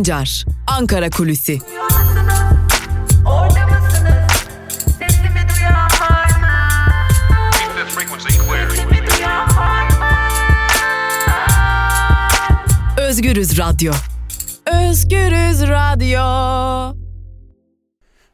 Sancar, 0.00 0.44
Ankara 0.66 1.10
Kulüsi. 1.10 1.58
Özgürüz 12.98 13.58
Radyo. 13.58 13.92
Özgürüz 14.66 15.62
Radyo. 15.62 16.20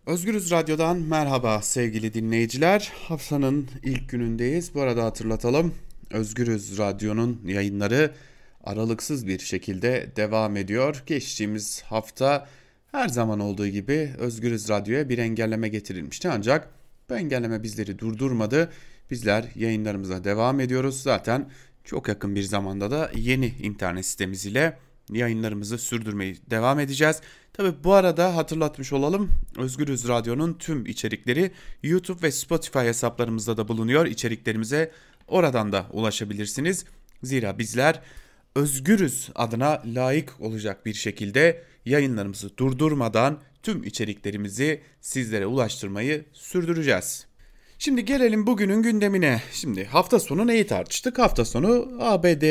Özgürüz 0.06 0.50
Radyo'dan 0.50 0.96
merhaba 0.96 1.62
sevgili 1.62 2.14
dinleyiciler. 2.14 2.92
Haftanın 3.08 3.68
ilk 3.82 4.08
günündeyiz. 4.08 4.74
Bu 4.74 4.80
arada 4.82 5.04
hatırlatalım. 5.04 5.74
Özgürüz 6.10 6.78
Radyo'nun 6.78 7.41
yayınları 7.45 8.12
aralıksız 8.66 9.27
bir 9.27 9.38
şekilde 9.38 10.12
devam 10.16 10.56
ediyor. 10.56 11.02
Geçtiğimiz 11.06 11.83
hafta 11.83 12.47
her 12.92 13.09
zaman 13.09 13.41
olduğu 13.41 13.66
gibi 13.66 14.12
Özgürüz 14.19 14.69
Radyo'ya 14.69 15.09
bir 15.09 15.19
engelleme 15.19 15.69
getirilmişti 15.69 16.29
ancak 16.29 16.69
bu 17.11 17.16
engelleme 17.16 17.62
bizleri 17.62 17.98
durdurmadı. 17.98 18.73
Bizler 19.11 19.45
yayınlarımıza 19.55 20.25
devam 20.25 20.61
ediyoruz. 20.61 21.02
Zaten 21.02 21.51
çok 21.84 22.09
yakın 22.09 22.34
bir 22.34 22.42
zamanda 22.42 22.91
da 22.91 23.11
yeni 23.15 23.47
internet 23.47 24.06
sitemiz 24.06 24.47
ile 24.47 24.78
yayınlarımızı 25.12 25.78
sürdürmeyi 25.78 26.37
devam 26.51 26.80
edeceğiz. 26.80 27.20
Tabi 27.53 27.84
bu 27.84 27.92
arada 27.92 28.37
hatırlatmış 28.37 28.92
olalım 28.92 29.30
Özgürüz 29.59 30.09
Radyo'nun 30.09 30.55
tüm 30.55 30.87
içerikleri 30.87 31.51
YouTube 31.83 32.23
ve 32.23 32.33
Spotify 32.33 32.78
hesaplarımızda 32.78 33.56
da 33.56 33.69
bulunuyor. 33.69 34.06
İçeriklerimize 34.06 34.92
oradan 35.28 35.73
da 35.73 35.87
ulaşabilirsiniz. 35.92 36.84
Zira 37.23 37.59
bizler 37.59 38.01
özgürüz 38.56 39.28
adına 39.34 39.82
layık 39.94 40.40
olacak 40.40 40.86
bir 40.86 40.94
şekilde 40.94 41.62
yayınlarımızı 41.84 42.56
durdurmadan 42.56 43.40
tüm 43.62 43.84
içeriklerimizi 43.84 44.80
sizlere 45.00 45.46
ulaştırmayı 45.46 46.24
sürdüreceğiz. 46.32 47.27
Şimdi 47.78 48.04
gelelim 48.04 48.46
bugünün 48.46 48.82
gündemine. 48.82 49.42
Şimdi 49.52 49.84
hafta 49.84 50.20
sonu 50.20 50.46
neyi 50.46 50.66
tartıştık? 50.66 51.18
Hafta 51.18 51.44
sonu 51.44 51.98
ABD 52.00 52.44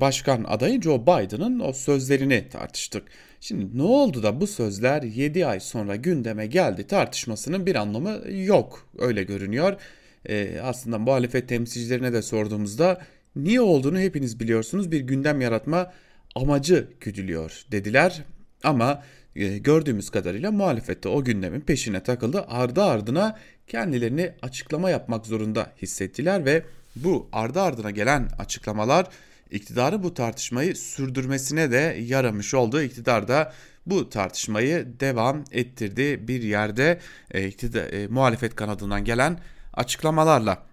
Başkan 0.00 0.44
adayı 0.44 0.82
Joe 0.82 1.02
Biden'ın 1.02 1.60
o 1.60 1.72
sözlerini 1.72 2.48
tartıştık. 2.48 3.02
Şimdi 3.40 3.78
ne 3.78 3.82
oldu 3.82 4.22
da 4.22 4.40
bu 4.40 4.46
sözler 4.46 5.02
7 5.02 5.46
ay 5.46 5.60
sonra 5.60 5.96
gündeme 5.96 6.46
geldi 6.46 6.86
tartışmasının 6.86 7.66
bir 7.66 7.74
anlamı 7.74 8.20
yok 8.30 8.88
öyle 8.98 9.22
görünüyor. 9.22 9.76
Ee, 10.28 10.58
aslında 10.62 10.98
muhalefet 10.98 11.48
temsilcilerine 11.48 12.12
de 12.12 12.22
sorduğumuzda 12.22 13.00
niye 13.44 13.60
olduğunu 13.60 13.98
hepiniz 13.98 14.40
biliyorsunuz 14.40 14.90
bir 14.90 15.00
gündem 15.00 15.40
yaratma 15.40 15.92
amacı 16.34 16.88
güdülüyor 17.00 17.62
dediler. 17.72 18.22
Ama 18.64 19.02
e, 19.36 19.58
gördüğümüz 19.58 20.10
kadarıyla 20.10 20.50
muhalefette 20.50 21.08
o 21.08 21.24
gündemin 21.24 21.60
peşine 21.60 22.02
takıldı. 22.02 22.44
Ardı 22.48 22.82
ardına 22.82 23.38
kendilerini 23.66 24.32
açıklama 24.42 24.90
yapmak 24.90 25.26
zorunda 25.26 25.72
hissettiler 25.82 26.44
ve 26.44 26.62
bu 26.96 27.28
ardı 27.32 27.60
ardına 27.60 27.90
gelen 27.90 28.28
açıklamalar 28.38 29.06
iktidarı 29.50 30.02
bu 30.02 30.14
tartışmayı 30.14 30.76
sürdürmesine 30.76 31.70
de 31.70 31.98
yaramış 32.00 32.54
oldu. 32.54 32.82
İktidar 32.82 33.28
da 33.28 33.52
bu 33.86 34.10
tartışmayı 34.10 34.86
devam 35.00 35.44
ettirdi 35.52 36.28
bir 36.28 36.42
yerde 36.42 36.98
e, 37.30 37.46
iktidar, 37.46 37.92
e, 37.92 38.06
muhalefet 38.06 38.56
kanadından 38.56 39.04
gelen 39.04 39.40
açıklamalarla. 39.74 40.67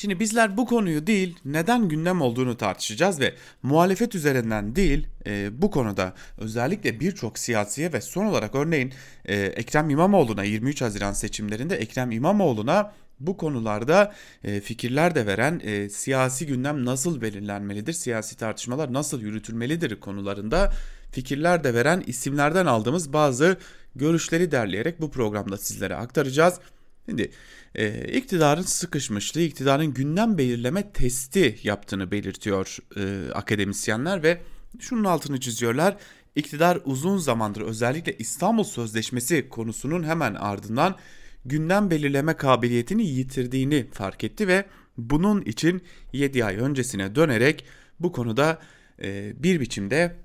Şimdi 0.00 0.20
bizler 0.20 0.56
bu 0.56 0.66
konuyu 0.66 1.06
değil 1.06 1.36
neden 1.44 1.88
gündem 1.88 2.20
olduğunu 2.20 2.56
tartışacağız 2.56 3.20
ve 3.20 3.34
muhalefet 3.62 4.14
üzerinden 4.14 4.76
değil 4.76 5.06
e, 5.26 5.62
bu 5.62 5.70
konuda 5.70 6.14
özellikle 6.38 7.00
birçok 7.00 7.38
siyasiye 7.38 7.92
ve 7.92 8.00
son 8.00 8.26
olarak 8.26 8.54
örneğin 8.54 8.92
e, 9.24 9.36
Ekrem 9.36 9.90
İmamoğlu'na 9.90 10.44
23 10.44 10.82
Haziran 10.82 11.12
seçimlerinde 11.12 11.76
Ekrem 11.76 12.10
İmamoğlu'na 12.10 12.92
bu 13.20 13.36
konularda 13.36 14.14
e, 14.44 14.60
fikirler 14.60 15.14
de 15.14 15.26
veren 15.26 15.60
e, 15.64 15.88
siyasi 15.88 16.46
gündem 16.46 16.84
nasıl 16.84 17.20
belirlenmelidir, 17.20 17.92
siyasi 17.92 18.36
tartışmalar 18.36 18.92
nasıl 18.92 19.20
yürütülmelidir 19.20 20.00
konularında 20.00 20.72
fikirler 21.12 21.64
de 21.64 21.74
veren 21.74 22.04
isimlerden 22.06 22.66
aldığımız 22.66 23.12
bazı 23.12 23.56
görüşleri 23.94 24.50
derleyerek 24.50 25.00
bu 25.00 25.10
programda 25.10 25.56
sizlere 25.56 25.94
aktaracağız. 25.94 26.60
Şimdi 27.06 27.30
e, 27.74 28.12
iktidarın 28.12 28.62
sıkışmışlığı, 28.62 29.40
iktidarın 29.40 29.94
gündem 29.94 30.38
belirleme 30.38 30.92
testi 30.92 31.58
yaptığını 31.62 32.10
belirtiyor 32.10 32.78
e, 32.96 33.32
akademisyenler 33.32 34.22
ve 34.22 34.40
şunun 34.78 35.04
altını 35.04 35.40
çiziyorlar. 35.40 35.96
İktidar 36.36 36.78
uzun 36.84 37.18
zamandır 37.18 37.60
özellikle 37.60 38.16
İstanbul 38.18 38.64
Sözleşmesi 38.64 39.48
konusunun 39.48 40.02
hemen 40.02 40.34
ardından 40.34 40.96
gündem 41.44 41.90
belirleme 41.90 42.36
kabiliyetini 42.36 43.06
yitirdiğini 43.06 43.86
fark 43.92 44.24
etti 44.24 44.48
ve 44.48 44.64
bunun 44.98 45.42
için 45.42 45.82
7 46.12 46.44
ay 46.44 46.56
öncesine 46.56 47.14
dönerek 47.14 47.64
bu 48.00 48.12
konuda 48.12 48.58
e, 49.02 49.32
bir 49.42 49.60
biçimde 49.60 50.16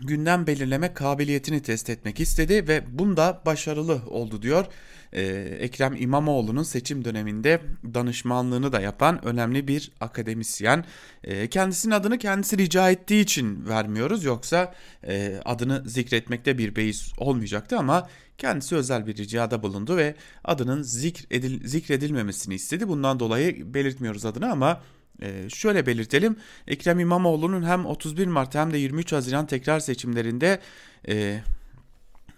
gündem 0.00 0.46
belirleme 0.46 0.94
kabiliyetini 0.94 1.62
test 1.62 1.90
etmek 1.90 2.20
istedi 2.20 2.68
ve 2.68 2.98
bunda 2.98 3.42
başarılı 3.46 4.00
oldu 4.06 4.42
diyor. 4.42 4.66
Ee, 5.12 5.22
Ekrem 5.60 5.96
İmamoğlu'nun 5.96 6.62
seçim 6.62 7.04
döneminde 7.04 7.60
danışmanlığını 7.94 8.72
da 8.72 8.80
yapan 8.80 9.24
önemli 9.24 9.68
bir 9.68 9.92
akademisyen. 10.00 10.84
Ee, 11.24 11.46
kendisinin 11.46 11.94
adını 11.94 12.18
kendisi 12.18 12.58
rica 12.58 12.90
ettiği 12.90 13.22
için 13.22 13.66
vermiyoruz 13.68 14.24
yoksa 14.24 14.74
e, 15.06 15.40
adını 15.44 15.82
zikretmekte 15.86 16.58
bir 16.58 16.76
beis 16.76 17.12
olmayacaktı 17.18 17.78
ama 17.78 18.08
kendisi 18.38 18.76
özel 18.76 19.06
bir 19.06 19.16
ricada 19.16 19.62
bulundu 19.62 19.96
ve 19.96 20.14
adının 20.44 20.82
zikredil, 20.82 21.66
zikredilmemesini 21.66 22.54
istedi. 22.54 22.88
Bundan 22.88 23.20
dolayı 23.20 23.74
belirtmiyoruz 23.74 24.24
adını 24.24 24.52
ama 24.52 24.82
ee, 25.22 25.48
şöyle 25.48 25.86
belirtelim 25.86 26.36
Ekrem 26.66 27.00
İmamoğlu'nun 27.00 27.62
hem 27.62 27.86
31 27.86 28.26
Mart 28.26 28.54
hem 28.54 28.72
de 28.72 28.78
23 28.78 29.12
Haziran 29.12 29.46
tekrar 29.46 29.80
seçimlerinde 29.80 30.60
e, 31.08 31.40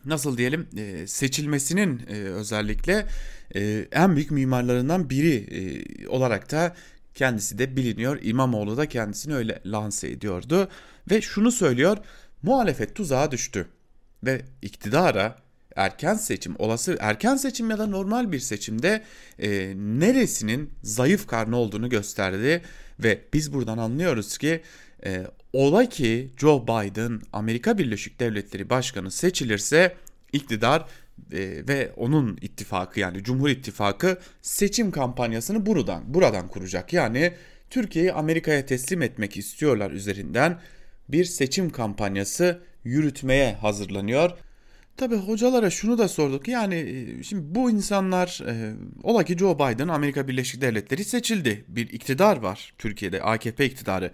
nasıl 0.05 0.39
diyelim 0.39 0.67
e, 0.77 1.07
seçilmesinin 1.07 2.03
e, 2.09 2.15
özellikle 2.15 3.07
e, 3.55 3.87
en 3.93 4.17
büyük 4.17 4.31
mimarlarından 4.31 5.11
biri 5.11 5.35
e, 5.35 6.09
olarak 6.09 6.51
da 6.51 6.77
kendisi 7.15 7.59
de 7.59 7.77
biliniyor. 7.77 8.19
İmamoğlu 8.23 8.77
da 8.77 8.87
kendisini 8.89 9.35
öyle 9.35 9.61
lanse 9.67 10.11
ediyordu 10.11 10.69
ve 11.11 11.21
şunu 11.21 11.53
söylüyor 11.53 11.99
muhalefet 12.43 12.95
tuzağa 12.95 13.31
düştü 13.31 13.69
ve 14.25 14.43
iktidara 14.63 15.44
erken 15.77 16.15
seçim 16.15 16.55
olası 16.59 16.97
erken 17.01 17.37
seçim 17.37 17.71
ya 17.71 17.79
da 17.79 17.87
normal 17.87 18.33
bir 18.33 18.39
seçimde 18.39 19.03
e, 19.39 19.75
neresinin 19.77 20.71
zayıf 20.83 21.27
karnı 21.27 21.57
olduğunu 21.57 21.89
gösterdi 21.89 22.63
ve 23.01 23.21
biz 23.33 23.53
buradan 23.53 23.79
anlıyoruz 23.79 24.39
ki 24.39 24.63
e, 25.07 25.27
ola 25.53 25.89
ki 25.89 26.31
Joe 26.37 26.63
Biden 26.63 27.21
Amerika 27.33 27.79
Birleşik 27.79 28.21
Devletleri 28.21 28.71
Başkanı 28.71 29.11
seçilirse 29.11 29.97
iktidar 30.33 30.87
e, 31.33 31.69
ve 31.69 31.93
onun 31.97 32.39
ittifakı 32.41 33.01
yani 33.01 33.25
Cumhur 33.25 33.49
İttifakı 33.49 34.19
seçim 34.43 34.91
kampanyasını 34.91 35.67
buradan 35.67 36.15
buradan 36.15 36.49
kuracak. 36.49 36.93
Yani 36.93 37.33
Türkiye'yi 37.71 38.13
Amerika'ya 38.13 38.67
teslim 38.67 39.03
etmek 39.03 39.37
istiyorlar 39.37 39.91
üzerinden 39.91 40.61
bir 41.09 41.25
seçim 41.25 41.71
kampanyası 41.71 42.61
yürütmeye 42.85 43.55
hazırlanıyor. 43.55 44.31
Tabi 44.97 45.17
hocalara 45.17 45.71
şunu 45.71 45.99
da 45.99 46.09
sorduk. 46.09 46.49
Yani 46.49 46.75
e, 46.75 47.23
şimdi 47.23 47.55
bu 47.55 47.71
insanlar 47.71 48.43
e, 48.47 48.75
ola 49.03 49.25
ki 49.25 49.39
Joe 49.39 49.55
Biden 49.55 49.89
Amerika 49.89 50.29
Birleşik 50.29 50.61
Devletleri 50.61 51.05
seçildi. 51.05 51.65
Bir 51.69 51.89
iktidar 51.91 52.37
var 52.37 52.75
Türkiye'de 52.79 53.23
AKP 53.23 53.67
iktidarı. 53.67 54.11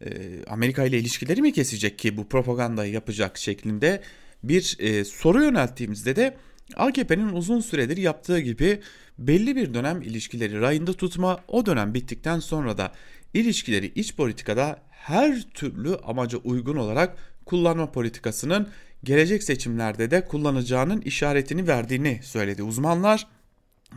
E, 0.00 0.10
Amerika 0.46 0.84
ile 0.84 0.98
ilişkileri 0.98 1.42
mi 1.42 1.52
kesecek 1.52 1.98
ki 1.98 2.16
bu 2.16 2.28
propagandayı 2.28 2.92
yapacak 2.92 3.38
şeklinde 3.38 4.02
bir 4.42 4.76
e, 4.78 5.04
soru 5.04 5.42
yönelttiğimizde 5.42 6.16
de 6.16 6.36
AKP'nin 6.76 7.28
uzun 7.28 7.60
süredir 7.60 7.96
yaptığı 7.96 8.40
gibi 8.40 8.80
belli 9.18 9.56
bir 9.56 9.74
dönem 9.74 10.02
ilişkileri 10.02 10.60
rayında 10.60 10.92
tutma 10.92 11.40
o 11.48 11.66
dönem 11.66 11.94
bittikten 11.94 12.38
sonra 12.40 12.78
da 12.78 12.92
ilişkileri 13.34 13.92
iç 13.94 14.16
politikada 14.16 14.82
her 14.90 15.42
türlü 15.42 15.96
amaca 15.96 16.38
uygun 16.38 16.76
olarak 16.76 17.16
kullanma 17.44 17.92
politikasının 17.92 18.68
gelecek 19.04 19.42
seçimlerde 19.42 20.10
de 20.10 20.24
kullanacağının 20.24 21.00
işaretini 21.00 21.68
verdiğini 21.68 22.20
söyledi 22.22 22.62
uzmanlar 22.62 23.26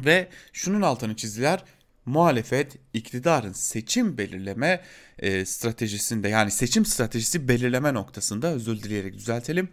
ve 0.05 0.27
şunun 0.53 0.81
altını 0.81 1.15
çizdiler 1.15 1.63
muhalefet 2.05 2.75
iktidarın 2.93 3.51
seçim 3.51 4.17
belirleme 4.17 4.81
e, 5.19 5.45
stratejisinde 5.45 6.29
yani 6.29 6.51
seçim 6.51 6.85
stratejisi 6.85 7.47
belirleme 7.47 7.93
noktasında 7.93 8.53
özür 8.53 8.83
dileyerek 8.83 9.13
düzeltelim 9.13 9.69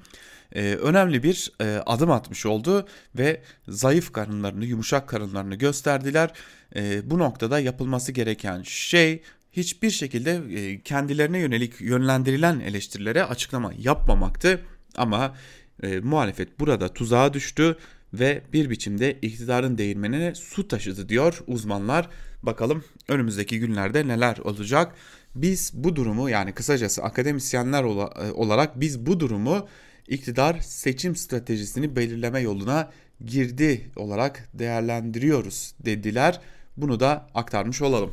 e, 0.54 0.74
önemli 0.74 1.22
bir 1.22 1.52
e, 1.60 1.82
adım 1.86 2.10
atmış 2.10 2.46
oldu 2.46 2.88
ve 3.18 3.40
zayıf 3.68 4.12
karınlarını 4.12 4.64
yumuşak 4.64 5.08
karınlarını 5.08 5.54
gösterdiler. 5.54 6.32
E, 6.76 7.10
bu 7.10 7.18
noktada 7.18 7.60
yapılması 7.60 8.12
gereken 8.12 8.62
şey 8.62 9.22
hiçbir 9.52 9.90
şekilde 9.90 10.40
e, 10.54 10.80
kendilerine 10.80 11.38
yönelik 11.38 11.80
yönlendirilen 11.80 12.60
eleştirilere 12.60 13.24
açıklama 13.24 13.72
yapmamaktı. 13.78 14.60
Ama 14.96 15.36
e, 15.82 16.00
muhalefet 16.00 16.60
burada 16.60 16.88
tuzağa 16.88 17.32
düştü 17.32 17.76
ve 18.12 18.42
bir 18.52 18.70
biçimde 18.70 19.12
iktidarın 19.12 19.78
değirmenine 19.78 20.34
su 20.34 20.68
taşıdı 20.68 21.08
diyor 21.08 21.40
uzmanlar. 21.46 22.08
Bakalım 22.42 22.84
önümüzdeki 23.08 23.60
günlerde 23.60 24.08
neler 24.08 24.38
olacak. 24.38 24.94
Biz 25.34 25.70
bu 25.74 25.96
durumu 25.96 26.30
yani 26.30 26.52
kısacası 26.52 27.02
akademisyenler 27.02 27.82
e, 27.82 28.32
olarak 28.32 28.80
biz 28.80 29.06
bu 29.06 29.20
durumu 29.20 29.68
iktidar 30.08 30.60
seçim 30.60 31.16
stratejisini 31.16 31.96
belirleme 31.96 32.40
yoluna 32.40 32.90
girdi 33.24 33.90
olarak 33.96 34.48
değerlendiriyoruz 34.54 35.74
dediler. 35.84 36.40
Bunu 36.76 37.00
da 37.00 37.26
aktarmış 37.34 37.82
olalım. 37.82 38.12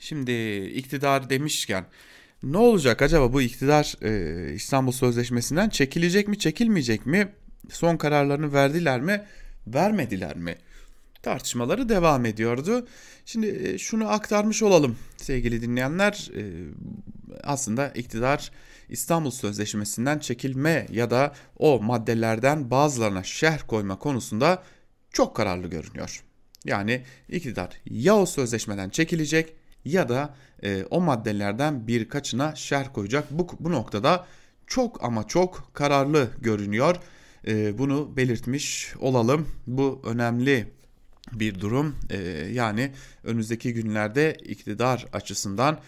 Şimdi 0.00 0.32
iktidar 0.74 1.30
demişken 1.30 1.84
ne 2.42 2.58
olacak 2.58 3.02
acaba 3.02 3.32
bu 3.32 3.42
iktidar 3.42 3.94
e, 4.02 4.52
İstanbul 4.54 4.92
Sözleşmesi'nden 4.92 5.68
çekilecek 5.68 6.28
mi 6.28 6.38
çekilmeyecek 6.38 7.06
mi? 7.06 7.28
Son 7.70 7.96
kararlarını 7.96 8.52
verdiler 8.52 9.00
mi 9.00 9.24
vermediler 9.66 10.36
mi? 10.36 10.56
Tartışmaları 11.22 11.88
devam 11.88 12.26
ediyordu. 12.26 12.86
Şimdi 13.24 13.46
e, 13.46 13.78
şunu 13.78 14.08
aktarmış 14.08 14.62
olalım 14.62 14.96
sevgili 15.16 15.62
dinleyenler. 15.62 16.30
E, 16.36 16.42
aslında 17.42 17.88
iktidar 17.88 18.50
İstanbul 18.88 19.30
Sözleşmesi'nden 19.30 20.18
çekilme 20.18 20.86
ya 20.90 21.10
da 21.10 21.34
o 21.58 21.80
maddelerden 21.80 22.70
bazılarına 22.70 23.22
şerh 23.22 23.60
koyma 23.66 23.98
konusunda 23.98 24.62
çok 25.10 25.36
kararlı 25.36 25.66
görünüyor. 25.66 26.22
Yani 26.64 27.02
iktidar 27.28 27.70
ya 27.90 28.16
o 28.16 28.26
sözleşmeden 28.26 28.88
çekilecek 28.88 29.52
ya 29.86 30.08
da 30.08 30.34
e, 30.62 30.84
o 30.90 31.00
maddelerden 31.00 31.86
birkaçına 31.86 32.54
şerh 32.54 32.92
koyacak. 32.92 33.30
Bu, 33.30 33.48
bu 33.60 33.72
noktada 33.72 34.26
çok 34.66 35.04
ama 35.04 35.26
çok 35.26 35.70
kararlı 35.74 36.28
görünüyor. 36.40 36.96
E, 37.46 37.78
bunu 37.78 38.16
belirtmiş 38.16 38.94
olalım. 39.00 39.48
Bu 39.66 40.02
önemli 40.04 40.72
bir 41.32 41.60
durum. 41.60 41.96
E, 42.10 42.18
yani 42.52 42.92
önümüzdeki 43.24 43.74
günlerde 43.74 44.36
iktidar 44.44 45.06
açısından 45.12 45.78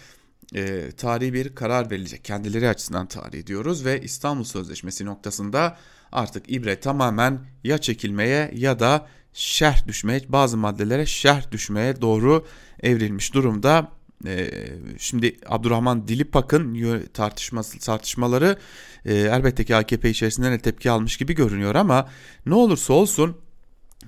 e, 0.55 0.91
tarihi 0.97 1.33
bir 1.33 1.55
karar 1.55 1.91
verilecek. 1.91 2.25
Kendileri 2.25 2.69
açısından 2.69 3.07
tarihi 3.07 3.47
diyoruz 3.47 3.85
ve 3.85 4.01
İstanbul 4.01 4.45
Sözleşmesi 4.45 5.05
noktasında 5.05 5.77
artık 6.13 6.51
ibre 6.51 6.81
tamamen 6.81 7.41
ya 7.65 7.79
çekilmeye 7.79 8.51
ya 8.55 8.81
da 8.81 9.07
şerh 9.39 9.87
düşmeye 9.87 10.21
bazı 10.29 10.57
maddelere 10.57 11.07
şerh 11.07 11.51
düşmeye 11.51 12.01
doğru 12.01 12.47
evrilmiş 12.83 13.35
durumda. 13.35 13.93
Ee, 14.27 14.51
şimdi 14.99 15.37
Abdurrahman 15.47 16.09
Dilipak'ın 16.09 17.03
tartışması 17.15 17.79
tartışmaları 17.79 18.59
e, 19.05 19.15
elbette 19.15 19.65
ki 19.65 19.77
AKP 19.77 20.11
içerisinde 20.11 20.51
de 20.51 20.59
tepki 20.59 20.91
almış 20.91 21.17
gibi 21.17 21.35
görünüyor 21.35 21.75
ama 21.75 22.09
ne 22.47 22.55
olursa 22.55 22.93
olsun 22.93 23.37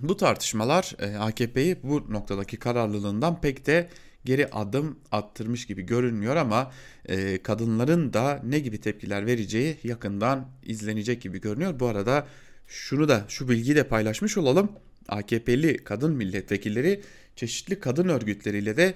bu 0.02 0.16
tartışmalar 0.16 0.94
e, 0.98 1.16
AKP'yi 1.16 1.76
bu 1.82 2.12
noktadaki 2.12 2.56
kararlılığından 2.56 3.40
pek 3.40 3.66
de 3.66 3.88
geri 4.24 4.50
adım 4.50 4.98
attırmış 5.12 5.66
gibi 5.66 5.82
görünmüyor 5.82 6.36
ama 6.36 6.72
e, 7.04 7.42
kadınların 7.42 8.12
da 8.12 8.40
ne 8.44 8.58
gibi 8.58 8.80
tepkiler 8.80 9.26
vereceği 9.26 9.78
yakından 9.82 10.48
izlenecek 10.62 11.22
gibi 11.22 11.40
görünüyor. 11.40 11.80
Bu 11.80 11.86
arada 11.86 12.26
şunu 12.66 13.08
da 13.08 13.24
şu 13.28 13.48
bilgiyi 13.48 13.76
de 13.76 13.88
paylaşmış 13.88 14.38
olalım. 14.38 14.72
AKP'li 15.08 15.76
kadın 15.84 16.16
milletvekilleri 16.16 17.00
çeşitli 17.36 17.80
kadın 17.80 18.08
örgütleriyle 18.08 18.76
de 18.76 18.94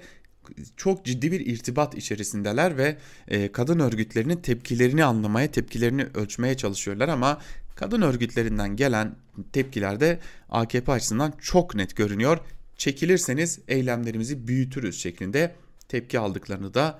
çok 0.77 1.05
ciddi 1.05 1.31
bir 1.31 1.39
irtibat 1.39 1.95
içerisindeler 1.95 2.77
ve 2.77 2.97
e, 3.27 3.51
kadın 3.51 3.79
örgütlerinin 3.79 4.37
tepkilerini 4.37 5.05
anlamaya, 5.05 5.51
tepkilerini 5.51 6.07
ölçmeye 6.13 6.57
çalışıyorlar 6.57 7.09
ama 7.09 7.41
kadın 7.75 8.01
örgütlerinden 8.01 8.75
gelen 8.75 9.15
tepkiler 9.53 9.99
de 9.99 10.19
AKP 10.49 10.91
açısından 10.91 11.33
çok 11.41 11.75
net 11.75 11.95
görünüyor. 11.95 12.37
Çekilirseniz 12.77 13.59
eylemlerimizi 13.67 14.47
büyütürüz 14.47 15.01
şeklinde 15.01 15.55
tepki 15.87 16.19
aldıklarını 16.19 16.73
da 16.73 16.99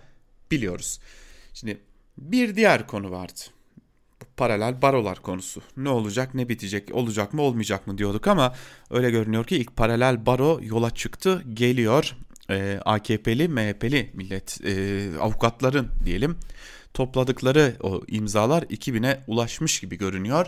biliyoruz. 0.51 0.99
Şimdi 1.53 1.77
bir 2.17 2.55
diğer 2.55 2.87
konu 2.87 3.11
vardı 3.11 3.41
paralel 4.37 4.81
barolar 4.81 5.19
konusu. 5.19 5.61
Ne 5.77 5.89
olacak 5.89 6.33
ne 6.33 6.49
bitecek 6.49 6.95
olacak 6.95 7.33
mı 7.33 7.41
olmayacak 7.41 7.87
mı 7.87 7.97
diyorduk 7.97 8.27
ama 8.27 8.53
öyle 8.91 9.11
görünüyor 9.11 9.45
ki 9.45 9.57
ilk 9.57 9.75
paralel 9.75 10.25
baro 10.25 10.59
yola 10.63 10.89
çıktı 10.89 11.43
geliyor. 11.53 12.15
Ee, 12.49 12.79
AKP'li 12.85 13.47
MHP'li 13.47 14.11
millet 14.13 14.61
e, 14.65 15.03
avukatların 15.19 15.87
diyelim 16.05 16.37
topladıkları 16.93 17.75
o 17.81 18.01
imzalar 18.07 18.63
2000'e 18.63 19.23
ulaşmış 19.27 19.79
gibi 19.79 19.97
görünüyor 19.97 20.47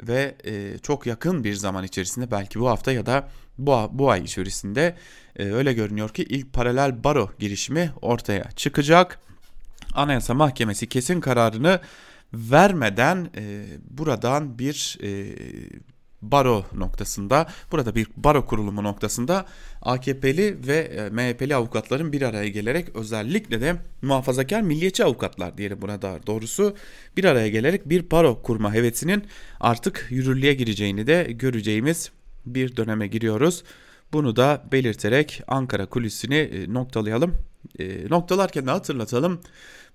ve 0.00 0.34
e, 0.44 0.78
çok 0.78 1.06
yakın 1.06 1.44
bir 1.44 1.54
zaman 1.54 1.84
içerisinde 1.84 2.30
belki 2.30 2.60
bu 2.60 2.68
hafta 2.68 2.92
ya 2.92 3.06
da 3.06 3.28
bu, 3.58 3.90
bu 3.92 4.10
ay 4.10 4.22
içerisinde 4.22 4.96
e, 5.36 5.44
öyle 5.44 5.72
görünüyor 5.72 6.08
ki 6.08 6.22
ilk 6.22 6.52
paralel 6.52 7.04
baro 7.04 7.30
girişimi 7.38 7.90
ortaya 8.02 8.50
çıkacak. 8.56 9.20
Anayasa 9.94 10.34
Mahkemesi 10.34 10.88
kesin 10.88 11.20
kararını 11.20 11.80
vermeden 12.36 13.30
e, 13.36 13.64
buradan 13.90 14.58
bir 14.58 14.98
e, 15.02 15.36
baro 16.22 16.64
noktasında 16.74 17.46
burada 17.72 17.94
bir 17.94 18.06
baro 18.16 18.46
kurulumu 18.46 18.82
noktasında 18.82 19.46
AKP'li 19.82 20.66
ve 20.66 20.76
e, 20.76 21.10
MHP'li 21.10 21.54
avukatların 21.54 22.12
bir 22.12 22.22
araya 22.22 22.48
gelerek 22.48 22.96
özellikle 22.96 23.60
de 23.60 23.76
muhafazakar 24.02 24.62
milliyetçi 24.62 25.04
avukatlar 25.04 25.58
diyelim 25.58 25.82
buna 25.82 26.02
da 26.02 26.18
doğrusu 26.26 26.76
bir 27.16 27.24
araya 27.24 27.48
gelerek 27.48 27.88
bir 27.88 28.10
baro 28.10 28.42
kurma 28.42 28.74
hevesinin 28.74 29.24
artık 29.60 30.06
yürürlüğe 30.10 30.54
gireceğini 30.54 31.06
de 31.06 31.26
göreceğimiz 31.32 32.10
bir 32.46 32.76
döneme 32.76 33.06
giriyoruz. 33.06 33.64
Bunu 34.12 34.36
da 34.36 34.64
belirterek 34.72 35.42
Ankara 35.48 35.86
kulisini 35.86 36.36
e, 36.36 36.72
noktalayalım. 36.74 37.34
E, 37.78 38.08
noktalarken 38.10 38.66
de 38.66 38.70
hatırlatalım. 38.70 39.40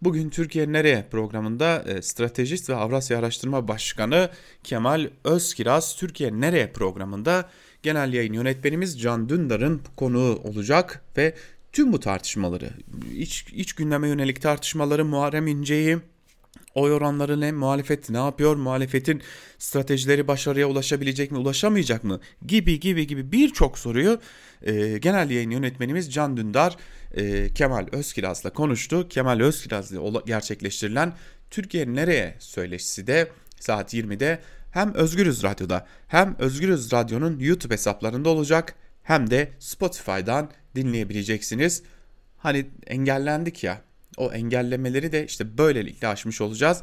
Bugün 0.02 0.30
Türkiye 0.30 0.72
Nereye 0.72 1.08
programında 1.12 1.84
e, 1.88 2.02
stratejist 2.02 2.70
ve 2.70 2.76
Avrasya 2.76 3.20
Araştırma 3.20 3.68
Başkanı 3.68 4.30
Kemal 4.64 5.10
Özkiraz 5.24 5.96
Türkiye 5.96 6.42
Nereye 6.42 6.72
programında 6.72 7.50
genel 7.84 8.14
yayın 8.14 8.34
yönetmenimiz 8.34 9.02
Can 9.02 9.30
Dündar'ın 9.30 9.82
konuğu 9.96 10.42
olacak 10.44 11.04
ve 11.18 11.36
tüm 11.72 11.94
bu 11.94 12.00
tartışmaları, 12.00 12.70
iç, 13.16 13.46
iç 13.54 13.74
gündeme 13.74 14.08
yönelik 14.08 14.42
tartışmaları 14.42 15.06
Muharrem 15.06 15.48
İnce'yi, 15.48 15.98
oy 16.76 16.94
oranları 16.94 17.42
ne, 17.42 17.52
muhalefet 17.52 18.10
ne 18.10 18.18
yapıyor, 18.18 18.56
muhalefetin 18.56 19.22
stratejileri 19.58 20.28
başarıya 20.28 20.68
ulaşabilecek 20.68 21.32
mi, 21.32 21.38
ulaşamayacak 21.38 22.04
mı 22.04 22.20
gibi 22.46 22.80
gibi 22.80 23.08
gibi 23.08 23.32
birçok 23.32 23.78
soruyu 23.78 24.20
e, 24.62 24.98
genel 24.98 25.30
yayın 25.30 25.50
yönetmenimiz 25.50 26.14
Can 26.14 26.38
Dündar 26.38 26.78
e, 27.16 27.54
Kemal 27.54 27.88
Özkiraz'la 27.92 28.50
konuştu. 28.54 29.08
Kemal 29.10 29.40
Özkiraz'la 29.40 30.22
gerçekleştirilen 30.26 31.14
Türkiye 31.50 31.94
Nereye 31.94 32.36
söyleşisi 32.40 33.08
de 33.08 33.32
saat 33.60 33.94
20'de 33.94 34.40
hem 34.72 34.94
Özgürüz 34.94 35.44
Radyo'da 35.44 35.88
hem 36.08 36.36
Özgürüz 36.40 36.94
Radyo'nun 36.94 37.40
YouTube 37.40 37.74
hesaplarında 37.74 38.30
olacak 38.30 38.76
hem 39.04 39.30
de 39.30 39.52
Spotify'dan 39.60 40.52
dinleyebileceksiniz. 40.76 41.84
Hani 42.38 42.66
engellendik 42.88 43.64
ya 43.64 43.82
o 44.18 44.32
engellemeleri 44.32 45.12
de 45.12 45.26
işte 45.26 45.58
böylelikle 45.58 46.08
aşmış 46.08 46.42
olacağız 46.42 46.82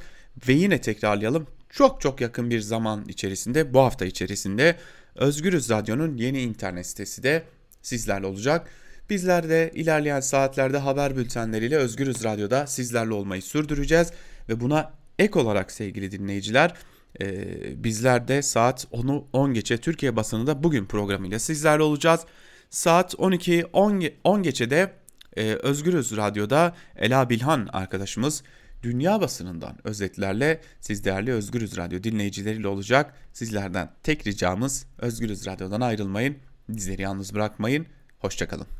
ve 0.48 0.52
yine 0.52 0.80
tekrarlayalım 0.80 1.46
çok 1.70 2.00
çok 2.00 2.20
yakın 2.20 2.50
bir 2.50 2.60
zaman 2.60 3.04
içerisinde 3.08 3.74
bu 3.74 3.80
hafta 3.80 4.04
içerisinde 4.04 4.76
Özgürüz 5.14 5.70
Radyo'nun 5.70 6.16
yeni 6.16 6.42
internet 6.42 6.86
sitesi 6.86 7.22
de 7.22 7.42
sizlerle 7.82 8.26
olacak. 8.26 8.68
Bizler 9.10 9.48
de 9.48 9.70
ilerleyen 9.74 10.20
saatlerde 10.20 10.78
haber 10.78 11.16
bültenleriyle 11.16 11.76
Özgürüz 11.76 12.24
Radyo'da 12.24 12.66
sizlerle 12.66 13.12
olmayı 13.12 13.42
sürdüreceğiz 13.42 14.12
ve 14.48 14.60
buna 14.60 14.92
ek 15.18 15.38
olarak 15.38 15.72
sevgili 15.72 16.10
dinleyiciler 16.10 16.74
e, 17.20 17.84
bizler 17.84 18.28
de 18.28 18.42
saat 18.42 18.84
10'u 18.84 19.28
10 19.32 19.54
geçe 19.54 19.78
Türkiye 19.78 20.16
basınında 20.16 20.62
bugün 20.62 20.86
programıyla 20.86 21.38
sizlerle 21.38 21.82
olacağız. 21.82 22.20
Saat 22.70 23.14
12 23.18 23.66
10, 23.72 24.02
10 24.24 24.42
geçe 24.42 24.70
de 24.70 24.92
e, 25.36 25.52
Özgürüz 25.52 26.16
Radyo'da 26.16 26.74
Ela 26.96 27.30
Bilhan 27.30 27.68
arkadaşımız 27.72 28.42
dünya 28.82 29.20
basınından 29.20 29.76
özetlerle 29.84 30.60
siz 30.80 31.04
değerli 31.04 31.32
Özgürüz 31.32 31.76
Radyo 31.76 32.02
dinleyicileriyle 32.02 32.68
olacak. 32.68 33.14
Sizlerden 33.32 33.90
tek 34.02 34.26
ricamız 34.26 34.86
Özgürüz 34.98 35.46
Radyo'dan 35.46 35.80
ayrılmayın, 35.80 36.36
bizleri 36.68 37.02
yalnız 37.02 37.34
bırakmayın. 37.34 37.86
Hoşçakalın. 38.18 38.77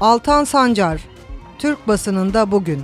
Altan 0.00 0.44
Sancar, 0.44 1.00
Türk 1.58 1.88
basınında 1.88 2.50
bugün. 2.50 2.82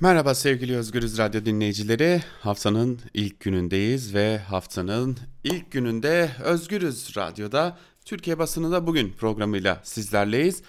Merhaba 0.00 0.34
sevgili 0.34 0.76
Özgürüz 0.76 1.18
Radyo 1.18 1.44
dinleyicileri. 1.44 2.22
Haftanın 2.40 3.00
ilk 3.14 3.40
günündeyiz 3.40 4.14
ve 4.14 4.38
haftanın 4.38 5.16
ilk 5.44 5.72
gününde 5.72 6.30
Özgürüz 6.44 7.16
Radyo'da 7.16 7.78
Türkiye 8.04 8.38
basınında 8.38 8.86
bugün 8.86 9.12
programıyla 9.12 9.80
sizlerleyiz. 9.84 10.62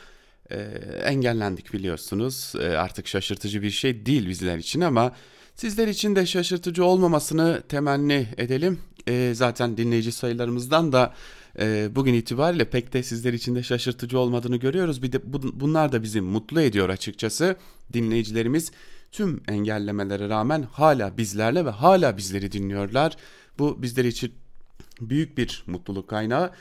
Ee, 0.51 0.57
engellendik 1.03 1.73
biliyorsunuz. 1.73 2.53
Ee, 2.59 2.67
artık 2.67 3.07
şaşırtıcı 3.07 3.61
bir 3.61 3.71
şey 3.71 4.05
değil 4.05 4.29
bizler 4.29 4.57
için 4.57 4.81
ama 4.81 5.11
sizler 5.55 5.87
için 5.87 6.15
de 6.15 6.25
şaşırtıcı 6.25 6.85
olmamasını 6.85 7.63
temenni 7.69 8.27
edelim. 8.37 8.79
Ee, 9.07 9.31
zaten 9.35 9.77
dinleyici 9.77 10.11
sayılarımızdan 10.11 10.91
da 10.91 11.13
e, 11.59 11.89
bugün 11.95 12.13
itibariyle 12.13 12.69
pek 12.69 12.93
de 12.93 13.03
sizler 13.03 13.33
için 13.33 13.55
de 13.55 13.63
şaşırtıcı 13.63 14.19
olmadığını 14.19 14.57
görüyoruz. 14.57 15.03
Bir 15.03 15.11
de 15.11 15.33
bu, 15.33 15.59
bunlar 15.59 15.91
da 15.91 16.03
bizi 16.03 16.21
mutlu 16.21 16.61
ediyor 16.61 16.89
açıkçası. 16.89 17.55
Dinleyicilerimiz 17.93 18.71
tüm 19.11 19.41
engellemelere 19.47 20.29
rağmen 20.29 20.67
hala 20.71 21.17
bizlerle 21.17 21.65
ve 21.65 21.69
hala 21.69 22.17
bizleri 22.17 22.51
dinliyorlar. 22.51 23.17
Bu 23.59 23.81
bizler 23.81 24.05
için 24.05 24.33
büyük 25.01 25.37
bir 25.37 25.63
mutluluk 25.67 26.07
kaynağı. 26.07 26.51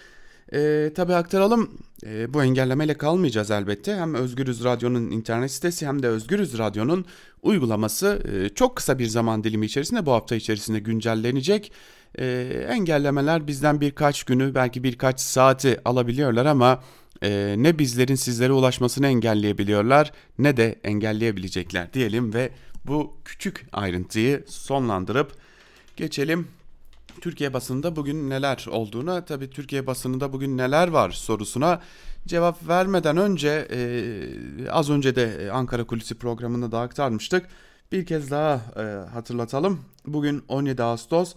E, 0.53 0.91
tabii 0.95 1.15
aktaralım 1.15 1.71
e, 2.07 2.35
bu 2.35 2.43
engellemeyle 2.43 2.95
kalmayacağız 2.95 3.51
elbette. 3.51 3.97
Hem 3.97 4.15
Özgürüz 4.15 4.65
Radyo'nun 4.65 5.11
internet 5.11 5.51
sitesi 5.51 5.87
hem 5.87 6.03
de 6.03 6.09
Özgürüz 6.09 6.59
Radyo'nun 6.59 7.05
uygulaması 7.43 8.23
e, 8.33 8.49
çok 8.49 8.77
kısa 8.77 8.99
bir 8.99 9.07
zaman 9.07 9.45
dilimi 9.45 9.67
içerisinde 9.67 10.07
bu 10.07 10.13
hafta 10.13 10.35
içerisinde 10.35 10.79
güncellenecek. 10.79 11.73
E, 12.19 12.27
engellemeler 12.69 13.47
bizden 13.47 13.81
birkaç 13.81 14.25
günü 14.25 14.55
belki 14.55 14.83
birkaç 14.83 15.21
saati 15.21 15.81
alabiliyorlar 15.85 16.47
ama 16.47 16.83
e, 17.23 17.55
ne 17.59 17.79
bizlerin 17.79 18.15
sizlere 18.15 18.53
ulaşmasını 18.53 19.07
engelleyebiliyorlar 19.07 20.13
ne 20.39 20.57
de 20.57 20.81
engelleyebilecekler 20.85 21.93
diyelim 21.93 22.35
ve 22.35 22.51
bu 22.85 23.17
küçük 23.25 23.67
ayrıntıyı 23.73 24.45
sonlandırıp 24.47 25.33
geçelim 25.97 26.49
Türkiye 27.21 27.53
basında 27.53 27.97
bugün 27.97 28.31
neler 28.31 28.67
olduğuna 28.71 29.25
tabi 29.25 29.51
Türkiye 29.51 29.87
basınında 29.87 30.33
bugün 30.33 30.59
neler 30.59 30.89
var 30.89 31.11
sorusuna 31.11 31.81
cevap 32.27 32.69
vermeden 32.69 33.17
önce 33.17 33.69
e, 33.71 34.69
az 34.71 34.91
önce 34.91 35.17
de 35.17 35.51
Ankara 35.53 35.85
Kulisi 35.85 36.15
programında 36.15 36.73
da 36.73 36.81
aktarmıştık. 36.81 37.47
Bir 37.93 38.07
kez 38.07 38.31
daha 38.31 38.61
e, 38.77 38.83
hatırlatalım. 39.11 39.81
Bugün 40.07 40.45
17 40.49 40.83
Ağustos 40.83 41.35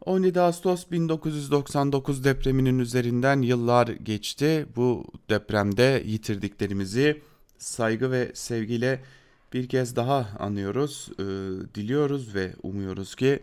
17 0.00 0.40
Ağustos 0.40 0.90
1999 0.90 2.24
depreminin 2.24 2.78
üzerinden 2.78 3.42
yıllar 3.42 3.88
geçti. 3.88 4.66
Bu 4.76 5.04
depremde 5.30 6.02
yitirdiklerimizi 6.06 7.22
saygı 7.58 8.10
ve 8.10 8.30
sevgiyle 8.34 9.00
bir 9.52 9.68
kez 9.68 9.96
daha 9.96 10.28
anıyoruz, 10.38 11.08
e, 11.18 11.24
diliyoruz 11.74 12.34
ve 12.34 12.54
umuyoruz 12.62 13.14
ki 13.14 13.40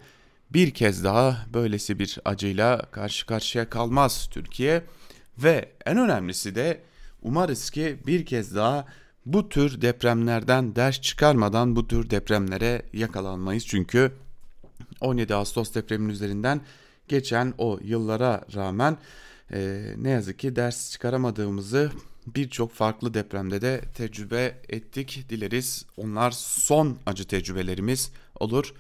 bir 0.54 0.72
kez 0.72 1.04
daha 1.04 1.46
böylesi 1.54 2.00
bir 2.00 2.20
acıyla 2.26 2.82
karşı 2.92 3.26
karşıya 3.26 3.70
kalmaz 3.70 4.30
Türkiye 4.32 4.84
ve 5.38 5.72
en 5.86 5.98
önemlisi 5.98 6.56
de 6.56 6.82
umarız 7.22 7.70
ki 7.70 7.98
bir 8.08 8.26
kez 8.26 8.56
daha 8.56 8.86
bu 9.26 9.50
tür 9.50 9.82
depremlerden 9.82 10.76
ders 10.76 11.02
çıkarmadan 11.02 11.76
bu 11.76 11.88
tür 11.88 12.10
depremlere 12.10 12.82
yakalanmayız 12.94 13.68
çünkü 13.68 14.12
17 15.02 15.36
Ağustos 15.36 15.74
depreminin 15.74 16.10
üzerinden 16.10 16.62
geçen 17.08 17.54
o 17.58 17.80
yıllara 17.84 18.46
rağmen 18.56 18.98
e, 19.54 19.84
ne 19.98 20.10
yazık 20.10 20.40
ki 20.40 20.56
ders 20.56 20.92
çıkaramadığımızı 20.92 21.92
birçok 22.28 22.74
farklı 22.74 23.14
depremde 23.14 23.62
de 23.62 23.82
tecrübe 23.96 24.58
ettik. 24.70 25.26
Dileriz 25.30 25.86
onlar 25.98 26.32
son 26.32 26.98
acı 27.06 27.28
tecrübelerimiz 27.28 28.12
olur. 28.40 28.74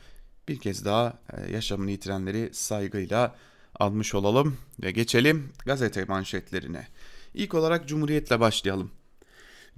Bir 0.48 0.60
kez 0.60 0.86
daha 0.86 1.20
e, 1.34 1.52
yaşamını 1.52 1.92
yitirenleri 1.92 2.50
saygıyla 2.54 3.36
almış 3.76 4.16
olalım 4.16 4.58
ve 4.84 4.92
geçelim 4.92 5.50
gazete 5.66 6.06
manşetlerine. 6.06 6.88
İlk 7.34 7.54
olarak 7.54 7.88
Cumhuriyet'le 7.88 8.40
başlayalım. 8.40 8.92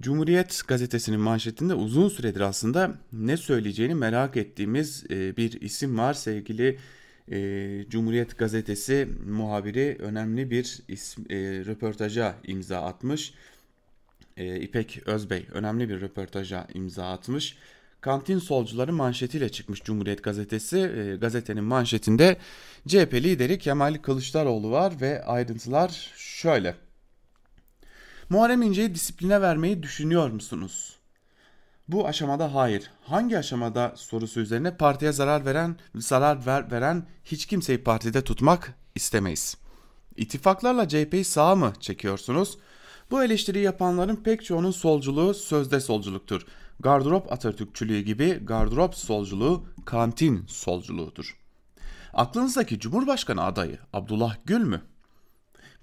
Cumhuriyet 0.01 0.61
gazetesinin 0.67 1.19
manşetinde 1.19 1.73
uzun 1.73 2.09
süredir 2.09 2.41
aslında 2.41 2.95
ne 3.13 3.37
söyleyeceğini 3.37 3.95
merak 3.95 4.37
ettiğimiz 4.37 5.03
e, 5.09 5.37
bir 5.37 5.61
isim 5.61 5.97
var. 5.97 6.13
Sevgili 6.13 6.79
e, 7.31 7.85
Cumhuriyet 7.89 8.37
gazetesi 8.37 9.09
muhabiri 9.25 9.97
önemli 9.99 10.51
bir 10.51 10.79
isim, 10.87 11.25
röportaja 11.65 12.35
imza 12.43 12.81
atmış. 12.81 13.33
İpek 14.37 15.01
Özbey 15.05 15.45
önemli 15.51 15.89
bir 15.89 16.01
röportaja 16.01 16.67
imza 16.73 17.11
atmış. 17.11 17.57
Kantin 18.03 18.39
solcuları 18.39 18.93
manşetiyle 18.93 19.49
çıkmış 19.49 19.83
Cumhuriyet 19.83 20.23
gazetesi. 20.23 20.77
E, 20.77 21.15
gazetenin 21.15 21.63
manşetinde 21.63 22.37
CHP 22.87 23.13
lideri 23.13 23.59
Kemal 23.59 23.95
Kılıçdaroğlu 23.95 24.71
var 24.71 24.93
ve 25.01 25.25
ayrıntılar 25.25 26.11
şöyle. 26.17 26.75
Muharrem 28.29 28.61
İnce'yi 28.61 28.95
disipline 28.95 29.41
vermeyi 29.41 29.83
düşünüyor 29.83 30.29
musunuz? 30.29 30.95
Bu 31.87 32.07
aşamada 32.07 32.55
hayır. 32.55 32.91
Hangi 33.01 33.37
aşamada 33.37 33.93
sorusu 33.95 34.39
üzerine 34.39 34.77
partiye 34.77 35.11
zarar 35.11 35.45
veren, 35.45 35.75
zarar 35.95 36.45
ver, 36.45 36.71
veren 36.71 37.07
hiç 37.25 37.45
kimseyi 37.45 37.83
partide 37.83 38.21
tutmak 38.21 38.73
istemeyiz. 38.95 39.57
İttifaklarla 40.17 40.87
CHP'yi 40.87 41.23
sağa 41.23 41.55
mı 41.55 41.73
çekiyorsunuz? 41.79 42.57
Bu 43.11 43.23
eleştiri 43.23 43.59
yapanların 43.59 44.15
pek 44.15 44.45
çoğunun 44.45 44.71
solculuğu 44.71 45.33
sözde 45.33 45.79
solculuktur. 45.79 46.45
Gardırop 46.79 47.31
Atatürkçülüğü 47.31 47.99
gibi 47.99 48.39
gardırop 48.43 48.95
solculuğu 48.95 49.65
kantin 49.85 50.45
solculuğudur. 50.47 51.37
Aklınızdaki 52.13 52.79
Cumhurbaşkanı 52.79 53.43
adayı 53.43 53.79
Abdullah 53.93 54.35
Gül 54.45 54.61
mü? 54.61 54.81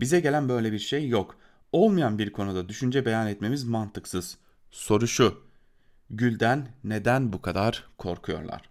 Bize 0.00 0.20
gelen 0.20 0.48
böyle 0.48 0.72
bir 0.72 0.78
şey 0.78 1.08
yok 1.08 1.36
olmayan 1.72 2.18
bir 2.18 2.32
konuda 2.32 2.68
düşünce 2.68 3.06
beyan 3.06 3.26
etmemiz 3.26 3.64
mantıksız. 3.64 4.38
Soru 4.70 5.08
şu. 5.08 5.42
Gül'den 6.10 6.68
neden 6.84 7.32
bu 7.32 7.42
kadar 7.42 7.84
korkuyorlar? 7.98 8.62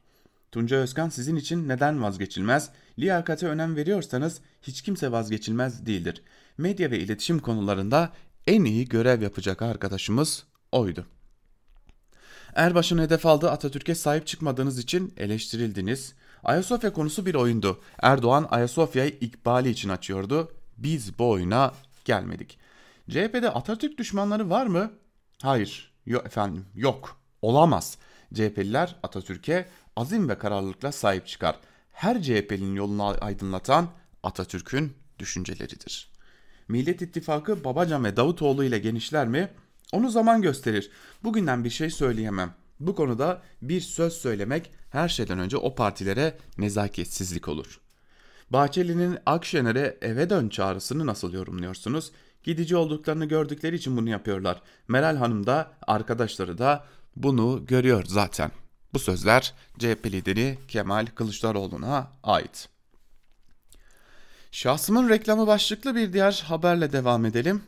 Tunca 0.52 0.78
Özkan 0.78 1.10
sizin 1.10 1.36
için 1.36 1.68
neden 1.70 2.04
vazgeçilmez? 2.04 2.70
Liyakate 3.00 3.48
önem 3.48 3.76
veriyorsanız 3.76 4.42
hiç 4.62 4.82
kimse 4.82 5.12
vazgeçilmez 5.12 5.86
değildir. 5.86 6.24
Medya 6.58 6.92
ve 6.92 7.00
iletişim 7.00 7.40
konularında 7.40 8.14
en 8.48 8.64
iyi 8.64 8.86
görev 8.86 9.22
yapacak 9.22 9.62
arkadaşımız 9.62 10.44
oydu. 10.72 11.06
Erbaş'ın 12.60 12.98
hedef 12.98 13.26
aldığı 13.26 13.52
Atatürk'e 13.52 13.96
sahip 13.96 14.28
çıkmadığınız 14.28 14.80
için 14.80 15.14
eleştirildiniz. 15.18 16.14
Ayasofya 16.44 16.94
konusu 16.94 17.26
bir 17.26 17.36
oyundu. 17.36 17.80
Erdoğan 18.02 18.48
Ayasofya'yı 18.52 19.12
ikbali 19.22 19.70
için 19.70 19.90
açıyordu. 19.90 20.52
Biz 20.78 21.20
bu 21.20 21.30
oyuna 21.30 21.74
gelmedik. 22.06 22.60
CHP'de 23.10 23.50
Atatürk 23.50 23.98
düşmanları 23.98 24.50
var 24.50 24.68
mı? 24.68 24.92
Hayır. 25.42 25.94
Yok 26.06 26.26
efendim. 26.26 26.66
Yok. 26.76 27.18
Olamaz. 27.42 27.98
CHP'liler 28.34 28.96
Atatürk'e 29.04 29.70
azim 29.96 30.30
ve 30.30 30.38
kararlılıkla 30.38 30.92
sahip 30.92 31.28
çıkar. 31.28 31.56
Her 31.92 32.22
CHP'nin 32.22 32.76
yolunu 32.76 33.16
aydınlatan 33.22 33.88
Atatürk'ün 34.24 34.94
düşünceleridir. 35.20 36.12
Millet 36.68 37.02
İttifakı 37.02 37.64
Babacan 37.64 38.04
ve 38.04 38.18
Davutoğlu 38.18 38.64
ile 38.64 38.80
genişler 38.80 39.28
mi? 39.28 39.50
Onu 39.94 40.10
zaman 40.10 40.42
gösterir. 40.42 40.92
Bugünden 41.24 41.64
bir 41.64 41.70
şey 41.70 41.90
söyleyemem. 41.90 42.54
Bu 42.80 42.96
konuda 42.96 43.42
bir 43.62 43.82
söz 43.82 44.14
söylemek 44.14 44.72
her 44.90 45.10
şeyden 45.10 45.40
önce 45.40 45.58
o 45.58 45.76
partilere 45.76 46.38
nezaketsizlik 46.58 47.48
olur. 47.48 47.80
Bahçeli'nin 48.50 49.18
Akşener'e 49.26 49.98
eve 50.02 50.30
dön 50.30 50.50
çağrısını 50.50 51.06
nasıl 51.06 51.34
yorumluyorsunuz? 51.34 52.12
gidici 52.44 52.76
olduklarını 52.76 53.26
gördükleri 53.26 53.76
için 53.76 53.98
bunu 53.98 54.10
yapıyorlar. 54.10 54.62
Meral 54.88 55.16
Hanım 55.16 55.46
da 55.46 55.72
arkadaşları 55.88 56.58
da 56.58 56.86
bunu 57.16 57.66
görüyor 57.66 58.04
zaten. 58.08 58.52
Bu 58.94 59.00
sözler 59.00 59.54
CHP 59.80 60.06
lideri 60.06 60.58
Kemal 60.68 61.06
Kılıçdaroğlu'na 61.06 62.12
ait. 62.24 62.70
Şahsımın 64.52 65.10
reklamı 65.10 65.48
başlıklı 65.48 65.96
bir 65.96 66.14
diğer 66.14 66.44
haberle 66.48 66.92
devam 66.92 67.26
edelim. 67.26 67.64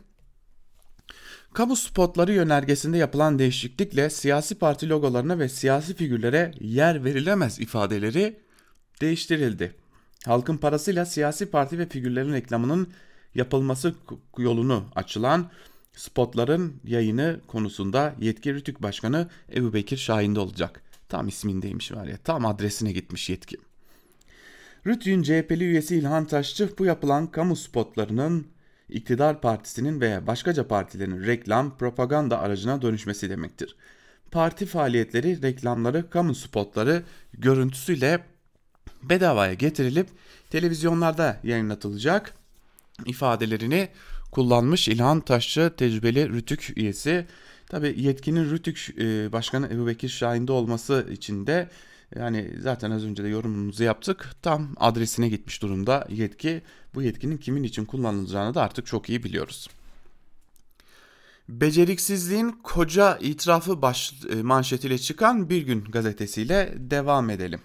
Kamu 1.52 1.76
spotları 1.76 2.32
yönergesinde 2.32 2.98
yapılan 2.98 3.38
değişiklikle 3.38 4.10
siyasi 4.10 4.54
parti 4.54 4.88
logolarına 4.88 5.38
ve 5.38 5.48
siyasi 5.48 5.94
figürlere 5.94 6.52
yer 6.60 7.04
verilemez 7.04 7.60
ifadeleri 7.60 8.40
değiştirildi. 9.00 9.74
Halkın 10.26 10.56
parasıyla 10.56 11.06
siyasi 11.06 11.46
parti 11.46 11.78
ve 11.78 11.88
figürlerin 11.88 12.32
reklamının 12.32 12.88
yapılması 13.34 13.94
yolunu 14.38 14.84
açılan 14.94 15.50
spotların 15.96 16.80
yayını 16.84 17.40
konusunda 17.46 18.14
yetki 18.20 18.54
Rütük 18.54 18.82
Başkanı 18.82 19.28
Ebu 19.54 19.72
Bekir 19.72 19.96
Şahin'de 19.96 20.40
olacak. 20.40 20.82
Tam 21.08 21.28
ismindeymiş 21.28 21.92
var 21.92 22.06
ya 22.06 22.16
tam 22.16 22.46
adresine 22.46 22.92
gitmiş 22.92 23.30
yetki. 23.30 23.56
Rütük'ün 24.86 25.22
CHP'li 25.22 25.64
üyesi 25.64 25.96
İlhan 25.96 26.24
Taşçı 26.24 26.68
bu 26.78 26.84
yapılan 26.84 27.26
kamu 27.26 27.56
spotlarının 27.56 28.46
iktidar 28.92 29.40
partisinin 29.40 30.00
veya 30.00 30.26
başkaca 30.26 30.68
partilerin 30.68 31.26
reklam, 31.26 31.76
propaganda 31.76 32.38
aracına 32.38 32.82
dönüşmesi 32.82 33.30
demektir. 33.30 33.76
parti 34.30 34.66
faaliyetleri, 34.66 35.42
reklamları, 35.42 36.10
kamu 36.10 36.34
spotları 36.34 37.02
görüntüsüyle 37.34 38.24
bedavaya 39.02 39.54
getirilip 39.54 40.08
televizyonlarda 40.50 41.40
yayınlatılacak 41.44 42.34
ifadelerini 43.06 43.88
kullanmış 44.30 44.88
İlhan 44.88 45.20
Taşçı 45.20 45.72
tecrübeli 45.76 46.28
Rütük 46.28 46.72
üyesi. 46.76 47.26
Tabi 47.66 47.94
yetkinin 47.96 48.50
Rütük 48.50 48.88
e, 48.98 49.32
Başkanı 49.32 49.68
Ebu 49.72 49.86
Bekir 49.86 50.08
Şahin'de 50.08 50.52
olması 50.52 51.06
için 51.10 51.46
de 51.46 51.68
yani 52.16 52.50
zaten 52.60 52.90
az 52.90 53.04
önce 53.04 53.24
de 53.24 53.28
yorumumuzu 53.28 53.84
yaptık. 53.84 54.30
Tam 54.42 54.68
adresine 54.76 55.28
gitmiş 55.28 55.62
durumda 55.62 56.06
yetki. 56.10 56.62
Bu 56.94 57.02
yetkinin 57.02 57.38
kimin 57.38 57.62
için 57.62 57.84
kullanılacağını 57.84 58.54
da 58.54 58.62
artık 58.62 58.86
çok 58.86 59.08
iyi 59.08 59.22
biliyoruz. 59.22 59.68
Beceriksizliğin 61.48 62.50
koca 62.62 63.16
itirafı 63.16 63.82
baş, 63.82 64.14
e, 64.30 64.42
manşetiyle 64.42 64.98
çıkan 64.98 65.50
Bir 65.50 65.62
Gün 65.62 65.84
gazetesiyle 65.84 66.74
devam 66.76 67.30
edelim. 67.30 67.60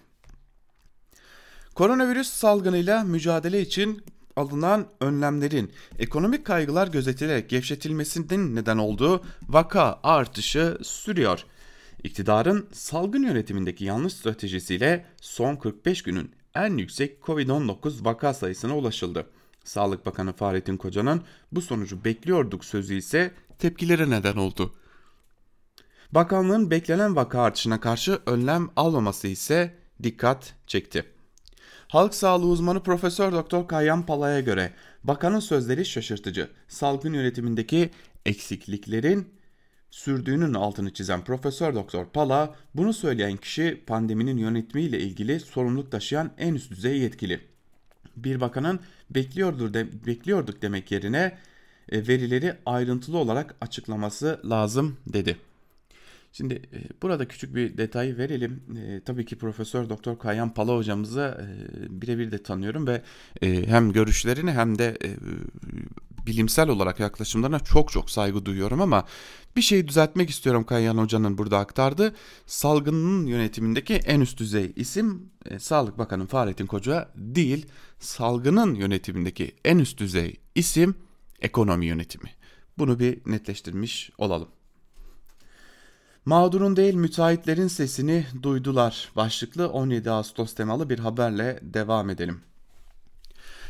Koronavirüs 1.76 2.30
salgınıyla 2.30 3.04
mücadele 3.04 3.62
için 3.62 4.04
alınan 4.36 4.88
önlemlerin 5.02 5.72
ekonomik 6.00 6.46
kaygılar 6.46 6.88
gözetilerek 6.88 7.50
gevşetilmesinin 7.50 8.56
neden 8.56 8.78
olduğu 8.78 9.24
vaka 9.48 10.00
artışı 10.04 10.78
sürüyor. 10.84 11.46
İktidarın 12.04 12.70
salgın 12.72 13.24
yönetimindeki 13.24 13.86
yanlış 13.86 14.14
stratejisiyle 14.14 15.06
son 15.22 15.56
45 15.56 16.02
günün 16.02 16.32
en 16.66 16.78
yüksek 16.78 17.20
Covid-19 17.22 18.06
vaka 18.06 18.34
sayısına 18.34 18.78
ulaşıldı. 18.78 19.26
Sağlık 19.64 20.06
Bakanı 20.06 20.34
Fahrettin 20.34 20.78
Koca'nın 20.78 21.22
bu 21.52 21.62
sonucu 21.62 22.06
bekliyorduk 22.06 22.66
sözü 22.66 22.96
ise 22.96 23.32
tepkilere 23.60 24.10
neden 24.10 24.36
oldu. 24.36 24.74
Bakanlığın 26.12 26.72
beklenen 26.72 27.16
vaka 27.16 27.42
artışına 27.42 27.80
karşı 27.80 28.20
önlem 28.26 28.70
almaması 28.76 29.28
ise 29.28 29.76
dikkat 30.04 30.54
çekti. 30.68 31.06
Halk 31.88 32.16
sağlığı 32.16 32.48
uzmanı 32.48 32.84
Profesör 32.84 33.32
Doktor 33.32 33.68
Kayyan 33.68 34.06
Pala'ya 34.06 34.40
göre 34.40 34.74
bakanın 35.04 35.40
sözleri 35.40 35.86
şaşırtıcı. 35.86 36.50
Salgın 36.68 37.14
yönetimindeki 37.14 37.90
eksikliklerin 38.26 39.34
sürdüğünün 39.92 40.54
altını 40.54 40.94
çizen 40.94 41.24
Profesör 41.24 41.76
Doktor 41.76 42.06
Pala, 42.06 42.56
bunu 42.76 42.94
söyleyen 42.94 43.38
kişi 43.38 43.84
pandeminin 43.88 44.38
yönetimiyle 44.38 45.00
ilgili 45.00 45.40
sorumluluk 45.40 45.92
taşıyan 45.92 46.32
en 46.38 46.54
üst 46.54 46.72
düzey 46.72 47.00
yetkili. 47.00 47.40
Bir 48.16 48.42
bakanın 48.42 48.80
bekliyordur 49.10 49.74
de, 49.74 50.06
bekliyorduk 50.06 50.62
demek 50.62 50.92
yerine 50.92 51.38
e, 51.90 52.08
verileri 52.08 52.56
ayrıntılı 52.66 53.18
olarak 53.18 53.56
açıklaması 53.62 54.42
lazım 54.46 54.98
dedi. 55.08 55.38
Şimdi 56.34 56.54
e, 56.54 57.02
burada 57.02 57.28
küçük 57.28 57.56
bir 57.56 57.78
detayı 57.78 58.18
verelim. 58.18 58.62
E, 58.78 59.02
tabii 59.06 59.26
ki 59.26 59.38
Profesör 59.38 59.90
Doktor 59.90 60.20
Kayhan 60.20 60.54
Pala 60.54 60.76
hocamızı 60.76 61.38
e, 61.42 62.02
birebir 62.02 62.32
de 62.32 62.44
tanıyorum 62.44 62.88
ve 62.88 63.02
e, 63.42 63.68
hem 63.68 63.92
görüşlerini 63.92 64.52
hem 64.52 64.78
de 64.80 64.98
e, 65.04 65.10
bilimsel 66.28 66.70
olarak 66.70 67.00
yaklaşımlarına 67.00 67.60
çok 67.60 67.92
çok 67.92 68.12
saygı 68.12 68.46
duyuyorum 68.46 68.82
ama 68.82 69.06
bir 69.58 69.62
şeyi 69.62 69.88
düzeltmek 69.88 70.30
istiyorum 70.30 70.64
Kayhan 70.64 70.98
Hoca'nın 70.98 71.38
burada 71.38 71.60
aktardı. 71.60 72.16
Salgının 72.46 73.26
yönetimindeki 73.26 73.94
en 73.94 74.22
üst 74.22 74.40
düzey 74.40 74.74
isim 74.76 75.30
e, 75.46 75.60
Sağlık 75.60 75.98
Bakanı 75.98 76.28
Fahrettin 76.28 76.66
Koca 76.66 77.10
değil. 77.16 77.66
Salgının 78.00 78.76
yönetimindeki 78.76 79.56
en 79.66 79.78
üst 79.78 79.98
düzey 79.98 80.36
isim 80.56 80.96
ekonomi 81.42 81.86
yönetimi. 81.86 82.30
Bunu 82.78 83.00
bir 83.00 83.22
netleştirmiş 83.26 84.12
olalım. 84.18 84.48
Mağdurun 86.26 86.76
değil 86.76 86.94
müteahhitlerin 86.94 87.68
sesini 87.68 88.26
duydular. 88.44 89.12
Başlıklı 89.16 89.70
17 89.70 90.12
Ağustos 90.12 90.54
temalı 90.54 90.90
bir 90.90 91.00
haberle 91.00 91.60
devam 91.62 92.10
edelim. 92.10 92.42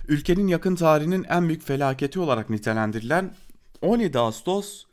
Ülkenin 0.08 0.48
yakın 0.48 0.76
tarihinin 0.76 1.24
en 1.24 1.48
büyük 1.48 1.64
felaketi 1.64 2.20
olarak 2.20 2.50
nitelendirilen 2.50 3.36
17 3.82 4.20
Ağustos 4.20 4.87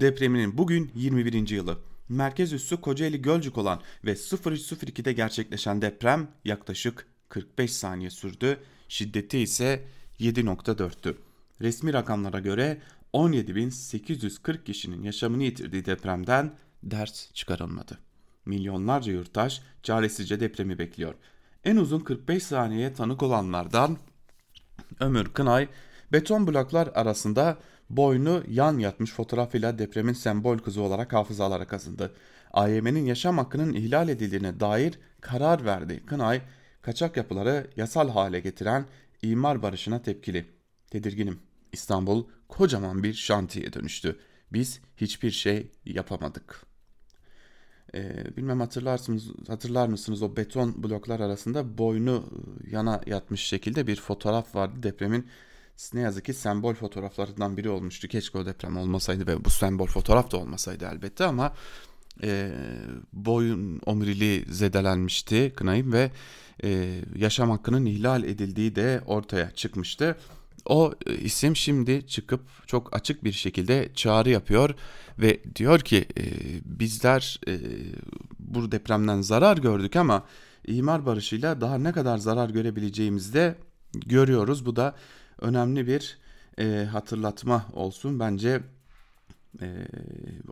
depreminin 0.00 0.58
bugün 0.58 0.90
21. 0.94 1.48
yılı. 1.48 1.78
Merkez 2.08 2.52
üssü 2.52 2.80
Kocaeli 2.80 3.22
Gölcük 3.22 3.58
olan 3.58 3.80
ve 4.04 4.12
0302'de 4.12 5.12
gerçekleşen 5.12 5.82
deprem 5.82 6.28
yaklaşık 6.44 7.06
45 7.28 7.72
saniye 7.72 8.10
sürdü. 8.10 8.58
Şiddeti 8.88 9.38
ise 9.38 9.84
7.4'tü. 10.20 11.14
Resmi 11.60 11.92
rakamlara 11.92 12.40
göre 12.40 12.80
17.840 13.12 14.64
kişinin 14.64 15.02
yaşamını 15.02 15.42
yitirdiği 15.42 15.84
depremden 15.84 16.54
ders 16.82 17.32
çıkarılmadı. 17.32 17.98
Milyonlarca 18.46 19.12
yurttaş 19.12 19.62
çaresizce 19.82 20.40
depremi 20.40 20.78
bekliyor. 20.78 21.14
En 21.64 21.76
uzun 21.76 22.00
45 22.00 22.42
saniyeye 22.42 22.92
tanık 22.92 23.22
olanlardan 23.22 23.98
Ömür 25.00 25.24
Kınay 25.24 25.68
beton 26.12 26.46
bloklar 26.46 26.90
arasında 26.94 27.58
boynu 27.96 28.44
yan 28.48 28.78
yatmış 28.78 29.12
fotoğrafıyla 29.12 29.78
depremin 29.78 30.12
sembol 30.12 30.58
kızı 30.58 30.82
olarak 30.82 31.12
hafızalara 31.12 31.66
kazındı. 31.66 32.14
AYM'nin 32.52 33.06
yaşam 33.06 33.38
hakkının 33.38 33.72
ihlal 33.72 34.08
edildiğine 34.08 34.60
dair 34.60 34.98
karar 35.20 35.64
verdi. 35.64 36.02
Kınay, 36.06 36.42
kaçak 36.82 37.16
yapıları 37.16 37.70
yasal 37.76 38.08
hale 38.08 38.40
getiren 38.40 38.86
imar 39.22 39.62
barışına 39.62 40.02
tepkili. 40.02 40.46
Tedirginim. 40.90 41.38
İstanbul 41.72 42.24
kocaman 42.48 43.02
bir 43.02 43.14
şantiye 43.14 43.72
dönüştü. 43.72 44.18
Biz 44.52 44.80
hiçbir 44.96 45.30
şey 45.30 45.70
yapamadık. 45.84 46.66
Ee, 47.94 48.36
bilmem 48.36 48.60
hatırlarsınız, 48.60 49.30
hatırlar 49.48 49.88
mısınız 49.88 50.22
o 50.22 50.36
beton 50.36 50.82
bloklar 50.82 51.20
arasında 51.20 51.78
boynu 51.78 52.24
e, 52.66 52.70
yana 52.70 53.00
yatmış 53.06 53.40
şekilde 53.40 53.86
bir 53.86 53.96
fotoğraf 53.96 54.54
vardı. 54.54 54.82
Depremin 54.82 55.26
ne 55.94 56.00
yazık 56.00 56.24
ki 56.24 56.34
sembol 56.34 56.74
fotoğraflarından 56.74 57.56
biri 57.56 57.70
olmuştu. 57.70 58.08
Keşke 58.08 58.38
o 58.38 58.46
deprem 58.46 58.76
olmasaydı 58.76 59.26
ve 59.26 59.44
bu 59.44 59.50
sembol 59.50 59.86
fotoğraf 59.86 60.30
da 60.30 60.36
olmasaydı 60.36 60.88
elbette 60.92 61.24
ama 61.24 61.54
e, 62.22 62.52
boyun 63.12 63.80
omuriliği 63.86 64.44
zedelenmişti 64.48 65.52
Kınay'ın 65.56 65.92
ve 65.92 66.10
e, 66.64 67.00
yaşam 67.16 67.50
hakkının 67.50 67.86
ihlal 67.86 68.24
edildiği 68.24 68.76
de 68.76 69.00
ortaya 69.06 69.50
çıkmıştı. 69.50 70.16
O 70.64 70.92
e, 71.06 71.14
isim 71.14 71.56
şimdi 71.56 72.06
çıkıp 72.06 72.40
çok 72.66 72.96
açık 72.96 73.24
bir 73.24 73.32
şekilde 73.32 73.90
çağrı 73.94 74.30
yapıyor 74.30 74.74
ve 75.18 75.40
diyor 75.56 75.80
ki 75.80 76.06
e, 76.18 76.24
bizler 76.64 77.40
e, 77.48 77.58
bu 78.38 78.72
depremden 78.72 79.20
zarar 79.20 79.56
gördük 79.56 79.96
ama 79.96 80.24
imar 80.66 81.06
barışıyla 81.06 81.60
daha 81.60 81.78
ne 81.78 81.92
kadar 81.92 82.18
zarar 82.18 82.50
görebileceğimizi 82.50 83.32
de 83.34 83.54
görüyoruz. 83.94 84.66
Bu 84.66 84.76
da 84.76 84.94
önemli 85.42 85.86
bir 85.86 86.18
e, 86.58 86.88
hatırlatma 86.92 87.66
olsun. 87.72 88.20
Bence 88.20 88.62
e, 89.60 89.86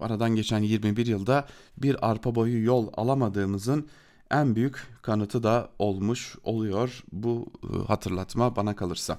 aradan 0.01 0.37
geçen 0.37 0.59
21 0.59 1.07
yılda 1.07 1.47
bir 1.77 2.11
arpa 2.11 2.35
boyu 2.35 2.65
yol 2.65 2.89
alamadığımızın 2.97 3.89
en 4.31 4.57
büyük 4.57 4.87
kanıtı 5.03 5.43
da 5.43 5.71
olmuş 5.79 6.37
oluyor 6.45 7.05
bu 7.13 7.47
e, 7.73 7.87
hatırlatma 7.87 8.57
bana 8.57 8.77
kalırsa. 8.77 9.19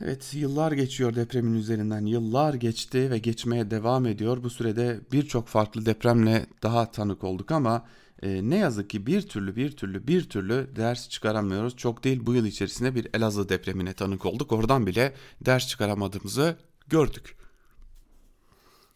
Evet 0.00 0.34
yıllar 0.34 0.72
geçiyor 0.72 1.14
depremin 1.14 1.54
üzerinden 1.54 2.06
yıllar 2.06 2.54
geçti 2.54 3.10
ve 3.10 3.18
geçmeye 3.18 3.70
devam 3.70 4.06
ediyor. 4.06 4.42
Bu 4.42 4.50
sürede 4.50 5.00
birçok 5.12 5.48
farklı 5.48 5.86
depremle 5.86 6.46
daha 6.62 6.90
tanık 6.90 7.24
olduk 7.24 7.50
ama 7.50 7.86
e, 8.22 8.50
ne 8.50 8.56
yazık 8.56 8.90
ki 8.90 9.06
bir 9.06 9.22
türlü 9.22 9.56
bir 9.56 9.76
türlü 9.76 10.06
bir 10.06 10.28
türlü 10.28 10.68
ders 10.76 11.08
çıkaramıyoruz. 11.08 11.76
Çok 11.76 12.04
değil 12.04 12.26
bu 12.26 12.34
yıl 12.34 12.46
içerisinde 12.46 12.94
bir 12.94 13.08
Elazığ 13.14 13.48
depremine 13.48 13.92
tanık 13.92 14.26
olduk. 14.26 14.52
Oradan 14.52 14.86
bile 14.86 15.14
ders 15.40 15.68
çıkaramadığımızı 15.68 16.56
gördük. 16.88 17.36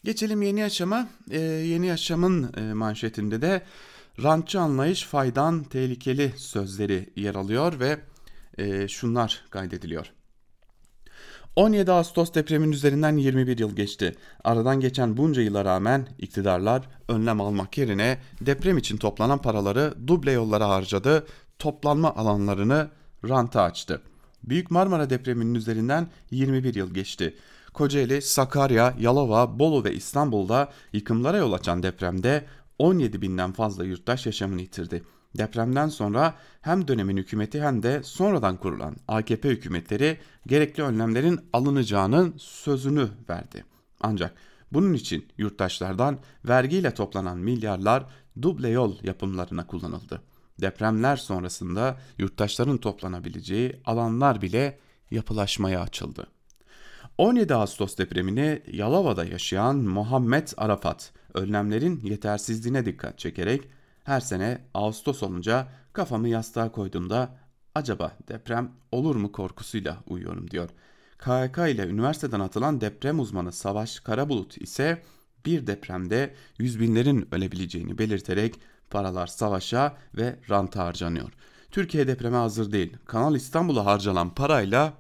Geçelim 0.05 0.43
yeni 0.43 0.61
yaşama. 0.61 1.09
E, 1.31 1.41
yeni 1.41 1.87
yaşamın 1.87 2.53
e, 2.57 2.75
manşetinde 2.75 3.43
de 3.43 3.63
rantçı 4.23 4.61
anlayış 4.61 5.05
faydan 5.05 5.65
tehlikeli 5.65 6.33
sözleri 6.37 7.11
yer 7.17 7.35
alıyor 7.35 7.81
ve 7.81 8.01
e, 8.59 8.89
şunlar 8.89 9.45
kaydediliyor. 9.51 10.13
17 11.57 11.93
Ağustos 11.93 12.35
depremin 12.35 12.73
üzerinden 12.73 13.17
21 13.17 13.59
yıl 13.59 13.77
geçti. 13.77 14.15
Aradan 14.45 14.81
geçen 14.81 15.17
bunca 15.17 15.43
yıla 15.43 15.65
rağmen 15.65 16.09
iktidarlar 16.19 16.89
önlem 17.09 17.41
almak 17.41 17.79
yerine 17.79 18.19
deprem 18.41 18.79
için 18.79 18.97
toplanan 18.97 19.39
paraları 19.43 19.95
duble 20.07 20.33
yollara 20.33 20.69
harcadı, 20.69 21.27
toplanma 21.59 22.15
alanlarını 22.15 22.89
ranta 23.29 23.63
açtı. 23.63 24.03
Büyük 24.45 24.71
Marmara 24.71 25.11
depreminin 25.11 25.55
üzerinden 25.55 26.07
21 26.31 26.75
yıl 26.75 26.95
geçti. 26.95 27.37
Kocaeli, 27.75 28.23
Sakarya, 28.23 28.95
Yalova, 28.99 29.59
Bolu 29.59 29.85
ve 29.85 29.95
İstanbul'da 29.95 30.73
yıkımlara 30.93 31.37
yol 31.37 31.53
açan 31.53 31.83
depremde 31.83 32.45
17 32.79 33.23
binden 33.23 33.53
fazla 33.53 33.85
yurttaş 33.85 34.27
yaşamını 34.27 34.61
yitirdi. 34.61 35.03
Depremden 35.39 35.89
sonra 35.89 36.35
hem 36.61 36.89
dönemin 36.89 37.17
hükümeti 37.17 37.63
hem 37.63 37.83
de 37.83 38.03
sonradan 38.03 38.57
kurulan 38.57 38.97
AKP 39.09 39.49
hükümetleri 39.49 40.19
gerekli 40.47 40.83
önlemlerin 40.83 41.41
alınacağının 41.53 42.35
sözünü 42.39 43.09
verdi. 43.29 43.65
Ancak 44.01 44.35
Bunun 44.73 44.95
için 44.95 45.27
yurttaşlardan 45.39 46.19
vergiyle 46.45 46.95
toplanan 46.95 47.39
milyarlar 47.39 48.07
duble 48.43 48.69
yol 48.69 48.97
yapımlarına 49.03 49.67
kullanıldı. 49.67 50.23
Depremler 50.61 51.17
sonrasında 51.17 51.99
yurttaşların 52.19 52.79
toplanabileceği 52.79 53.81
alanlar 53.85 54.43
bile 54.43 54.79
yapılaşmaya 55.11 55.81
açıldı. 55.81 56.27
17 57.19 57.55
Ağustos 57.55 57.99
depremini 57.99 58.63
Yalova'da 58.73 59.25
yaşayan 59.25 59.77
Muhammed 59.77 60.49
Arafat 60.57 61.13
önlemlerin 61.35 62.01
yetersizliğine 62.01 62.87
dikkat 62.87 63.19
çekerek 63.19 63.63
her 64.05 64.21
sene 64.21 64.59
Ağustos 64.75 65.23
olunca 65.23 65.69
kafamı 65.93 66.29
yastığa 66.29 66.73
koyduğumda 66.73 67.37
acaba 67.75 68.17
deprem 68.29 68.73
olur 68.93 69.17
mu 69.17 69.33
korkusuyla 69.33 69.99
uyuyorum 70.07 70.51
diyor. 70.51 70.69
KHK 71.19 71.59
ile 71.59 71.87
üniversiteden 71.87 72.41
atılan 72.41 72.81
deprem 72.81 73.21
uzmanı 73.21 73.53
Savaş 73.53 74.01
Karabulut 74.01 74.63
ise 74.63 75.03
bir 75.47 75.67
depremde 75.67 76.35
yüz 76.59 76.81
binlerin 76.81 77.29
ölebileceğini 77.33 77.99
belirterek 77.99 78.61
paralar 78.91 79.27
savaşa 79.27 79.97
ve 80.17 80.39
ranta 80.51 80.85
harcanıyor. 80.85 81.33
Türkiye 81.71 82.07
depreme 82.07 82.37
hazır 82.37 82.73
değil. 82.73 82.97
Kanal 83.07 83.35
İstanbul'a 83.35 83.85
harcanan 83.85 84.35
parayla 84.35 84.93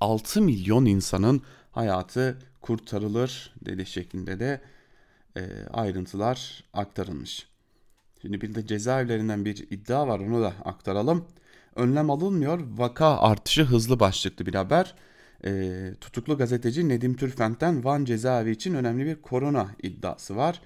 6 0.00 0.42
milyon 0.42 0.84
insanın 0.84 1.42
hayatı 1.72 2.38
kurtarılır 2.60 3.54
dedi 3.64 3.86
şeklinde 3.86 4.40
de 4.40 4.60
e, 5.36 5.42
ayrıntılar 5.72 6.64
aktarılmış. 6.72 7.49
Şimdi 8.22 8.40
bir 8.40 8.54
de 8.54 8.66
cezaevlerinden 8.66 9.44
bir 9.44 9.66
iddia 9.70 10.08
var 10.08 10.20
onu 10.20 10.42
da 10.42 10.52
aktaralım. 10.64 11.24
Önlem 11.76 12.10
alınmıyor 12.10 12.60
vaka 12.76 13.18
artışı 13.18 13.64
hızlı 13.64 14.00
başlıklı 14.00 14.46
bir 14.46 14.54
haber. 14.54 14.94
E, 15.44 15.70
tutuklu 16.00 16.38
gazeteci 16.38 16.88
Nedim 16.88 17.16
Türfent'ten 17.16 17.84
Van 17.84 18.04
cezaevi 18.04 18.50
için 18.50 18.74
önemli 18.74 19.06
bir 19.06 19.22
korona 19.22 19.68
iddiası 19.82 20.36
var. 20.36 20.60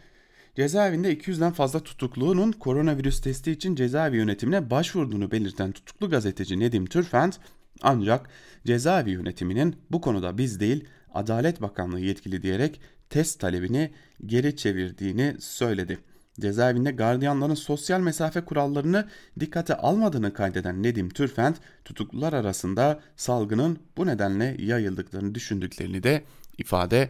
Cezaevinde 0.57 1.15
200'den 1.15 1.53
fazla 1.53 1.81
tutuklunun 1.81 2.53
koronavirüs 2.53 3.21
testi 3.21 3.51
için 3.51 3.75
cezaevi 3.75 4.17
yönetimine 4.17 4.71
başvurduğunu 4.71 5.31
belirten 5.31 5.73
tutuklu 5.73 6.11
gazeteci 6.11 6.61
Nedim 6.61 6.87
Türfent 6.87 7.41
ancak 7.83 8.31
cezaevi 8.67 9.11
yönetiminin 9.11 9.77
bu 9.91 10.01
konuda 10.01 10.39
biz 10.39 10.61
değil 10.61 10.85
Adalet 11.15 11.63
Bakanlığı 11.63 12.01
yetkili 12.01 12.43
diyerek 12.43 12.81
test 13.11 13.41
talebini 13.41 13.91
geri 14.27 14.57
çevirdiğini 14.57 15.37
söyledi. 15.41 15.99
Cezaevinde 16.41 16.91
gardiyanların 16.91 17.55
sosyal 17.55 18.01
mesafe 18.01 18.41
kurallarını 18.41 19.09
dikkate 19.41 19.75
almadığını 19.75 20.35
kaydeden 20.35 20.83
Nedim 20.83 21.09
Türfent, 21.09 21.57
tutuklular 21.85 22.33
arasında 22.33 23.01
salgının 23.17 23.79
bu 23.97 24.07
nedenle 24.07 24.57
yayıldıklarını 24.59 25.35
düşündüklerini 25.35 26.03
de 26.03 26.25
ifade 26.59 27.09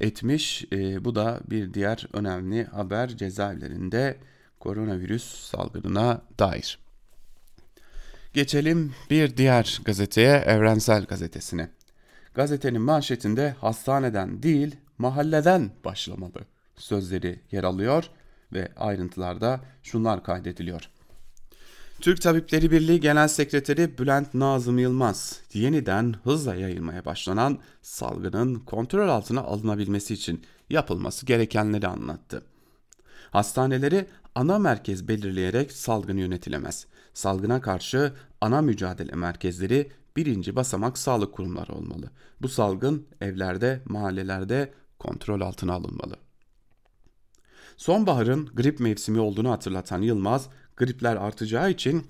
etmiş. 0.00 0.64
E, 0.72 1.04
bu 1.04 1.14
da 1.14 1.40
bir 1.50 1.74
diğer 1.74 2.06
önemli 2.12 2.64
haber 2.64 3.08
cezaevlerinde 3.08 4.16
koronavirüs 4.60 5.24
salgınına 5.24 6.22
dair. 6.38 6.78
Geçelim 8.32 8.94
bir 9.10 9.36
diğer 9.36 9.80
gazeteye 9.84 10.36
Evrensel 10.36 11.04
Gazetesi'ne. 11.04 11.68
Gazetenin 12.34 12.82
manşetinde 12.82 13.56
hastaneden 13.60 14.42
değil 14.42 14.76
mahalleden 14.98 15.70
başlamalı 15.84 16.44
sözleri 16.76 17.40
yer 17.50 17.64
alıyor 17.64 18.10
ve 18.54 18.68
ayrıntılarda 18.76 19.60
şunlar 19.82 20.24
kaydediliyor. 20.24 20.90
Türk 22.00 22.22
Tabipleri 22.22 22.70
Birliği 22.70 23.00
Genel 23.00 23.28
Sekreteri 23.28 23.98
Bülent 23.98 24.34
Nazım 24.34 24.78
Yılmaz, 24.78 25.40
yeniden 25.52 26.14
hızla 26.24 26.54
yayılmaya 26.54 27.04
başlanan 27.04 27.58
salgının 27.82 28.54
kontrol 28.54 29.08
altına 29.08 29.40
alınabilmesi 29.40 30.14
için 30.14 30.42
yapılması 30.70 31.26
gerekenleri 31.26 31.86
anlattı. 31.86 32.42
Hastaneleri 33.30 34.06
ana 34.34 34.58
merkez 34.58 35.08
belirleyerek 35.08 35.72
salgın 35.72 36.16
yönetilemez. 36.16 36.86
Salgına 37.14 37.60
karşı 37.60 38.12
ana 38.40 38.62
mücadele 38.62 39.12
merkezleri 39.12 39.90
birinci 40.16 40.56
basamak 40.56 40.98
sağlık 40.98 41.32
kurumları 41.32 41.72
olmalı. 41.72 42.10
Bu 42.42 42.48
salgın 42.48 43.06
evlerde, 43.20 43.82
mahallelerde 43.84 44.72
kontrol 44.98 45.40
altına 45.40 45.72
alınmalı. 45.72 46.23
Sonbaharın 47.76 48.46
grip 48.46 48.80
mevsimi 48.80 49.20
olduğunu 49.20 49.50
hatırlatan 49.50 50.02
Yılmaz, 50.02 50.48
gripler 50.76 51.16
artacağı 51.16 51.70
için 51.70 52.06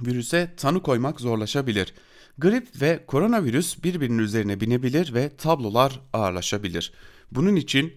virüse 0.00 0.54
tanı 0.56 0.82
koymak 0.82 1.20
zorlaşabilir. 1.20 1.94
Grip 2.38 2.82
ve 2.82 3.04
koronavirüs 3.06 3.84
birbirinin 3.84 4.18
üzerine 4.18 4.60
binebilir 4.60 5.14
ve 5.14 5.36
tablolar 5.36 6.00
ağırlaşabilir. 6.12 6.92
Bunun 7.30 7.56
için 7.56 7.92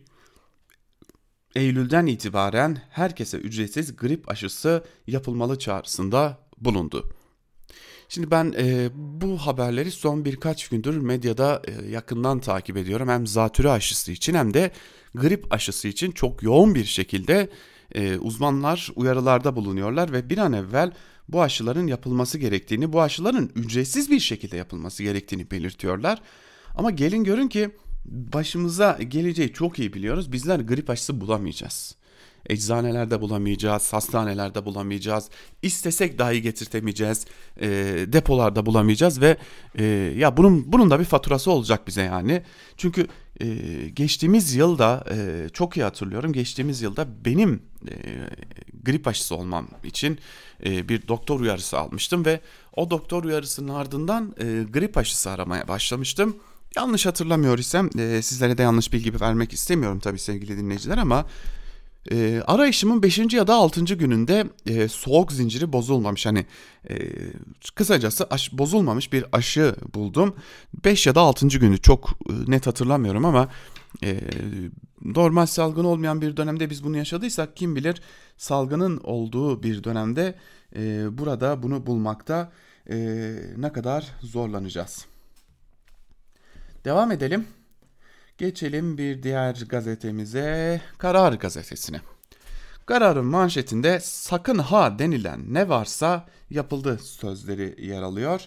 Eylül'den 1.55 2.05
itibaren 2.05 2.81
herkese 2.89 3.37
ücretsiz 3.37 3.95
grip 3.95 4.31
aşısı 4.31 4.83
yapılmalı 5.07 5.59
çağrısında 5.59 6.39
bulundu. 6.57 7.09
Şimdi 8.13 8.31
ben 8.31 8.53
e, 8.57 8.89
bu 8.95 9.37
haberleri 9.37 9.91
son 9.91 10.25
birkaç 10.25 10.67
gündür 10.67 10.97
medyada 10.97 11.61
e, 11.67 11.89
yakından 11.89 12.39
takip 12.39 12.77
ediyorum. 12.77 13.09
Hem 13.09 13.27
zatürre 13.27 13.69
aşısı 13.69 14.11
için 14.11 14.33
hem 14.33 14.53
de 14.53 14.71
grip 15.15 15.53
aşısı 15.53 15.87
için 15.87 16.11
çok 16.11 16.43
yoğun 16.43 16.75
bir 16.75 16.85
şekilde 16.85 17.49
e, 17.95 18.17
uzmanlar 18.17 18.91
uyarılarda 18.95 19.55
bulunuyorlar 19.55 20.11
ve 20.11 20.29
bir 20.29 20.37
an 20.37 20.53
evvel 20.53 20.91
bu 21.29 21.41
aşıların 21.41 21.87
yapılması 21.87 22.37
gerektiğini, 22.37 22.93
bu 22.93 23.01
aşıların 23.01 23.51
ücretsiz 23.55 24.11
bir 24.11 24.19
şekilde 24.19 24.57
yapılması 24.57 25.03
gerektiğini 25.03 25.51
belirtiyorlar. 25.51 26.21
Ama 26.75 26.91
gelin 26.91 27.23
görün 27.23 27.47
ki 27.47 27.69
başımıza 28.05 28.99
geleceği 29.07 29.53
çok 29.53 29.79
iyi 29.79 29.93
biliyoruz. 29.93 30.31
Bizler 30.31 30.59
grip 30.59 30.89
aşısı 30.89 31.21
bulamayacağız. 31.21 31.95
Eczanelerde 32.49 33.21
bulamayacağız, 33.21 33.93
hastanelerde 33.93 34.65
bulamayacağız, 34.65 35.29
istesek 35.61 36.19
dahi 36.19 36.41
getirtemeyeceğiz, 36.41 37.25
e, 37.61 37.67
depolarda 38.07 38.65
bulamayacağız 38.65 39.21
ve 39.21 39.37
e, 39.75 39.83
ya 40.17 40.37
bunun 40.37 40.71
bunun 40.71 40.89
da 40.89 40.99
bir 40.99 41.05
faturası 41.05 41.51
olacak 41.51 41.87
bize 41.87 42.01
yani. 42.01 42.41
Çünkü 42.77 43.07
e, 43.41 43.45
geçtiğimiz 43.89 44.55
yılda 44.55 45.03
e, 45.11 45.49
çok 45.49 45.77
iyi 45.77 45.83
hatırlıyorum. 45.83 46.33
Geçtiğimiz 46.33 46.81
yılda 46.81 47.07
benim 47.25 47.61
e, 47.87 47.95
grip 48.83 49.07
aşısı 49.07 49.35
olmam 49.35 49.67
için 49.83 50.19
e, 50.65 50.89
bir 50.89 51.07
doktor 51.07 51.39
uyarısı 51.39 51.79
almıştım 51.79 52.25
ve 52.25 52.39
o 52.75 52.89
doktor 52.89 53.23
uyarısının 53.23 53.73
ardından 53.73 54.35
e, 54.39 54.63
grip 54.73 54.97
aşısı 54.97 55.29
aramaya 55.29 55.67
başlamıştım. 55.67 56.35
Yanlış 56.75 57.05
hatırlamıyor 57.05 57.57
isem 57.57 57.89
e, 57.99 58.21
sizlere 58.21 58.57
de 58.57 58.61
yanlış 58.61 58.93
bilgi 58.93 59.21
vermek 59.21 59.53
istemiyorum 59.53 59.99
tabii 59.99 60.19
sevgili 60.19 60.57
dinleyiciler 60.57 60.97
ama 60.97 61.25
e, 62.11 62.41
arayışımın 62.47 63.03
5. 63.03 63.33
ya 63.33 63.47
da 63.47 63.55
6. 63.55 63.83
gününde 63.95 64.47
e, 64.65 64.87
soğuk 64.87 65.31
zinciri 65.31 65.73
bozulmamış. 65.73 66.25
Hani 66.25 66.45
e, 66.89 66.95
kısacası 67.75 68.27
aş, 68.29 68.53
bozulmamış 68.53 69.13
bir 69.13 69.25
aşı 69.31 69.75
buldum. 69.93 70.35
5 70.85 71.07
ya 71.07 71.15
da 71.15 71.21
6. 71.21 71.47
günü 71.47 71.77
çok 71.77 72.09
e, 72.29 72.51
net 72.51 72.67
hatırlamıyorum 72.67 73.25
ama 73.25 73.49
e, 74.03 74.19
normal 75.01 75.45
salgın 75.45 75.85
olmayan 75.85 76.21
bir 76.21 76.37
dönemde 76.37 76.69
biz 76.69 76.83
bunu 76.83 76.97
yaşadıysak 76.97 77.55
kim 77.55 77.75
bilir 77.75 78.01
salgının 78.37 78.97
olduğu 78.97 79.63
bir 79.63 79.83
dönemde 79.83 80.35
e, 80.75 81.17
burada 81.17 81.63
bunu 81.63 81.85
bulmakta 81.85 82.51
e, 82.89 82.97
ne 83.57 83.71
kadar 83.73 84.07
zorlanacağız. 84.21 85.05
Devam 86.85 87.11
edelim. 87.11 87.47
Geçelim 88.41 88.97
bir 88.97 89.23
diğer 89.23 89.63
gazetemize 89.69 90.81
Karar 90.97 91.33
gazetesine. 91.33 92.01
Kararın 92.85 93.25
manşetinde 93.25 93.99
sakın 94.01 94.57
ha 94.57 94.99
denilen 94.99 95.53
ne 95.53 95.69
varsa 95.69 96.25
yapıldı 96.49 96.97
sözleri 96.97 97.85
yer 97.85 98.01
alıyor 98.01 98.41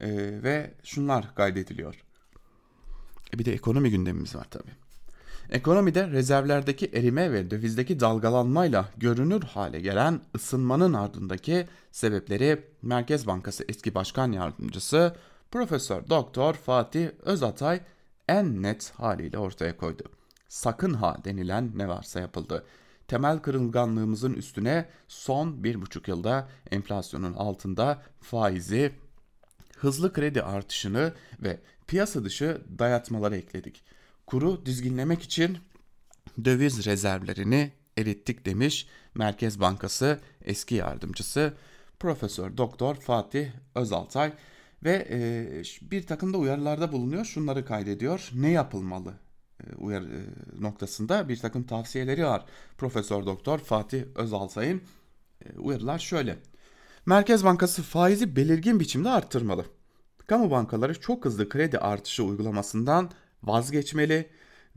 ee, 0.00 0.08
ve 0.42 0.74
şunlar 0.84 1.34
kaydediliyor. 1.34 2.04
E 3.34 3.38
bir 3.38 3.44
de 3.44 3.52
ekonomi 3.52 3.90
gündemimiz 3.90 4.34
var 4.34 4.46
tabi. 4.50 4.70
Ekonomide 5.50 6.10
rezervlerdeki 6.10 6.90
erime 6.94 7.32
ve 7.32 7.50
dövizdeki 7.50 8.00
dalgalanmayla 8.00 8.88
görünür 8.96 9.42
hale 9.42 9.80
gelen 9.80 10.20
ısınmanın 10.34 10.92
ardındaki 10.92 11.66
sebepleri 11.92 12.64
Merkez 12.82 13.26
Bankası 13.26 13.64
eski 13.68 13.94
başkan 13.94 14.32
yardımcısı 14.32 15.16
Profesör 15.50 16.08
Doktor 16.08 16.54
Fatih 16.54 17.08
Özatay 17.22 17.80
en 18.28 18.62
net 18.62 18.90
haliyle 18.90 19.38
ortaya 19.38 19.76
koydu. 19.76 20.02
Sakın 20.48 20.94
ha 20.94 21.16
denilen 21.24 21.72
ne 21.74 21.88
varsa 21.88 22.20
yapıldı. 22.20 22.64
Temel 23.08 23.38
kırılganlığımızın 23.38 24.34
üstüne 24.34 24.88
son 25.08 25.64
bir 25.64 25.80
buçuk 25.80 26.08
yılda 26.08 26.48
enflasyonun 26.70 27.34
altında 27.34 28.02
faizi, 28.20 28.92
hızlı 29.78 30.12
kredi 30.12 30.42
artışını 30.42 31.12
ve 31.42 31.60
piyasa 31.86 32.24
dışı 32.24 32.62
dayatmaları 32.78 33.36
ekledik. 33.36 33.84
Kuru 34.26 34.66
dizginlemek 34.66 35.22
için 35.22 35.58
döviz 36.44 36.86
rezervlerini 36.86 37.72
erittik 37.98 38.46
demiş 38.46 38.88
Merkez 39.14 39.60
Bankası 39.60 40.20
eski 40.44 40.74
yardımcısı 40.74 41.54
Profesör 41.98 42.56
Doktor 42.56 42.94
Fatih 42.94 43.48
Özaltay 43.74 44.32
ve 44.84 45.06
e, 45.10 45.62
bir 45.90 46.06
takım 46.06 46.32
da 46.32 46.38
uyarılarda 46.38 46.92
bulunuyor. 46.92 47.24
Şunları 47.24 47.64
kaydediyor. 47.64 48.30
Ne 48.34 48.50
yapılmalı 48.50 49.14
uyarı 49.78 50.24
noktasında 50.60 51.28
bir 51.28 51.36
takım 51.36 51.62
tavsiyeleri 51.62 52.24
var. 52.24 52.44
Profesör 52.78 53.26
Doktor 53.26 53.58
Fatih 53.58 54.02
Özaltay'ın 54.14 54.82
uyarılar 55.58 55.98
şöyle. 55.98 56.38
Merkez 57.06 57.44
Bankası 57.44 57.82
faizi 57.82 58.36
belirgin 58.36 58.80
biçimde 58.80 59.08
arttırmalı. 59.08 59.64
Kamu 60.26 60.50
bankaları 60.50 61.00
çok 61.00 61.24
hızlı 61.24 61.48
kredi 61.48 61.78
artışı 61.78 62.24
uygulamasından 62.24 63.10
vazgeçmeli, 63.42 64.30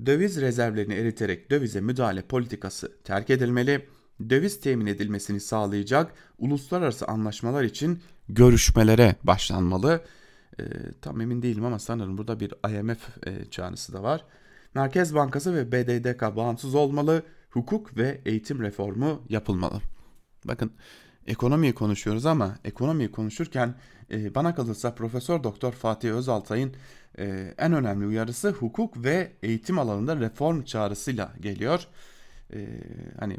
döviz 0.06 0.42
rezervlerini 0.42 0.94
eriterek 0.94 1.52
dövize 1.52 1.82
müdahale 1.82 2.22
politikası 2.22 2.98
terk 3.04 3.30
edilmeli, 3.30 3.88
döviz 4.30 4.60
temin 4.60 4.86
edilmesini 4.86 5.40
sağlayacak 5.40 6.14
uluslararası 6.38 7.08
anlaşmalar 7.08 7.64
için 7.64 8.04
görüşmelere 8.36 9.16
başlanmalı. 9.24 10.02
E, 10.60 10.64
tam 11.02 11.22
emin 11.22 11.42
değilim 11.42 11.66
ama 11.66 11.80
sanırım 11.80 12.18
burada 12.18 12.40
bir 12.40 12.54
IMF 12.70 13.28
e, 13.28 13.46
çağrısı 13.52 13.94
da 13.94 14.04
var. 14.04 14.26
Merkez 14.74 15.16
Bankası 15.16 15.56
ve 15.56 15.72
BDDK 15.72 16.36
bağımsız 16.36 16.76
olmalı, 16.76 17.24
hukuk 17.50 17.98
ve 17.98 18.22
eğitim 18.26 18.62
reformu 18.62 19.22
yapılmalı. 19.30 19.82
Bakın 20.46 20.72
ekonomiyi 21.28 21.74
konuşuyoruz 21.74 22.26
ama 22.26 22.58
ekonomiyi 22.66 23.12
konuşurken 23.12 23.76
e, 24.12 24.36
bana 24.36 24.56
kalırsa 24.56 24.96
Profesör 24.96 25.44
Doktor 25.44 25.72
Fatih 25.72 26.12
Özaltay'ın 26.12 26.74
e, 27.20 27.54
en 27.58 27.74
önemli 27.74 28.06
uyarısı 28.06 28.50
hukuk 28.50 29.04
ve 29.04 29.32
eğitim 29.44 29.80
alanında 29.80 30.20
reform 30.20 30.64
çağrısıyla 30.64 31.34
geliyor. 31.42 31.88
E, 32.54 32.68
hani 33.20 33.38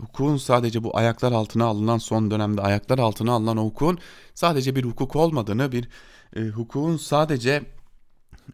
hukukun 0.00 0.36
sadece 0.36 0.84
bu 0.84 0.96
ayaklar 0.96 1.32
altına 1.32 1.64
alınan 1.64 1.98
son 1.98 2.30
dönemde 2.30 2.60
ayaklar 2.60 2.98
altına 2.98 3.32
alınan 3.32 3.56
hukukun 3.56 3.98
sadece 4.34 4.76
bir 4.76 4.84
hukuk 4.84 5.16
olmadığını, 5.16 5.72
bir 5.72 5.88
e, 6.36 6.40
hukukun 6.40 6.96
sadece 6.96 7.62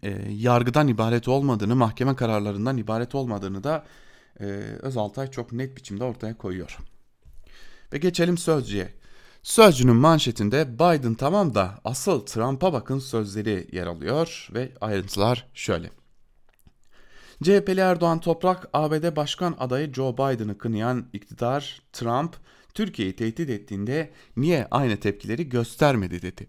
e, 0.02 0.10
yargıdan 0.30 0.88
ibaret 0.88 1.28
olmadığını, 1.28 1.76
mahkeme 1.76 2.16
kararlarından 2.16 2.76
ibaret 2.76 3.14
olmadığını 3.14 3.64
da 3.64 3.84
e, 4.40 4.44
Özaltay 4.82 5.30
çok 5.30 5.52
net 5.52 5.76
biçimde 5.76 6.04
ortaya 6.04 6.36
koyuyor. 6.36 6.78
Ve 7.92 7.98
geçelim 7.98 8.38
Sözcü'ye. 8.38 8.94
Sözcü'nün 9.42 9.96
manşetinde 9.96 10.74
Biden 10.74 11.14
tamam 11.14 11.54
da 11.54 11.80
asıl 11.84 12.26
Trump'a 12.26 12.72
bakın 12.72 12.98
sözleri 12.98 13.68
yer 13.72 13.86
alıyor 13.86 14.48
ve 14.54 14.72
ayrıntılar 14.80 15.46
şöyle. 15.54 15.90
CHP'li 17.42 17.80
Erdoğan 17.80 18.20
Toprak, 18.20 18.68
ABD 18.72 19.16
Başkan 19.16 19.56
adayı 19.58 19.92
Joe 19.94 20.14
Biden'ı 20.14 20.58
kınayan 20.58 21.06
iktidar 21.12 21.82
Trump, 21.92 22.36
Türkiye'yi 22.74 23.16
tehdit 23.16 23.50
ettiğinde 23.50 24.10
niye 24.36 24.68
aynı 24.70 25.00
tepkileri 25.00 25.48
göstermedi 25.48 26.22
dedi. 26.22 26.46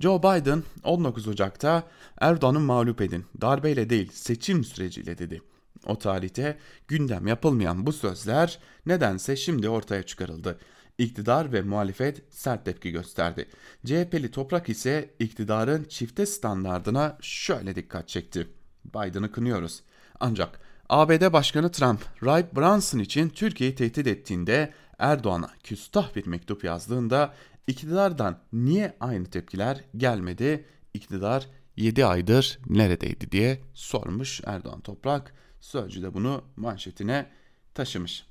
Joe 0.00 0.18
Biden 0.18 0.62
19 0.84 1.28
Ocak'ta 1.28 1.88
Erdoğan'ı 2.20 2.60
mağlup 2.60 3.00
edin, 3.00 3.24
darbeyle 3.40 3.90
değil 3.90 4.10
seçim 4.12 4.64
süreciyle 4.64 5.18
dedi. 5.18 5.42
O 5.86 5.98
tarihte 5.98 6.58
gündem 6.88 7.26
yapılmayan 7.26 7.86
bu 7.86 7.92
sözler 7.92 8.58
nedense 8.86 9.36
şimdi 9.36 9.68
ortaya 9.68 10.02
çıkarıldı. 10.02 10.58
İktidar 10.98 11.52
ve 11.52 11.62
muhalefet 11.62 12.22
sert 12.30 12.64
tepki 12.64 12.90
gösterdi. 12.90 13.48
CHP'li 13.84 14.30
Toprak 14.30 14.68
ise 14.68 15.14
iktidarın 15.18 15.84
çifte 15.84 16.26
standardına 16.26 17.18
şöyle 17.20 17.74
dikkat 17.74 18.08
çekti. 18.08 18.61
Biden'ı 18.84 19.32
kınıyoruz. 19.32 19.82
Ancak 20.20 20.60
ABD 20.88 21.32
Başkanı 21.32 21.72
Trump, 21.72 22.00
Ray 22.24 22.46
Brunson 22.56 22.98
için 22.98 23.28
Türkiye'yi 23.28 23.76
tehdit 23.76 24.06
ettiğinde 24.06 24.72
Erdoğan'a 24.98 25.50
küstah 25.64 26.16
bir 26.16 26.26
mektup 26.26 26.64
yazdığında 26.64 27.34
iktidardan 27.66 28.38
niye 28.52 28.96
aynı 29.00 29.24
tepkiler 29.24 29.84
gelmedi? 29.96 30.64
İktidar 30.94 31.46
7 31.76 32.06
aydır 32.06 32.58
neredeydi 32.66 33.32
diye 33.32 33.60
sormuş 33.74 34.40
Erdoğan 34.46 34.80
Toprak. 34.80 35.34
Sözcü 35.60 36.02
de 36.02 36.14
bunu 36.14 36.44
manşetine 36.56 37.26
taşımış. 37.74 38.26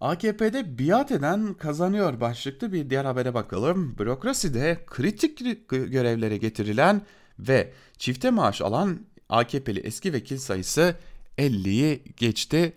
AKP'de 0.00 0.78
biat 0.78 1.10
eden 1.12 1.54
kazanıyor 1.54 2.20
başlıklı 2.20 2.72
bir 2.72 2.90
diğer 2.90 3.04
habere 3.04 3.34
bakalım. 3.34 3.98
Bürokraside 3.98 4.84
kritik 4.86 5.68
görevlere 5.68 6.36
getirilen 6.36 7.02
ve 7.48 7.72
çifte 7.98 8.30
maaş 8.30 8.60
alan 8.60 9.00
AKP'li 9.28 9.80
eski 9.80 10.12
vekil 10.12 10.38
sayısı 10.38 10.96
50'yi 11.38 12.02
geçti. 12.16 12.72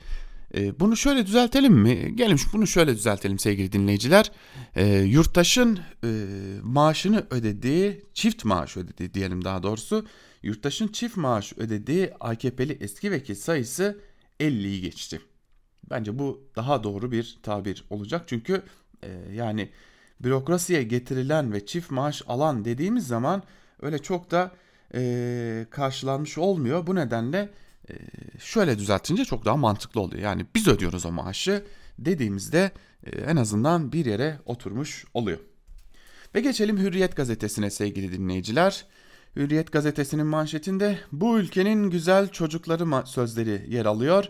Ee, 0.56 0.80
bunu 0.80 0.98
şöyle 0.98 1.26
düzeltelim 1.26 1.74
mi? 1.74 2.16
Gelin 2.16 2.40
bunu 2.54 2.68
şöyle 2.68 2.96
düzeltelim 2.96 3.40
sevgili 3.40 3.72
dinleyiciler. 3.72 4.32
E, 4.76 4.98
yurttaşın 4.98 5.80
e, 6.04 6.10
maaşını 6.62 7.26
ödediği, 7.30 8.02
çift 8.14 8.46
maaş 8.46 8.78
ödediği 8.78 9.14
diyelim 9.14 9.46
daha 9.46 9.64
doğrusu. 9.64 10.06
Yurttaşın 10.44 10.88
çift 10.88 11.18
maaş 11.18 11.54
ödediği 11.58 12.12
AKP'li 12.20 12.78
eski 12.82 13.12
vekil 13.12 13.36
sayısı 13.36 14.00
50'yi 14.40 14.82
geçti. 14.82 15.22
Bence 15.90 16.20
bu 16.20 16.44
daha 16.56 16.84
doğru 16.84 17.12
bir 17.12 17.38
tabir 17.44 17.86
olacak. 17.90 18.24
Çünkü 18.28 18.64
e, 19.04 19.10
yani 19.34 19.70
bürokrasiye 20.20 20.84
getirilen 20.84 21.54
ve 21.54 21.66
çift 21.66 21.92
maaş 21.92 22.22
alan 22.28 22.66
dediğimiz 22.66 23.08
zaman 23.08 23.44
öyle 23.82 24.00
çok 24.00 24.32
da 24.32 24.52
e, 24.96 25.66
karşılanmış 25.70 26.38
olmuyor. 26.38 26.88
Bu 26.88 26.96
nedenle 26.96 27.50
e, 27.90 27.94
şöyle 28.40 28.80
düzeltince 28.80 29.26
çok 29.26 29.46
daha 29.46 29.58
mantıklı 29.58 30.02
oluyor. 30.02 30.24
Yani 30.24 30.46
biz 30.56 30.68
ödüyoruz 30.68 31.06
o 31.06 31.12
maaşı 31.12 31.66
dediğimizde 32.00 32.72
e, 33.04 33.10
en 33.10 33.36
azından 33.36 33.92
bir 33.92 34.06
yere 34.06 34.40
oturmuş 34.46 35.06
oluyor. 35.14 35.40
Ve 36.36 36.42
geçelim 36.42 36.78
Hürriyet 36.78 37.16
gazetesine 37.16 37.70
sevgili 37.70 38.12
dinleyiciler. 38.12 38.86
Hürriyet 39.36 39.72
gazetesinin 39.72 40.26
manşetinde 40.26 41.00
bu 41.12 41.40
ülkenin 41.40 41.90
güzel 41.90 42.28
çocukları 42.28 43.08
sözleri 43.08 43.66
yer 43.74 43.86
alıyor 43.86 44.30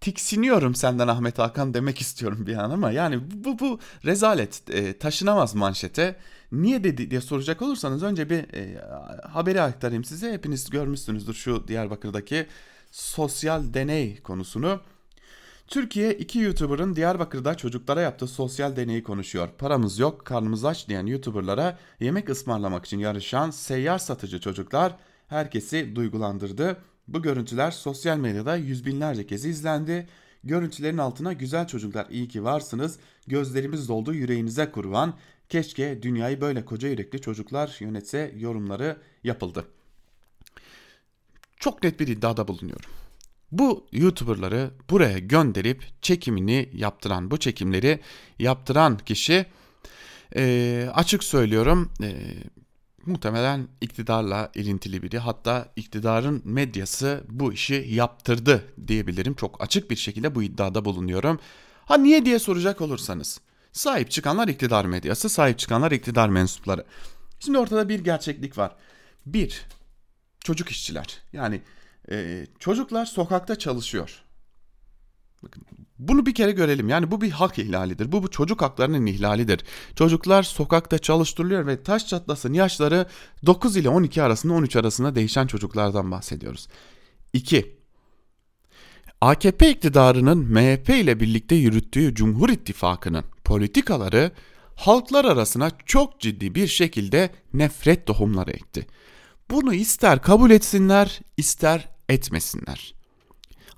tiksiniyorum 0.00 0.74
senden 0.74 1.08
Ahmet 1.08 1.38
Hakan 1.38 1.74
demek 1.74 2.00
istiyorum 2.00 2.46
bir 2.46 2.56
an 2.56 2.70
ama 2.70 2.90
yani 2.90 3.20
bu 3.44 3.58
bu 3.58 3.78
rezalet 4.04 4.70
e, 4.70 4.98
taşınamaz 4.98 5.54
manşete. 5.54 6.16
Niye 6.52 6.84
dedi 6.84 7.10
diye 7.10 7.20
soracak 7.20 7.62
olursanız 7.62 8.02
önce 8.02 8.30
bir 8.30 8.54
e, 8.54 8.80
haberi 9.28 9.60
aktarayım 9.60 10.04
size. 10.04 10.32
Hepiniz 10.32 10.70
görmüşsünüzdür 10.70 11.34
şu 11.34 11.68
Diyarbakır'daki 11.68 12.46
sosyal 12.90 13.74
deney 13.74 14.20
konusunu. 14.20 14.80
Türkiye 15.66 16.14
iki 16.14 16.38
YouTuber'ın 16.38 16.96
Diyarbakır'da 16.96 17.56
çocuklara 17.56 18.00
yaptığı 18.00 18.26
sosyal 18.26 18.76
deneyi 18.76 19.02
konuşuyor. 19.02 19.48
Paramız 19.58 19.98
yok, 19.98 20.24
karnımız 20.24 20.64
aç 20.64 20.88
diyen 20.88 21.06
YouTuber'lara 21.06 21.78
yemek 22.00 22.28
ısmarlamak 22.30 22.84
için 22.84 22.98
yarışan 22.98 23.50
seyyar 23.50 23.98
satıcı 23.98 24.40
çocuklar 24.40 24.96
herkesi 25.28 25.96
duygulandırdı. 25.96 26.76
Bu 27.08 27.22
görüntüler 27.22 27.70
sosyal 27.70 28.16
medyada 28.16 28.56
yüz 28.56 28.86
binlerce 28.86 29.26
kez 29.26 29.44
izlendi. 29.44 30.08
Görüntülerin 30.44 30.98
altına 30.98 31.32
güzel 31.32 31.66
çocuklar 31.66 32.06
iyi 32.10 32.28
ki 32.28 32.44
varsınız, 32.44 32.98
gözlerimiz 33.26 33.88
doldu 33.88 34.14
yüreğinize 34.14 34.70
kurban, 34.70 35.14
keşke 35.50 36.02
dünyayı 36.02 36.40
böyle 36.40 36.64
koca 36.64 36.88
yürekli 36.88 37.20
çocuklar 37.20 37.76
yönetse 37.80 38.34
yorumları 38.38 38.96
yapıldı. 39.24 39.64
Çok 41.56 41.82
net 41.82 42.00
bir 42.00 42.08
iddiada 42.08 42.48
bulunuyorum. 42.48 42.90
Bu 43.52 43.86
YouTuber'ları 43.92 44.70
buraya 44.90 45.18
gönderip 45.18 46.02
çekimini 46.02 46.68
yaptıran, 46.72 47.30
bu 47.30 47.36
çekimleri 47.36 48.00
yaptıran 48.38 48.98
kişi 48.98 49.46
e, 50.36 50.88
açık 50.94 51.24
söylüyorum 51.24 51.92
e, 52.02 52.14
muhtemelen 53.06 53.68
iktidarla 53.80 54.50
ilintili 54.54 55.02
biri. 55.02 55.18
Hatta 55.18 55.72
iktidarın 55.76 56.42
medyası 56.44 57.24
bu 57.30 57.52
işi 57.52 57.86
yaptırdı 57.88 58.64
diyebilirim. 58.86 59.34
Çok 59.34 59.62
açık 59.62 59.90
bir 59.90 59.96
şekilde 59.96 60.34
bu 60.34 60.42
iddiada 60.42 60.84
bulunuyorum. 60.84 61.38
Ha 61.84 61.96
niye 61.96 62.24
diye 62.24 62.38
soracak 62.38 62.80
olursanız. 62.80 63.40
Sahip 63.72 64.10
çıkanlar 64.10 64.48
iktidar 64.48 64.84
medyası, 64.84 65.28
sahip 65.28 65.58
çıkanlar 65.58 65.92
iktidar 65.92 66.28
mensupları. 66.28 66.84
Şimdi 67.40 67.58
ortada 67.58 67.88
bir 67.88 68.00
gerçeklik 68.00 68.58
var. 68.58 68.76
Bir, 69.26 69.66
çocuk 70.40 70.70
işçiler. 70.70 71.22
Yani 71.32 71.62
e, 72.10 72.46
çocuklar 72.58 73.06
sokakta 73.06 73.58
çalışıyor. 73.58 74.22
Bakın 75.42 75.62
bunu 75.98 76.26
bir 76.26 76.34
kere 76.34 76.52
görelim. 76.52 76.88
Yani 76.88 77.10
bu 77.10 77.20
bir 77.20 77.30
hak 77.30 77.58
ihlalidir. 77.58 78.12
Bu, 78.12 78.22
bu 78.22 78.30
çocuk 78.30 78.62
haklarının 78.62 79.06
ihlalidir. 79.06 79.60
Çocuklar 79.96 80.42
sokakta 80.42 80.98
çalıştırılıyor 80.98 81.66
ve 81.66 81.82
taş 81.82 82.06
çatlasın 82.06 82.52
yaşları 82.52 83.06
9 83.46 83.76
ile 83.76 83.88
12 83.88 84.22
arasında 84.22 84.54
13 84.54 84.76
arasında 84.76 85.14
değişen 85.14 85.46
çocuklardan 85.46 86.10
bahsediyoruz. 86.10 86.68
2. 87.32 87.79
AKP 89.20 89.70
iktidarının 89.70 90.38
MHP 90.38 90.88
ile 90.88 91.20
birlikte 91.20 91.54
yürüttüğü 91.54 92.14
Cumhur 92.14 92.48
İttifakı'nın 92.48 93.24
politikaları 93.44 94.32
halklar 94.76 95.24
arasına 95.24 95.70
çok 95.86 96.20
ciddi 96.20 96.54
bir 96.54 96.66
şekilde 96.66 97.30
nefret 97.54 98.06
tohumları 98.06 98.50
ekti. 98.50 98.86
Bunu 99.50 99.74
ister 99.74 100.22
kabul 100.22 100.50
etsinler, 100.50 101.20
ister 101.36 101.88
etmesinler 102.08 103.00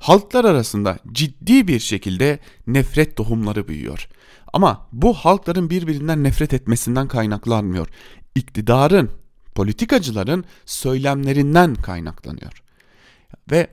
halklar 0.03 0.45
arasında 0.45 0.99
ciddi 1.13 1.69
bir 1.69 1.81
şekilde 1.81 2.39
nefret 2.67 3.17
tohumları 3.17 3.69
büyüyor. 3.69 4.09
Ama 4.53 4.89
bu 4.93 5.15
halkların 5.15 5.71
birbirinden 5.71 6.25
nefret 6.25 6.53
etmesinden 6.53 7.09
kaynaklanmıyor. 7.09 7.89
İktidarın, 8.35 9.11
politikacıların 9.55 10.45
söylemlerinden 10.67 11.75
kaynaklanıyor. 11.75 12.63
Ve 13.51 13.69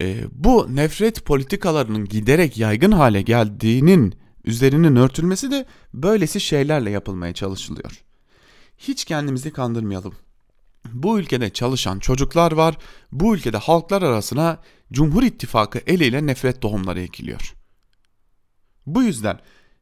e, 0.00 0.24
bu 0.32 0.76
nefret 0.76 1.24
politikalarının 1.24 2.04
giderek 2.04 2.58
yaygın 2.58 2.92
hale 2.92 3.22
geldiğinin 3.22 4.14
üzerinin 4.44 4.96
örtülmesi 4.96 5.50
de 5.50 5.66
böylesi 5.94 6.40
şeylerle 6.40 6.90
yapılmaya 6.90 7.34
çalışılıyor. 7.34 8.04
Hiç 8.78 9.04
kendimizi 9.04 9.52
kandırmayalım. 9.52 10.14
Bu 10.92 11.20
ülkede 11.20 11.50
çalışan 11.50 11.98
çocuklar 11.98 12.52
var. 12.52 12.78
Bu 13.12 13.34
ülkede 13.34 13.56
halklar 13.56 14.02
arasına 14.02 14.58
Cumhur 14.92 15.22
İttifakı 15.22 15.80
eliyle 15.86 16.26
nefret 16.26 16.60
tohumları 16.60 17.00
ekiliyor. 17.00 17.54
Bu 18.86 19.02
yüzden 19.02 19.40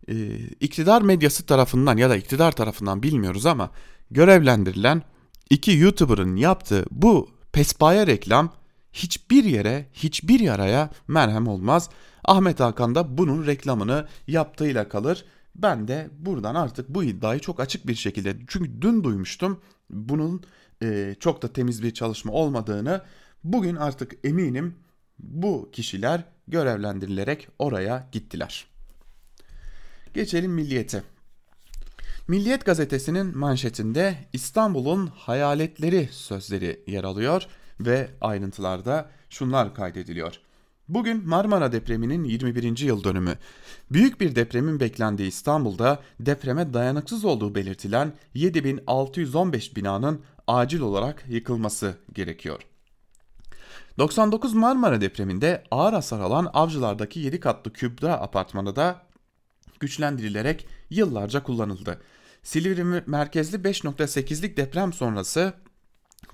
e, 0.09 0.39
iktidar 0.39 1.03
medyası 1.03 1.47
tarafından 1.47 1.97
ya 1.97 2.11
da 2.11 2.17
iktidar 2.17 2.53
tarafından 2.53 3.03
bilmiyoruz 3.03 3.47
ama 3.47 3.71
görevlendirilen 4.11 5.03
iki 5.51 5.73
YouTuber'ın 5.73 6.37
yaptığı 6.37 6.85
bu 6.91 7.31
pespaya 7.53 8.07
reklam 8.07 8.53
hiçbir 8.93 9.45
yere, 9.45 9.87
hiçbir 9.93 10.41
yaraya 10.41 10.91
merhem 11.09 11.47
olmaz. 11.47 11.91
Ahmet 12.25 12.61
Hakan 12.61 12.95
da 12.95 13.19
bunun 13.19 13.47
reklamını 13.47 14.09
yaptığıyla 14.27 14.89
kalır. 14.89 15.25
Ben 15.57 15.89
de 15.89 16.11
buradan 16.19 16.55
artık 16.55 16.89
bu 16.89 17.05
iddiayı 17.05 17.41
çok 17.41 17.61
açık 17.61 17.87
bir 17.87 17.95
şekilde 17.95 18.37
çünkü 18.49 18.83
dün 18.83 19.05
duymuştum 19.05 19.61
bunun 19.91 20.43
e, 20.83 21.17
çok 21.21 21.43
da 21.43 21.53
temiz 21.53 21.83
bir 21.83 21.95
çalışma 21.95 22.33
olmadığını. 22.33 23.03
Bugün 23.45 23.77
artık 23.77 24.13
eminim 24.25 24.75
bu 25.19 25.71
kişiler 25.73 26.25
görevlendirilerek 26.49 27.49
oraya 27.59 28.09
gittiler. 28.13 28.67
Geçelim 30.15 30.53
Milliyet'e. 30.53 31.03
Milliyet 32.29 32.65
gazetesinin 32.65 33.39
manşetinde 33.39 34.15
İstanbul'un 34.33 35.07
hayaletleri 35.07 36.09
sözleri 36.13 36.85
yer 36.87 37.05
alıyor 37.05 37.47
ve 37.81 38.11
ayrıntılarda 38.21 39.11
şunlar 39.31 39.75
kaydediliyor. 39.75 40.41
Bugün 40.89 41.29
Marmara 41.29 41.73
depreminin 41.73 42.25
21. 42.25 42.79
yıl 42.79 43.05
dönümü. 43.05 43.35
Büyük 43.93 44.21
bir 44.21 44.35
depremin 44.35 44.81
beklendiği 44.81 45.29
İstanbul'da 45.29 46.01
depreme 46.21 46.75
dayanıksız 46.75 47.25
olduğu 47.25 47.55
belirtilen 47.55 48.13
7615 48.35 49.77
binanın 49.77 50.21
acil 50.47 50.81
olarak 50.81 51.25
yıkılması 51.29 51.95
gerekiyor. 52.13 52.63
99 53.99 54.55
Marmara 54.55 55.01
depreminde 55.01 55.65
ağır 55.71 55.93
hasar 55.93 56.21
alan 56.21 56.51
Avcılar'daki 56.53 57.21
7 57.21 57.41
katlı 57.41 57.73
Kübra 57.73 58.13
apartmanı 58.13 58.77
da 58.77 59.03
güçlendirilerek 59.81 60.67
yıllarca 60.91 61.43
kullanıldı. 61.43 62.01
Silivri 62.43 62.85
merkezli 63.07 63.57
5.8'lik 63.57 64.57
deprem 64.57 64.93
sonrası 64.93 65.53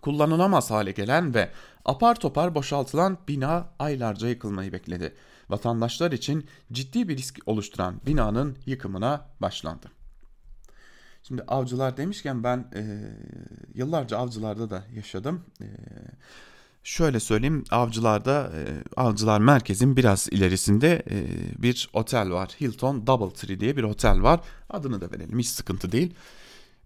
kullanılamaz 0.04 0.70
hale 0.70 0.92
gelen 0.92 1.34
ve 1.34 1.50
apar 1.84 2.14
topar 2.14 2.54
boşaltılan 2.54 3.18
bina 3.28 3.68
aylarca 3.78 4.28
yıkılmayı 4.28 4.72
bekledi. 4.72 5.14
Vatandaşlar 5.48 6.12
için 6.12 6.46
ciddi 6.72 7.08
bir 7.08 7.16
risk 7.16 7.38
oluşturan 7.46 8.00
binanın 8.06 8.58
yıkımına 8.66 9.26
başlandı. 9.40 9.90
Şimdi 11.22 11.42
avcılar 11.42 11.96
demişken 11.96 12.44
ben 12.44 12.70
e, 12.74 12.82
yıllarca 13.74 14.18
avcılarda 14.18 14.70
da 14.70 14.84
yaşadım. 14.94 15.44
E, 15.60 15.66
şöyle 16.82 17.20
söyleyeyim 17.20 17.64
avcılarda 17.70 18.52
e, 18.54 18.60
avcılar 18.96 19.40
merkezin 19.40 19.96
biraz 19.96 20.28
ilerisinde 20.30 21.02
e, 21.10 21.16
bir 21.62 21.88
otel 21.92 22.30
var. 22.30 22.56
Hilton 22.60 23.06
Double 23.06 23.34
Tree 23.34 23.60
diye 23.60 23.76
bir 23.76 23.82
otel 23.82 24.22
var. 24.22 24.40
Adını 24.70 25.00
da 25.00 25.10
verelim 25.10 25.38
hiç 25.38 25.48
sıkıntı 25.48 25.92
değil. 25.92 26.14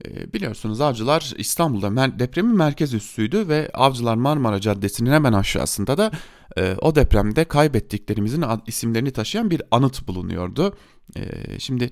E, 0.06 0.32
biliyorsunuz 0.32 0.80
avcılar 0.80 1.32
İstanbul'da 1.38 2.18
depremin 2.18 2.56
merkez 2.56 2.94
üssüydü 2.94 3.48
ve 3.48 3.70
avcılar 3.74 4.16
Marmara 4.16 4.61
Caddesi'nin 4.61 5.11
hemen 5.11 5.32
aşağısında 5.32 5.98
da 5.98 6.11
e, 6.58 6.76
o 6.80 6.94
depremde 6.94 7.44
kaybettiklerimizin 7.44 8.44
isimlerini 8.66 9.11
taşıyan 9.11 9.50
bir 9.50 9.62
anıt 9.70 10.08
bulunuyordu. 10.08 10.76
E, 11.16 11.22
şimdi 11.58 11.90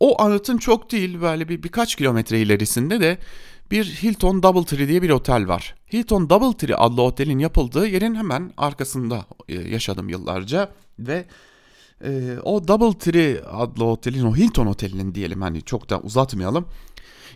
o 0.00 0.22
anıtın 0.22 0.58
çok 0.58 0.92
değil 0.92 1.20
böyle 1.20 1.48
bir 1.48 1.62
birkaç 1.62 1.94
kilometre 1.94 2.40
ilerisinde 2.40 3.00
de 3.00 3.18
bir 3.70 3.84
Hilton 3.84 4.42
Double 4.42 4.64
Tree 4.64 4.88
diye 4.88 5.02
bir 5.02 5.10
otel 5.10 5.48
var. 5.48 5.74
Hilton 5.92 6.30
Double 6.30 6.56
Tree 6.56 6.76
adlı 6.76 7.02
otelin 7.02 7.38
yapıldığı 7.38 7.86
yerin 7.86 8.14
hemen 8.14 8.52
arkasında 8.56 9.26
e, 9.48 9.54
yaşadım 9.54 10.08
yıllarca 10.08 10.68
ve 10.98 11.24
e, 12.04 12.36
o 12.42 12.68
Double 12.68 12.98
Tree 12.98 13.42
adlı 13.52 13.84
otelin 13.84 14.24
o 14.24 14.36
Hilton 14.36 14.66
otelinin 14.66 15.14
diyelim 15.14 15.42
hani 15.42 15.62
çok 15.62 15.90
da 15.90 16.00
uzatmayalım. 16.00 16.66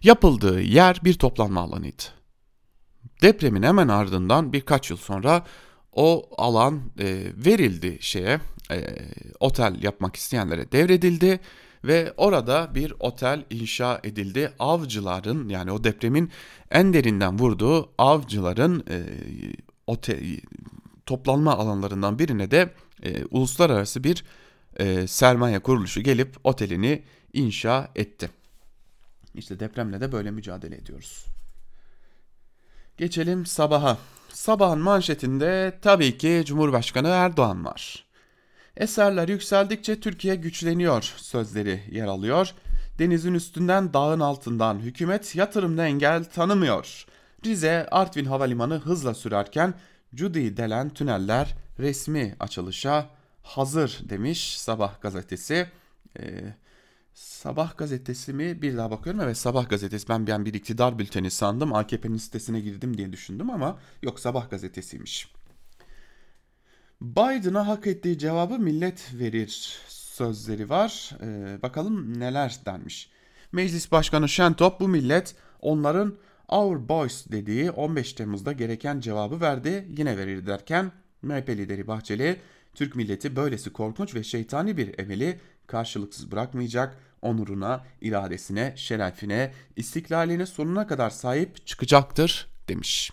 Yapıldığı 0.03 0.61
yer 0.61 1.01
bir 1.05 1.15
toplanma 1.15 1.61
alanıydı. 1.61 2.03
Depremin 3.23 3.63
hemen 3.63 3.89
ardından 3.89 4.53
birkaç 4.53 4.91
yıl 4.91 4.97
sonra 4.97 5.45
o 5.93 6.31
alan 6.39 6.81
e, 6.99 7.33
verildi 7.37 7.99
şeye 8.01 8.41
e, 8.71 8.87
otel 9.41 9.83
yapmak 9.83 10.17
isteyenlere 10.17 10.73
devredildi 10.73 11.41
ve 11.85 12.15
orada 12.17 12.75
bir 12.75 12.93
otel 13.01 13.45
inşa 13.51 14.01
edildi. 14.05 14.53
Avcıların 14.59 15.49
yani 15.49 15.73
o 15.73 15.85
depremin 15.85 16.31
en 16.71 16.93
derinden 16.93 17.39
vurduğu 17.39 17.93
avcıların 17.99 18.85
e, 18.91 18.97
otel, 19.87 20.41
toplanma 21.07 21.57
alanlarından 21.57 22.19
birine 22.19 22.51
de 22.51 22.75
e, 23.03 23.25
uluslararası 23.25 24.05
bir 24.05 24.25
e, 24.77 25.07
sermaye 25.07 25.59
kuruluşu 25.59 26.01
gelip 26.01 26.37
otelini 26.45 27.03
inşa 27.33 27.91
etti. 27.95 28.31
İşte 29.39 29.61
depremle 29.61 30.01
de 30.01 30.13
böyle 30.13 30.31
mücadele 30.31 30.77
ediyoruz. 30.77 31.25
Geçelim 32.97 33.47
sabaha. 33.47 33.99
Sabahın 34.29 34.79
manşetinde 34.79 35.79
tabii 35.83 36.19
ki 36.19 36.43
Cumhurbaşkanı 36.47 37.09
Erdoğan 37.09 37.65
var. 37.65 38.05
Eserler 38.77 39.29
yükseldikçe 39.29 40.01
Türkiye 40.01 40.35
güçleniyor 40.35 41.03
sözleri 41.17 41.83
yer 41.91 42.07
alıyor. 42.07 42.55
Denizin 42.99 43.35
üstünden 43.35 43.93
dağın 43.93 44.21
altından 44.21 44.79
hükümet 44.79 45.37
yatırımda 45.37 45.87
engel 45.87 46.25
tanımıyor. 46.25 47.07
Rize 47.45 47.87
Artvin 47.91 48.25
Havalimanı 48.25 48.79
hızla 48.79 49.15
sürerken 49.15 49.75
Cudi 50.15 50.57
delen 50.57 50.91
tüneller 50.91 51.55
resmi 51.79 52.37
açılışa 52.41 53.11
hazır 53.43 53.99
demiş 54.09 54.61
Sabah 54.61 55.01
gazetesi. 55.01 55.69
Ee, 56.19 56.55
Sabah 57.19 57.77
gazetesi 57.77 58.33
mi? 58.33 58.63
Bir 58.63 58.77
daha 58.77 58.91
bakıyorum. 58.91 59.21
Evet 59.21 59.37
Sabah 59.37 59.69
gazetesi. 59.69 60.09
Ben, 60.09 60.27
ben 60.27 60.45
bir 60.45 60.55
iktidar 60.55 60.99
bülteni 60.99 61.31
sandım. 61.31 61.75
AKP'nin 61.75 62.17
sitesine 62.17 62.61
girdim 62.61 62.97
diye 62.97 63.13
düşündüm 63.13 63.51
ama 63.51 63.79
yok 64.03 64.21
Sabah 64.21 64.51
gazetesiymiş. 64.51 65.33
Biden'a 67.01 67.67
hak 67.67 67.87
ettiği 67.87 68.19
cevabı 68.19 68.59
millet 68.59 69.15
verir 69.15 69.79
sözleri 69.89 70.71
var. 70.71 71.11
Ee, 71.23 71.63
bakalım 71.63 72.21
neler 72.21 72.61
denmiş. 72.67 73.11
Meclis 73.53 73.93
Başkanı 73.93 74.29
Şentop 74.29 74.81
bu 74.81 74.89
millet 74.89 75.37
onların 75.61 76.15
Our 76.49 76.89
Boys 76.89 77.27
dediği 77.33 77.71
15 77.71 78.13
Temmuz'da 78.13 78.53
gereken 78.53 79.01
cevabı 79.01 79.41
verdi 79.41 79.89
yine 79.97 80.17
verir 80.17 80.47
derken 80.47 80.93
MHP 81.23 81.49
lideri 81.49 81.87
Bahçeli 81.87 82.41
Türk 82.75 82.97
milleti 82.97 83.37
böylesi 83.37 83.73
korkunç 83.73 84.15
ve 84.15 84.23
şeytani 84.23 84.77
bir 84.77 84.99
emeli 84.99 85.41
karşılıksız 85.67 86.33
bırakmayacak, 86.33 86.97
onuruna, 87.23 87.85
iradesine, 88.01 88.73
şerefine, 88.77 89.53
istiklaline 89.77 90.47
sonuna 90.47 90.87
kadar 90.87 91.11
sahip 91.11 91.67
çıkacaktır 91.67 92.49
demiş. 92.69 93.13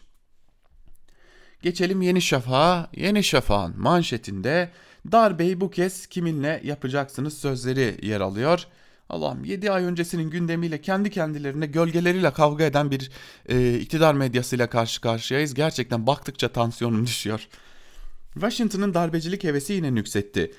Geçelim 1.61 2.01
Yeni 2.01 2.21
Şafak'a. 2.21 2.89
Yeni 2.95 3.23
Şafak'ın 3.23 3.81
manşetinde 3.81 4.69
darbeyi 5.11 5.61
bu 5.61 5.71
kez 5.71 6.07
kiminle 6.07 6.61
yapacaksınız 6.63 7.37
sözleri 7.37 7.97
yer 8.01 8.21
alıyor. 8.21 8.67
Allah'ım 9.09 9.45
7 9.45 9.71
ay 9.71 9.83
öncesinin 9.83 10.29
gündemiyle 10.29 10.81
kendi 10.81 11.09
kendilerine 11.09 11.65
gölgeleriyle 11.65 12.33
kavga 12.33 12.63
eden 12.63 12.91
bir 12.91 13.11
e, 13.49 13.79
iktidar 13.79 14.13
medyasıyla 14.13 14.69
karşı 14.69 15.01
karşıyayız. 15.01 15.53
Gerçekten 15.53 16.07
baktıkça 16.07 16.47
tansiyonum 16.47 17.05
düşüyor. 17.07 17.47
Washington'ın 18.33 18.93
darbecilik 18.93 19.43
hevesi 19.43 19.73
yine 19.73 19.87
yükseltti. 19.87 20.51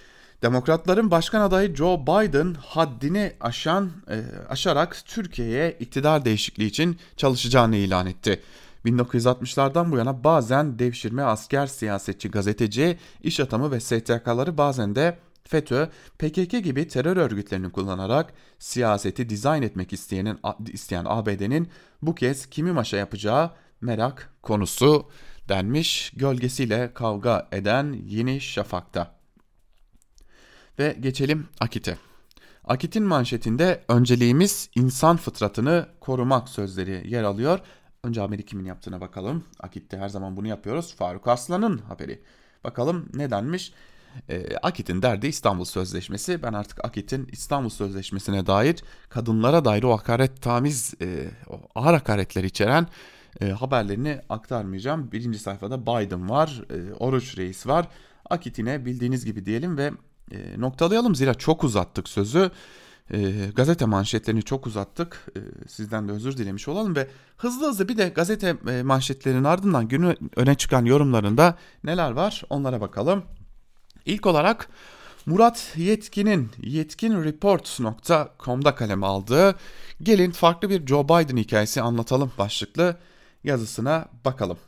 Demokratların 0.43 1.11
başkan 1.11 1.41
adayı 1.41 1.77
Joe 1.77 2.03
Biden 2.03 2.55
haddini 2.55 3.33
aşan 3.41 3.91
e, 4.11 4.23
aşarak 4.49 5.03
Türkiye'ye 5.07 5.77
iktidar 5.81 6.25
değişikliği 6.25 6.67
için 6.67 6.99
çalışacağını 7.17 7.77
ilan 7.77 8.07
etti. 8.07 8.43
1960'lardan 8.85 9.93
bu 9.93 9.97
yana 9.97 10.25
bazen 10.25 10.79
devşirme 10.79 11.23
asker, 11.23 11.67
siyasetçi, 11.67 12.31
gazeteci, 12.31 12.99
iş 13.23 13.41
adamı 13.41 13.71
ve 13.71 13.81
STK'ları 13.81 14.59
bazen 14.59 14.95
de 14.95 15.19
FETÖ, 15.45 15.89
PKK 16.19 16.65
gibi 16.65 16.89
terör 16.89 17.17
örgütlerini 17.17 17.73
kullanarak 17.73 18.33
siyaseti 18.59 19.29
dizayn 19.29 19.63
etmek 19.63 19.93
isteyenin, 19.93 20.39
isteyen 20.73 21.05
ABD'nin 21.09 21.69
bu 22.03 22.15
kez 22.15 22.47
kimi 22.47 22.73
maşa 22.73 22.97
yapacağı 22.97 23.51
merak 23.81 24.35
konusu 24.43 25.09
denmiş 25.49 26.13
gölgesiyle 26.17 26.91
kavga 26.95 27.49
eden 27.53 27.97
Yeni 28.07 28.41
Şafak'ta. 28.41 29.16
Ve 30.79 30.97
geçelim 31.01 31.49
Akit'e. 31.61 31.99
Akit'in 32.65 33.03
manşetinde 33.03 33.85
önceliğimiz 33.89 34.71
insan 34.75 35.17
fıtratını 35.17 35.87
korumak 36.01 36.49
sözleri 36.49 37.11
yer 37.11 37.23
alıyor. 37.23 37.61
Önce 38.05 38.21
haberi 38.21 38.45
kimin 38.45 38.65
yaptığına 38.65 39.01
bakalım. 39.01 39.45
Akit'te 39.61 39.99
her 39.99 40.09
zaman 40.09 40.37
bunu 40.37 40.49
yapıyoruz. 40.49 40.95
Faruk 40.95 41.29
Aslan'ın 41.29 41.79
haberi. 41.79 42.23
Bakalım 42.65 43.09
nedenmiş? 43.15 43.73
E, 44.29 44.57
Akit'in 44.57 45.03
derdi 45.03 45.27
İstanbul 45.27 45.65
Sözleşmesi. 45.65 46.43
Ben 46.43 46.53
artık 46.53 46.85
Akit'in 46.85 47.29
İstanbul 47.33 47.69
Sözleşmesi'ne 47.69 48.47
dair 48.47 48.77
kadınlara 49.09 49.65
dair 49.65 49.83
o 49.83 49.93
hakaret 49.93 50.43
tamiz, 50.43 50.95
e, 51.03 51.31
o 51.49 51.61
ağır 51.75 51.95
hakaretler 51.95 52.45
içeren 52.45 52.87
e, 53.41 53.49
haberlerini 53.49 54.21
aktarmayacağım. 54.29 55.13
Birinci 55.13 55.39
sayfada 55.39 55.83
Biden 55.83 56.31
var, 56.31 56.63
e, 56.71 56.95
Oruç 56.95 57.39
Reis 57.39 57.67
var. 57.67 57.89
Akit'ine 58.31 58.85
bildiğiniz 58.85 59.25
gibi 59.25 59.47
diyelim 59.47 59.79
ve 59.79 59.91
e, 60.33 60.61
noktalayalım 60.61 61.15
zira 61.15 61.35
çok 61.35 61.65
uzattık 61.65 62.09
sözü. 62.09 62.51
E, 63.11 63.51
gazete 63.57 63.85
manşetlerini 63.85 64.43
çok 64.43 64.67
uzattık. 64.67 65.27
E, 65.37 65.41
sizden 65.69 66.09
de 66.09 66.13
özür 66.13 66.37
dilemiş 66.37 66.69
olalım 66.69 66.97
ve 66.97 67.09
hızlı 67.37 67.69
hızlı 67.69 67.89
bir 67.89 67.97
de 67.97 68.09
gazete 68.09 68.57
e, 68.69 68.83
manşetlerinin 68.83 69.45
ardından 69.45 69.89
günü 69.89 70.17
öne 70.37 70.55
çıkan 70.55 70.85
yorumlarında 70.85 71.59
neler 71.85 72.11
var 72.11 72.43
onlara 72.51 72.81
bakalım. 72.81 73.25
İlk 74.07 74.27
olarak 74.27 74.69
Murat 75.27 75.73
Yetkin'in 75.77 76.51
yetkinreport.com'da 76.63 78.75
kaleme 78.75 79.07
aldığı 79.07 79.55
gelin 80.03 80.31
farklı 80.31 80.71
bir 80.71 80.87
Joe 80.87 81.05
Biden 81.05 81.37
hikayesi 81.37 81.83
anlatalım 81.83 82.33
başlıklı 82.39 82.97
yazısına 83.45 84.09
bakalım. 84.25 84.59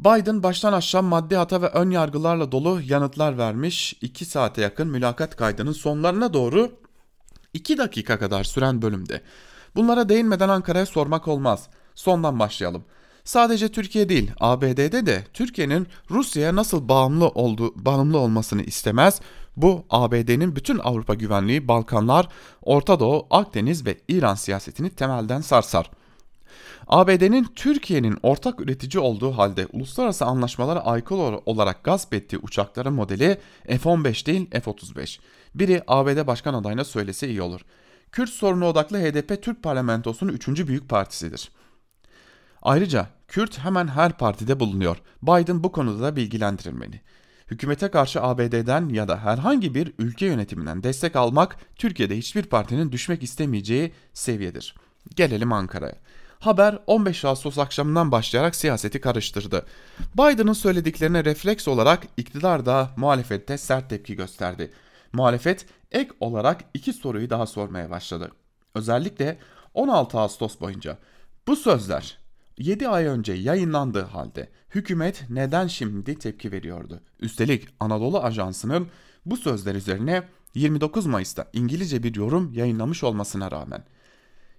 Biden 0.00 0.42
baştan 0.42 0.72
aşağı 0.72 1.02
maddi 1.02 1.36
hata 1.36 1.62
ve 1.62 1.66
ön 1.66 1.90
yargılarla 1.90 2.52
dolu 2.52 2.80
yanıtlar 2.84 3.38
vermiş. 3.38 3.94
2 4.00 4.24
saate 4.24 4.62
yakın 4.62 4.88
mülakat 4.88 5.36
kaydının 5.36 5.72
sonlarına 5.72 6.34
doğru 6.34 6.72
2 7.54 7.78
dakika 7.78 8.18
kadar 8.18 8.44
süren 8.44 8.82
bölümde. 8.82 9.22
Bunlara 9.76 10.08
değinmeden 10.08 10.48
Ankara'ya 10.48 10.86
sormak 10.86 11.28
olmaz. 11.28 11.68
Sondan 11.94 12.38
başlayalım. 12.38 12.84
Sadece 13.24 13.68
Türkiye 13.68 14.08
değil, 14.08 14.32
ABD'de 14.40 15.06
de 15.06 15.24
Türkiye'nin 15.32 15.86
Rusya'ya 16.10 16.56
nasıl 16.56 16.88
bağımlı 16.88 17.28
olduğu, 17.28 17.84
bağımlı 17.84 18.18
olmasını 18.18 18.62
istemez. 18.62 19.20
Bu 19.56 19.84
ABD'nin 19.90 20.56
bütün 20.56 20.78
Avrupa 20.78 21.14
güvenliği, 21.14 21.68
Balkanlar, 21.68 22.28
Orta 22.62 23.00
Doğu, 23.00 23.26
Akdeniz 23.30 23.86
ve 23.86 23.98
İran 24.08 24.34
siyasetini 24.34 24.90
temelden 24.90 25.40
sarsar. 25.40 25.90
ABD'nin 26.90 27.44
Türkiye'nin 27.54 28.16
ortak 28.22 28.60
üretici 28.60 29.00
olduğu 29.02 29.32
halde 29.32 29.66
uluslararası 29.72 30.24
anlaşmalara 30.24 30.80
aykırı 30.80 31.40
olarak 31.46 31.84
gasp 31.84 32.14
ettiği 32.14 32.38
uçakların 32.38 32.92
modeli 32.92 33.38
F-15 33.66 34.26
değil 34.26 34.50
F-35. 34.50 35.18
Biri 35.54 35.82
ABD 35.86 36.26
başkan 36.26 36.54
adayına 36.54 36.84
söylese 36.84 37.28
iyi 37.28 37.42
olur. 37.42 37.60
Kürt 38.12 38.30
sorunu 38.30 38.66
odaklı 38.66 38.98
HDP 38.98 39.42
Türk 39.42 39.62
parlamentosunun 39.62 40.32
3. 40.32 40.48
büyük 40.48 40.88
partisidir. 40.88 41.50
Ayrıca 42.62 43.06
Kürt 43.28 43.58
hemen 43.58 43.88
her 43.88 44.12
partide 44.12 44.60
bulunuyor. 44.60 44.96
Biden 45.22 45.64
bu 45.64 45.72
konuda 45.72 46.02
da 46.02 46.16
bilgilendirilmeli. 46.16 47.00
Hükümete 47.50 47.88
karşı 47.88 48.22
ABD'den 48.22 48.88
ya 48.88 49.08
da 49.08 49.24
herhangi 49.24 49.74
bir 49.74 49.92
ülke 49.98 50.26
yönetiminden 50.26 50.82
destek 50.82 51.16
almak 51.16 51.56
Türkiye'de 51.76 52.18
hiçbir 52.18 52.42
partinin 52.42 52.92
düşmek 52.92 53.22
istemeyeceği 53.22 53.92
seviyedir. 54.12 54.74
Gelelim 55.16 55.52
Ankara'ya. 55.52 55.96
Haber 56.40 56.78
15 56.86 57.24
Ağustos 57.24 57.58
akşamından 57.58 58.12
başlayarak 58.12 58.56
siyaseti 58.56 59.00
karıştırdı. 59.00 59.66
Biden'ın 60.14 60.52
söylediklerine 60.52 61.24
refleks 61.24 61.68
olarak 61.68 62.06
iktidar 62.16 62.66
da 62.66 62.90
muhalefette 62.96 63.58
sert 63.58 63.90
tepki 63.90 64.16
gösterdi. 64.16 64.70
Muhalefet 65.12 65.66
ek 65.90 66.10
olarak 66.20 66.64
iki 66.74 66.92
soruyu 66.92 67.30
daha 67.30 67.46
sormaya 67.46 67.90
başladı. 67.90 68.30
Özellikle 68.74 69.38
16 69.74 70.18
Ağustos 70.18 70.60
boyunca 70.60 70.98
bu 71.48 71.56
sözler 71.56 72.18
7 72.58 72.88
ay 72.88 73.06
önce 73.06 73.32
yayınlandığı 73.32 74.04
halde 74.04 74.50
hükümet 74.74 75.24
neden 75.30 75.66
şimdi 75.66 76.18
tepki 76.18 76.52
veriyordu? 76.52 77.00
Üstelik 77.20 77.68
Anadolu 77.80 78.22
Ajansı'nın 78.22 78.88
bu 79.26 79.36
sözler 79.36 79.74
üzerine 79.74 80.22
29 80.54 81.06
Mayıs'ta 81.06 81.46
İngilizce 81.52 82.02
bir 82.02 82.14
yorum 82.14 82.52
yayınlamış 82.52 83.04
olmasına 83.04 83.50
rağmen. 83.50 83.84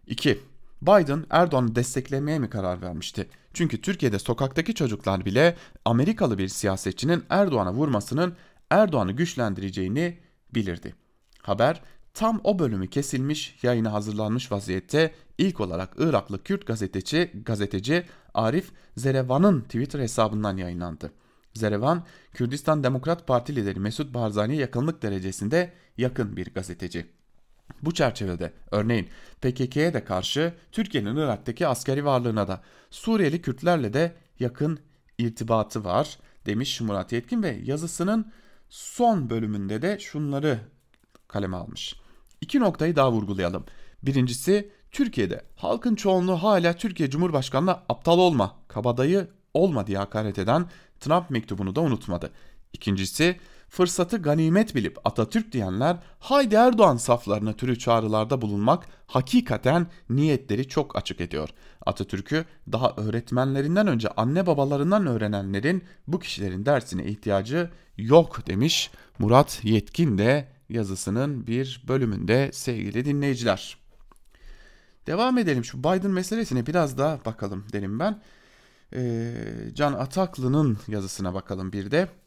2. 0.08 0.51
Biden 0.82 1.26
Erdoğan'ı 1.30 1.76
desteklemeye 1.76 2.40
mi 2.40 2.50
karar 2.50 2.82
vermişti? 2.82 3.30
Çünkü 3.54 3.82
Türkiye'de 3.82 4.20
sokaktaki 4.20 4.74
çocuklar 4.74 5.26
bile 5.26 5.56
Amerikalı 5.86 6.38
bir 6.38 6.48
siyasetçinin 6.48 7.24
Erdoğan'a 7.30 7.74
vurmasının 7.74 8.36
Erdoğan'ı 8.70 9.12
güçlendireceğini 9.12 10.18
bilirdi. 10.56 10.96
Haber 11.42 11.82
tam 12.14 12.42
o 12.44 12.60
bölümü 12.60 12.90
kesilmiş, 12.90 13.60
yayına 13.64 13.94
hazırlanmış 13.94 14.52
vaziyette 14.52 15.14
ilk 15.38 15.60
olarak 15.60 15.94
Iraklı 15.98 16.44
Kürt 16.44 16.68
gazeteci, 16.68 17.32
gazeteci 17.46 18.06
Arif 18.34 18.72
Zerevan'ın 18.98 19.62
Twitter 19.62 20.00
hesabından 20.00 20.58
yayınlandı. 20.58 21.12
Zerevan, 21.54 22.06
Kürdistan 22.34 22.84
Demokrat 22.84 23.28
Parti 23.28 23.56
lideri 23.56 23.80
Mesut 23.80 24.14
Barzani'ye 24.14 24.62
yakınlık 24.62 25.02
derecesinde 25.02 25.74
yakın 25.98 26.38
bir 26.38 26.54
gazeteci. 26.54 27.21
Bu 27.82 27.94
çerçevede 27.94 28.54
örneğin 28.72 29.08
PKK'ye 29.42 29.94
de 29.94 30.04
karşı 30.04 30.54
Türkiye'nin 30.72 31.16
Irak'taki 31.16 31.68
askeri 31.68 32.06
varlığına 32.06 32.48
da 32.48 32.62
Suriyeli 32.90 33.42
Kürtlerle 33.42 33.94
de 33.94 34.16
yakın 34.40 34.80
irtibatı 35.18 35.84
var 35.84 36.18
demiş 36.46 36.82
Murat 36.82 37.12
Yetkin 37.12 37.44
ve 37.44 37.60
yazısının 37.64 38.32
son 38.70 39.30
bölümünde 39.30 39.82
de 39.82 40.00
şunları 40.00 40.60
kaleme 41.28 41.58
almış. 41.58 41.96
İki 42.42 42.60
noktayı 42.60 42.96
daha 42.96 43.12
vurgulayalım. 43.12 43.66
Birincisi 44.04 44.72
Türkiye'de 44.92 45.42
halkın 45.56 45.96
çoğunluğu 45.96 46.36
hala 46.36 46.74
Türkiye 46.74 47.10
Cumhurbaşkanı'na 47.10 47.84
aptal 47.90 48.20
olma, 48.20 48.56
kabadayı 48.68 49.28
olma 49.54 49.88
diye 49.88 49.98
hakaret 49.98 50.40
eden 50.40 50.66
Trump 51.00 51.30
mektubunu 51.30 51.76
da 51.76 51.82
unutmadı. 51.82 52.32
İkincisi 52.74 53.40
fırsatı 53.72 54.18
ganimet 54.18 54.76
bilip 54.76 54.98
Atatürk 55.08 55.52
diyenler 55.52 55.98
haydi 56.20 56.56
Erdoğan 56.56 56.98
saflarına 56.98 57.54
türü 57.54 57.80
çağrılarda 57.80 58.42
bulunmak 58.42 58.86
hakikaten 59.08 59.88
niyetleri 60.10 60.68
çok 60.68 60.96
açık 60.96 61.22
ediyor. 61.22 61.50
Atatürk'ü 61.86 62.46
daha 62.72 62.94
öğretmenlerinden 62.98 63.88
önce 63.88 64.10
anne 64.10 64.46
babalarından 64.46 65.08
öğrenenlerin 65.08 65.84
bu 66.08 66.20
kişilerin 66.20 66.66
dersine 66.66 67.06
ihtiyacı 67.06 67.70
yok 67.98 68.48
demiş 68.48 68.92
Murat 69.20 69.60
Yetkin 69.64 70.18
de 70.18 70.48
yazısının 70.70 71.48
bir 71.48 71.84
bölümünde 71.88 72.50
sevgili 72.54 73.06
dinleyiciler. 73.06 73.78
Devam 75.08 75.38
edelim 75.38 75.66
şu 75.66 75.80
Biden 75.80 76.12
meselesine 76.12 76.66
biraz 76.66 76.98
daha 76.98 77.26
bakalım 77.26 77.66
derim 77.74 78.00
ben. 78.00 78.22
Ee, 78.94 79.34
Can 79.74 79.94
Ataklı'nın 79.94 80.78
yazısına 80.88 81.34
bakalım 81.34 81.74
bir 81.74 81.92
de. 81.92 82.21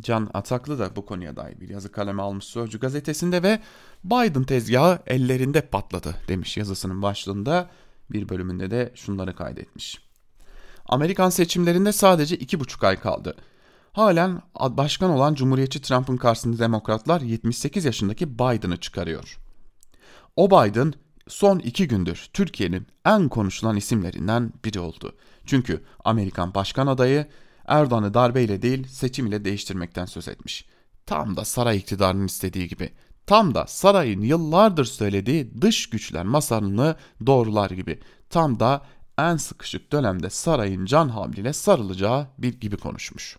Can 0.00 0.30
Ataklı 0.34 0.78
da 0.78 0.96
bu 0.96 1.06
konuya 1.06 1.36
dair 1.36 1.60
bir 1.60 1.68
yazı 1.68 1.92
kaleme 1.92 2.22
almış 2.22 2.44
Sözcü 2.44 2.80
gazetesinde 2.80 3.42
ve 3.42 3.60
Biden 4.04 4.44
tezgahı 4.44 4.98
ellerinde 5.06 5.60
patladı 5.60 6.14
demiş 6.28 6.56
yazısının 6.56 7.02
başlığında. 7.02 7.70
Bir 8.10 8.28
bölümünde 8.28 8.70
de 8.70 8.92
şunları 8.94 9.36
kaydetmiş. 9.36 9.98
Amerikan 10.86 11.30
seçimlerinde 11.30 11.92
sadece 11.92 12.36
iki 12.36 12.60
buçuk 12.60 12.84
ay 12.84 13.00
kaldı. 13.00 13.36
Halen 13.92 14.42
başkan 14.54 15.10
olan 15.10 15.34
Cumhuriyetçi 15.34 15.82
Trump'ın 15.82 16.16
karşısında 16.16 16.58
demokratlar 16.58 17.20
78 17.20 17.84
yaşındaki 17.84 18.38
Biden'ı 18.38 18.76
çıkarıyor. 18.76 19.38
O 20.36 20.50
Biden 20.50 20.92
son 21.28 21.58
iki 21.58 21.88
gündür 21.88 22.28
Türkiye'nin 22.32 22.86
en 23.04 23.28
konuşulan 23.28 23.76
isimlerinden 23.76 24.52
biri 24.64 24.80
oldu. 24.80 25.16
Çünkü 25.46 25.84
Amerikan 26.04 26.54
başkan 26.54 26.86
adayı 26.86 27.26
Erdoğan'ı 27.66 28.14
darbeyle 28.14 28.62
değil 28.62 28.86
seçim 28.86 29.26
ile 29.26 29.44
değiştirmekten 29.44 30.04
söz 30.04 30.28
etmiş. 30.28 30.66
Tam 31.06 31.36
da 31.36 31.44
saray 31.44 31.76
iktidarının 31.76 32.26
istediği 32.26 32.68
gibi. 32.68 32.92
Tam 33.26 33.54
da 33.54 33.66
sarayın 33.66 34.20
yıllardır 34.20 34.84
söylediği 34.84 35.62
dış 35.62 35.90
güçler 35.90 36.24
masalını 36.24 36.96
doğrular 37.26 37.70
gibi. 37.70 38.00
Tam 38.30 38.60
da 38.60 38.82
en 39.18 39.36
sıkışık 39.36 39.92
dönemde 39.92 40.30
sarayın 40.30 40.84
can 40.84 41.08
havliyle 41.08 41.52
sarılacağı 41.52 42.26
bir 42.38 42.60
gibi 42.60 42.76
konuşmuş. 42.76 43.36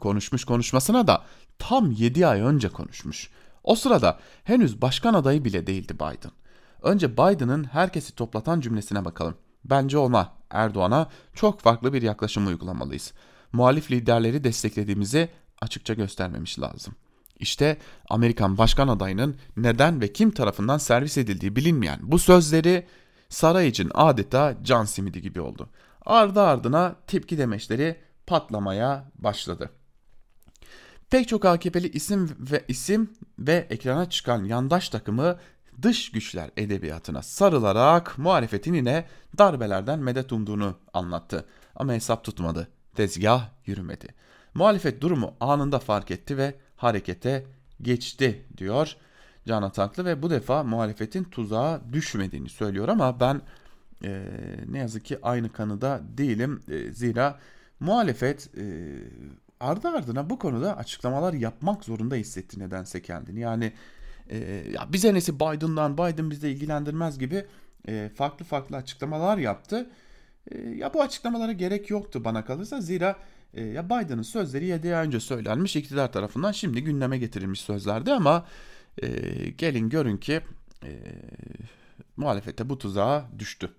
Konuşmuş 0.00 0.44
konuşmasına 0.44 1.06
da 1.06 1.22
tam 1.58 1.90
7 1.90 2.26
ay 2.26 2.40
önce 2.40 2.68
konuşmuş. 2.68 3.30
O 3.64 3.74
sırada 3.74 4.18
henüz 4.44 4.82
başkan 4.82 5.14
adayı 5.14 5.44
bile 5.44 5.66
değildi 5.66 5.94
Biden. 5.94 6.32
Önce 6.82 7.12
Biden'ın 7.12 7.64
herkesi 7.64 8.14
toplatan 8.14 8.60
cümlesine 8.60 9.04
bakalım. 9.04 9.34
Bence 9.64 9.98
ona, 9.98 10.32
Erdoğan'a 10.50 11.08
çok 11.34 11.60
farklı 11.60 11.92
bir 11.92 12.02
yaklaşım 12.02 12.46
uygulamalıyız 12.46 13.12
muhalif 13.52 13.90
liderleri 13.90 14.44
desteklediğimizi 14.44 15.28
açıkça 15.60 15.94
göstermemiş 15.94 16.60
lazım. 16.60 16.94
İşte 17.40 17.76
Amerikan 18.08 18.58
başkan 18.58 18.88
adayının 18.88 19.36
neden 19.56 20.00
ve 20.00 20.12
kim 20.12 20.30
tarafından 20.30 20.78
servis 20.78 21.18
edildiği 21.18 21.56
bilinmeyen 21.56 21.98
bu 22.02 22.18
sözleri 22.18 22.86
saray 23.28 23.68
için 23.68 23.90
adeta 23.94 24.56
can 24.62 24.84
simidi 24.84 25.22
gibi 25.22 25.40
oldu. 25.40 25.68
Ardı 26.06 26.40
ardına 26.40 26.96
tepki 27.06 27.38
demeçleri 27.38 27.96
patlamaya 28.26 29.10
başladı. 29.14 29.70
Pek 31.10 31.28
çok 31.28 31.44
AKP'li 31.44 31.90
isim 31.92 32.36
ve 32.38 32.64
isim 32.68 33.10
ve 33.38 33.66
ekrana 33.70 34.10
çıkan 34.10 34.44
yandaş 34.44 34.88
takımı 34.88 35.38
dış 35.82 36.12
güçler 36.12 36.50
edebiyatına 36.56 37.22
sarılarak 37.22 38.18
muhalefetin 38.18 38.74
yine 38.74 39.04
darbelerden 39.38 39.98
medet 39.98 40.32
umduğunu 40.32 40.78
anlattı. 40.92 41.44
Ama 41.76 41.92
hesap 41.92 42.24
tutmadı 42.24 42.68
tezgah 42.94 43.48
yürümedi. 43.66 44.06
Muhalefet 44.54 45.00
durumu 45.00 45.34
anında 45.40 45.78
fark 45.78 46.10
etti 46.10 46.36
ve 46.36 46.54
harekete 46.76 47.46
geçti 47.82 48.44
diyor 48.56 48.96
Can 49.46 49.62
Ataklı 49.62 50.04
ve 50.04 50.22
bu 50.22 50.30
defa 50.30 50.62
muhalefetin 50.62 51.24
tuzağa 51.24 51.80
düşmediğini 51.92 52.48
söylüyor 52.48 52.88
ama 52.88 53.20
ben 53.20 53.40
e, 54.04 54.24
ne 54.68 54.78
yazık 54.78 55.04
ki 55.04 55.18
aynı 55.22 55.52
kanıda 55.52 56.00
değilim. 56.18 56.62
E, 56.68 56.92
zira 56.92 57.38
muhalefet 57.80 58.50
e, 58.56 58.64
ardı 59.60 59.88
ardına 59.88 60.30
bu 60.30 60.38
konuda 60.38 60.76
açıklamalar 60.76 61.32
yapmak 61.32 61.84
zorunda 61.84 62.14
hissetti 62.14 62.58
nedense 62.58 63.02
kendini. 63.02 63.40
Yani 63.40 63.72
e, 64.28 64.38
ya 64.72 64.92
bize 64.92 65.14
nesi 65.14 65.40
Biden'dan 65.40 65.98
Biden 65.98 66.30
bizi 66.30 66.48
ilgilendirmez 66.48 67.18
gibi 67.18 67.46
e, 67.88 68.10
farklı 68.14 68.44
farklı 68.44 68.76
açıklamalar 68.76 69.38
yaptı. 69.38 69.90
E, 70.50 70.60
ya 70.60 70.94
bu 70.94 71.02
açıklamalara 71.02 71.52
gerek 71.52 71.90
yoktu 71.90 72.24
bana 72.24 72.44
kalırsa 72.44 72.80
zira 72.80 73.16
e, 73.54 73.64
ya 73.64 73.86
Biden'ın 73.86 74.22
sözleri 74.22 74.66
7 74.66 74.96
ay 74.96 75.06
önce 75.06 75.20
söylenmiş 75.20 75.76
iktidar 75.76 76.12
tarafından 76.12 76.52
şimdi 76.52 76.84
gündeme 76.84 77.18
getirilmiş 77.18 77.60
sözlerdi 77.60 78.12
ama 78.12 78.46
e, 79.02 79.08
gelin 79.50 79.88
görün 79.88 80.16
ki 80.16 80.40
e, 80.84 80.92
muhalefete 82.16 82.68
bu 82.68 82.78
tuzağa 82.78 83.28
düştü. 83.38 83.70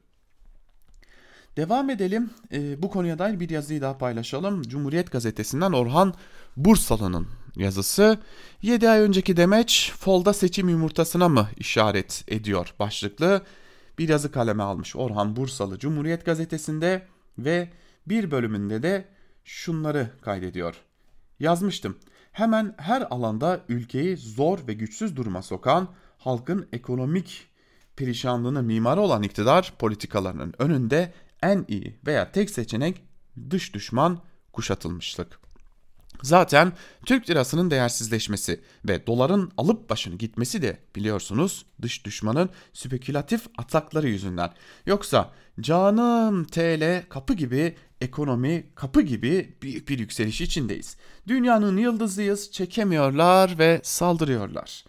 Devam 1.58 1.90
edelim. 1.90 2.30
E, 2.54 2.82
bu 2.82 2.90
konuya 2.90 3.20
dair 3.20 3.40
bir 3.40 3.50
yazıyı 3.50 3.82
daha 3.82 3.98
paylaşalım. 3.98 4.62
Cumhuriyet 4.62 5.12
gazetesinden 5.12 5.72
Orhan 5.72 6.14
Bursalı'nın 6.58 7.28
yazısı. 7.56 8.20
7 8.62 8.90
ay 8.90 9.00
önceki 9.00 9.38
demeç 9.38 9.92
folda 10.00 10.34
seçim 10.34 10.70
yumurtasına 10.70 11.30
mı 11.30 11.50
işaret 11.58 12.24
ediyor 12.28 12.74
başlıklı 12.80 13.42
bir 14.02 14.10
yazı 14.10 14.32
kaleme 14.32 14.64
almış 14.64 14.96
Orhan 14.96 15.36
Bursalı 15.36 15.80
Cumhuriyet 15.80 16.26
gazetesinde 16.26 17.08
ve 17.38 17.70
bir 18.08 18.32
bölümünde 18.32 18.84
de 18.84 19.06
şunları 19.44 20.10
kaydediyor. 20.22 20.76
Yazmıştım. 21.40 21.98
Hemen 22.32 22.76
her 22.78 23.02
alanda 23.02 23.62
ülkeyi 23.70 24.18
zor 24.18 24.68
ve 24.68 24.74
güçsüz 24.74 25.16
duruma 25.16 25.42
sokan, 25.42 25.88
halkın 26.18 26.68
ekonomik 26.74 27.48
perişanlığını 27.96 28.64
mimarı 28.64 29.02
olan 29.02 29.24
iktidar 29.24 29.74
politikalarının 29.80 30.54
önünde 30.60 31.14
en 31.44 31.66
iyi 31.68 32.00
veya 32.06 32.32
tek 32.32 32.50
seçenek 32.50 33.04
dış 33.50 33.74
düşman 33.74 34.20
kuşatılmışlık. 34.54 35.40
Zaten 36.24 36.74
Türk 37.06 37.30
lirasının 37.30 37.72
değersizleşmesi 37.72 38.62
ve 38.88 39.08
doların 39.08 39.52
alıp 39.58 39.90
başını 39.90 40.16
gitmesi 40.16 40.62
de 40.62 40.78
biliyorsunuz 40.96 41.66
dış 41.82 42.06
düşmanın 42.06 42.50
spekülatif 42.74 43.42
atakları 43.58 44.10
yüzünden. 44.10 44.54
Yoksa 44.86 45.32
canım 45.62 46.44
TL 46.44 47.04
kapı 47.10 47.34
gibi 47.34 47.76
ekonomi 48.02 48.64
kapı 48.76 49.02
gibi 49.02 49.56
büyük 49.62 49.90
bir 49.90 50.00
yükseliş 50.00 50.42
içindeyiz. 50.42 50.98
Dünyanın 51.28 51.78
yıldızıyız 51.78 52.52
çekemiyorlar 52.52 53.60
ve 53.60 53.82
saldırıyorlar. 53.84 54.86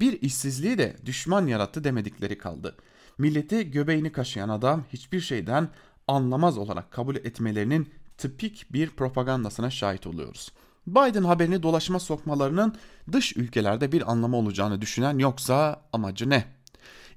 Bir 0.00 0.22
işsizliği 0.22 0.78
de 0.78 0.96
düşman 1.06 1.46
yarattı 1.46 1.84
demedikleri 1.84 2.38
kaldı. 2.38 2.76
Milleti 3.18 3.70
göbeğini 3.70 4.12
kaşıyan 4.12 4.48
adam 4.48 4.84
hiçbir 4.92 5.20
şeyden 5.20 5.68
anlamaz 6.08 6.58
olarak 6.58 6.90
kabul 6.90 7.16
etmelerinin 7.16 7.88
tipik 8.22 8.72
bir 8.72 8.90
propagandasına 8.90 9.70
şahit 9.70 10.06
oluyoruz. 10.06 10.52
Biden 10.86 11.24
haberini 11.24 11.62
dolaşıma 11.62 12.00
sokmalarının 12.00 12.76
dış 13.12 13.36
ülkelerde 13.36 13.92
bir 13.92 14.12
anlamı 14.12 14.36
olacağını 14.36 14.80
düşünen 14.80 15.18
yoksa 15.18 15.82
amacı 15.92 16.30
ne? 16.30 16.44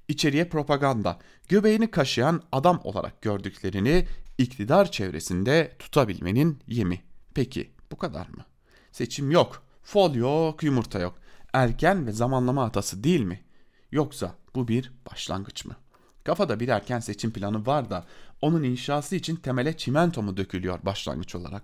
İçeriye 0.08 0.50
propaganda, 0.50 1.20
göbeğini 1.50 1.92
kaşıyan 1.92 2.42
adam 2.52 2.82
olarak 2.84 3.22
gördüklerini 3.22 4.08
iktidar 4.38 4.92
çevresinde 4.92 5.76
tutabilmenin 5.80 6.60
yemi. 6.68 7.02
Peki 7.34 7.72
bu 7.92 7.98
kadar 7.98 8.28
mı? 8.28 8.46
Seçim 8.92 9.32
yok, 9.32 9.64
fol 9.84 10.16
yok, 10.16 10.64
yumurta 10.64 11.00
yok. 11.00 11.16
Erken 11.54 12.08
ve 12.08 12.12
zamanlama 12.12 12.64
hatası 12.64 13.04
değil 13.04 13.22
mi? 13.22 13.44
Yoksa 13.92 14.36
bu 14.56 14.68
bir 14.68 14.94
başlangıç 15.12 15.66
mı? 15.66 15.76
Kafada 16.26 16.60
bir 16.60 16.68
erken 16.68 17.00
seçim 17.00 17.32
planı 17.32 17.66
var 17.66 17.90
da 17.90 18.06
onun 18.42 18.64
inşası 18.64 19.16
için 19.16 19.36
temele 19.36 19.78
çimento 19.78 20.22
mu 20.22 20.38
dökülüyor 20.38 20.80
başlangıç 20.84 21.36
olarak? 21.36 21.64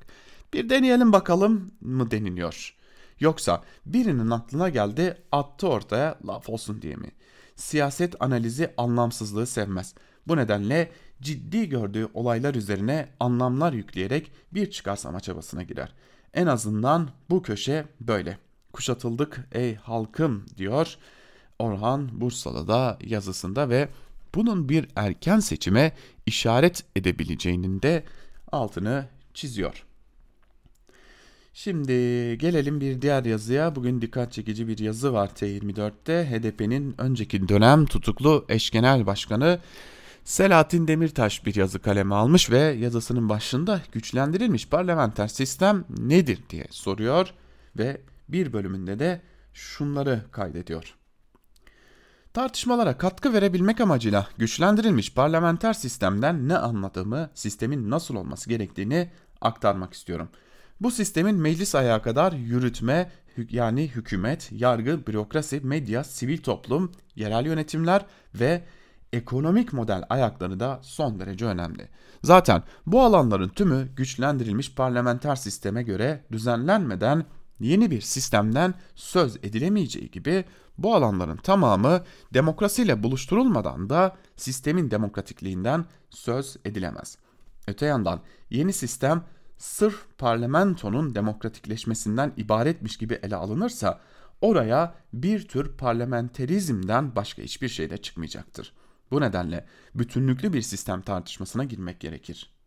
Bir 0.53 0.69
deneyelim 0.69 1.13
bakalım 1.13 1.71
mı 1.81 2.11
deniliyor? 2.11 2.75
Yoksa 3.19 3.61
birinin 3.85 4.29
aklına 4.29 4.69
geldi 4.69 5.17
attı 5.31 5.67
ortaya 5.67 6.17
laf 6.27 6.49
olsun 6.49 6.81
diye 6.81 6.95
mi? 6.95 7.11
Siyaset 7.55 8.15
analizi 8.21 8.73
anlamsızlığı 8.77 9.47
sevmez. 9.47 9.95
Bu 10.27 10.37
nedenle 10.37 10.91
ciddi 11.21 11.69
gördüğü 11.69 12.07
olaylar 12.13 12.55
üzerine 12.55 13.09
anlamlar 13.19 13.73
yükleyerek 13.73 14.31
bir 14.53 14.71
çıkarsama 14.71 15.19
çabasına 15.19 15.63
girer. 15.63 15.93
En 16.33 16.47
azından 16.47 17.09
bu 17.29 17.41
köşe 17.41 17.85
böyle. 17.99 18.37
Kuşatıldık 18.73 19.47
ey 19.51 19.75
halkım 19.75 20.45
diyor 20.57 20.97
Orhan 21.59 22.21
Bursalı 22.21 22.67
da 22.67 22.97
yazısında 23.01 23.69
ve 23.69 23.89
bunun 24.35 24.69
bir 24.69 24.87
erken 24.95 25.39
seçime 25.39 25.91
işaret 26.25 26.83
edebileceğinin 26.95 27.81
de 27.81 28.03
altını 28.51 29.05
çiziyor. 29.33 29.85
Şimdi 31.53 31.91
gelelim 32.37 32.81
bir 32.81 33.01
diğer 33.01 33.25
yazıya. 33.25 33.75
Bugün 33.75 34.01
dikkat 34.01 34.31
çekici 34.33 34.67
bir 34.67 34.77
yazı 34.77 35.13
var 35.13 35.27
T24'te. 35.27 36.29
HDP'nin 36.29 36.95
önceki 36.97 37.47
dönem 37.49 37.85
tutuklu 37.85 38.45
eş 38.49 38.69
genel 38.69 39.05
başkanı 39.05 39.59
Selahattin 40.23 40.87
Demirtaş 40.87 41.45
bir 41.45 41.55
yazı 41.55 41.79
kaleme 41.79 42.15
almış 42.15 42.51
ve 42.51 42.59
yazısının 42.59 43.29
başında 43.29 43.81
güçlendirilmiş 43.91 44.67
parlamenter 44.67 45.27
sistem 45.27 45.85
nedir 45.89 46.39
diye 46.49 46.65
soruyor 46.69 47.33
ve 47.77 48.01
bir 48.29 48.53
bölümünde 48.53 48.99
de 48.99 49.21
şunları 49.53 50.21
kaydediyor. 50.31 50.95
Tartışmalara 52.33 52.97
katkı 52.97 53.33
verebilmek 53.33 53.81
amacıyla 53.81 54.27
güçlendirilmiş 54.37 55.13
parlamenter 55.13 55.73
sistemden 55.73 56.47
ne 56.47 56.57
anladığımı, 56.57 57.29
sistemin 57.33 57.89
nasıl 57.89 58.15
olması 58.15 58.49
gerektiğini 58.49 59.11
aktarmak 59.41 59.93
istiyorum. 59.93 60.29
Bu 60.81 60.91
sistemin 60.91 61.35
meclis 61.35 61.75
ayağı 61.75 62.01
kadar 62.01 62.33
yürütme, 62.33 63.11
yani 63.49 63.87
hükümet, 63.87 64.49
yargı, 64.51 65.07
bürokrasi, 65.07 65.59
medya, 65.63 66.03
sivil 66.03 66.37
toplum, 66.37 66.91
yerel 67.15 67.45
yönetimler 67.45 68.05
ve 68.35 68.63
ekonomik 69.13 69.73
model 69.73 70.03
ayakları 70.09 70.59
da 70.59 70.79
son 70.83 71.19
derece 71.19 71.45
önemli. 71.45 71.87
Zaten 72.23 72.63
bu 72.85 73.01
alanların 73.01 73.49
tümü 73.49 73.87
güçlendirilmiş 73.95 74.75
parlamenter 74.75 75.35
sisteme 75.35 75.83
göre 75.83 76.25
düzenlenmeden 76.31 77.25
yeni 77.61 77.91
bir 77.91 78.01
sistemden 78.01 78.73
söz 78.95 79.35
edilemeyeceği 79.35 80.11
gibi 80.11 80.45
bu 80.77 80.95
alanların 80.95 81.37
tamamı 81.37 82.03
demokrasiyle 82.33 83.03
buluşturulmadan 83.03 83.89
da 83.89 84.17
sistemin 84.35 84.91
demokratikliğinden 84.91 85.85
söz 86.09 86.57
edilemez. 86.65 87.17
Öte 87.67 87.85
yandan 87.85 88.21
yeni 88.49 88.73
sistem 88.73 89.23
sırf 89.57 90.05
parlamentonun 90.17 91.15
demokratikleşmesinden 91.15 92.33
ibaretmiş 92.37 92.97
gibi 92.97 93.19
ele 93.23 93.35
alınırsa 93.35 93.99
oraya 94.41 94.95
bir 95.13 95.47
tür 95.47 95.77
parlamenterizmden 95.77 97.15
başka 97.15 97.41
hiçbir 97.41 97.69
şey 97.69 97.89
de 97.89 97.97
çıkmayacaktır. 97.97 98.73
Bu 99.11 99.21
nedenle 99.21 99.65
bütünlüklü 99.95 100.53
bir 100.53 100.61
sistem 100.61 101.01
tartışmasına 101.01 101.63
girmek 101.63 101.99
gerekir. 101.99 102.60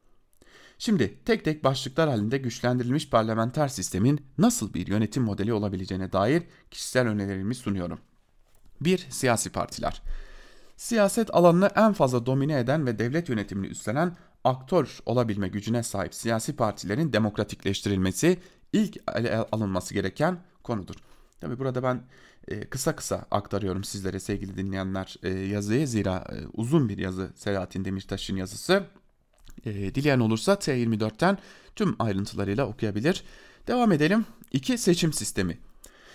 Şimdi 0.79 1.19
tek 1.25 1.45
tek 1.45 1.65
başlıklar 1.65 2.09
halinde 2.09 2.39
güçlendirilmiş 2.39 3.11
parlamenter 3.11 3.69
sistemin 3.69 4.27
nasıl 4.39 4.75
bir 4.75 4.87
yönetim 4.87 5.23
modeli 5.23 5.53
olabileceğine 5.53 6.13
dair 6.13 6.43
kişisel 6.71 7.09
önerilerimi 7.09 7.55
sunuyorum. 7.55 7.99
1. 8.81 9.07
Siyasi 9.11 9.51
partiler. 9.51 10.03
Siyaset 10.77 11.35
alanını 11.35 11.71
en 11.77 11.93
fazla 11.93 12.27
domine 12.27 12.59
eden 12.59 12.87
ve 12.87 12.99
devlet 12.99 13.29
yönetimini 13.29 13.67
üstlenen 13.67 14.17
aktör 14.45 14.99
olabilme 15.07 15.49
gücüne 15.49 15.83
sahip 15.83 16.15
siyasi 16.15 16.57
partilerin 16.57 17.13
demokratikleştirilmesi 17.13 18.39
ilk 18.73 18.97
alınması 19.53 19.95
gereken 19.95 20.39
konudur. 20.63 20.95
Tabi 21.41 21.59
burada 21.59 21.83
ben 21.83 22.03
e, 22.49 22.61
kısa 22.61 22.97
kısa 22.97 23.27
aktarıyorum 23.31 23.85
sizlere 23.85 24.21
sevgili 24.21 24.57
dinleyenler 24.57 25.17
e, 25.23 25.29
yazıyı 25.31 25.89
zira 25.89 26.17
e, 26.17 26.47
uzun 26.53 26.89
bir 26.89 26.99
yazı 26.99 27.33
Selahattin 27.37 27.85
Demirtaş'ın 27.85 28.37
yazısı. 28.37 28.85
E, 29.65 29.95
dileyen 29.95 30.21
olursa 30.21 30.53
T24'ten 30.53 31.39
tüm 31.77 31.97
ayrıntılarıyla 31.99 32.67
okuyabilir. 32.67 33.25
Devam 33.67 33.93
edelim. 33.93 34.27
2. 34.53 34.79
Seçim 34.79 35.13
sistemi. 35.13 35.59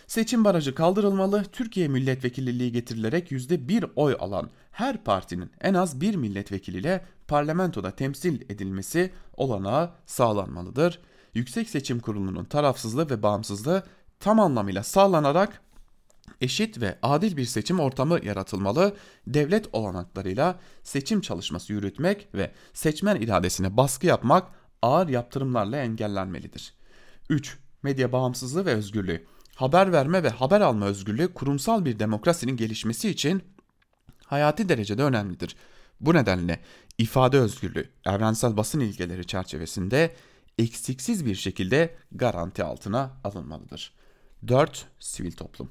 Seçim 0.08 0.46
barajı 0.46 0.76
kaldırılmalı, 0.76 1.44
Türkiye 1.44 1.88
milletvekilliği 1.88 2.72
getirilerek 2.72 3.32
%1 3.32 3.90
oy 3.96 4.16
alan 4.20 4.50
her 4.72 5.04
partinin 5.04 5.52
en 5.62 5.74
az 5.74 6.02
bir 6.02 6.16
milletvekiliyle 6.16 7.06
parlamentoda 7.28 7.92
temsil 7.92 8.42
edilmesi 8.42 9.12
olanağı 9.38 9.92
sağlanmalıdır. 10.06 11.00
Yüksek 11.34 11.70
Seçim 11.70 12.00
Kurulu'nun 12.00 12.46
tarafsızlığı 12.46 13.10
ve 13.10 13.24
bağımsızlığı 13.24 13.84
tam 14.20 14.40
anlamıyla 14.40 14.84
sağlanarak 14.84 15.62
eşit 16.42 16.82
ve 16.82 17.00
adil 17.02 17.38
bir 17.38 17.46
seçim 17.46 17.80
ortamı 17.80 18.26
yaratılmalı, 18.26 18.96
devlet 19.28 19.70
olanaklarıyla 19.74 20.60
seçim 20.84 21.22
çalışması 21.22 21.74
yürütmek 21.74 22.28
ve 22.34 22.52
seçmen 22.74 23.16
iradesine 23.16 23.78
baskı 23.78 24.08
yapmak 24.08 24.48
ağır 24.82 25.08
yaptırımlarla 25.08 25.78
engellenmelidir. 25.78 26.74
3. 27.30 27.58
Medya 27.84 28.12
bağımsızlığı 28.12 28.66
ve 28.66 28.74
özgürlüğü. 28.74 29.26
Haber 29.56 29.92
verme 29.92 30.24
ve 30.24 30.30
haber 30.30 30.62
alma 30.62 30.86
özgürlüğü 30.86 31.34
kurumsal 31.34 31.86
bir 31.86 32.00
demokrasinin 32.00 32.58
gelişmesi 32.58 33.10
için 33.10 33.44
hayati 34.26 34.70
derecede 34.70 35.04
önemlidir. 35.04 35.56
Bu 36.02 36.14
nedenle 36.14 36.60
ifade 36.98 37.40
özgürlüğü 37.40 37.90
evrensel 38.06 38.58
basın 38.58 38.80
ilkeleri 38.80 39.28
çerçevesinde 39.28 40.16
eksiksiz 40.58 41.26
bir 41.26 41.36
şekilde 41.36 41.96
garanti 42.12 42.64
altına 42.64 43.12
alınmalıdır. 43.24 43.94
4. 44.48 44.86
Sivil 45.00 45.32
toplum. 45.32 45.70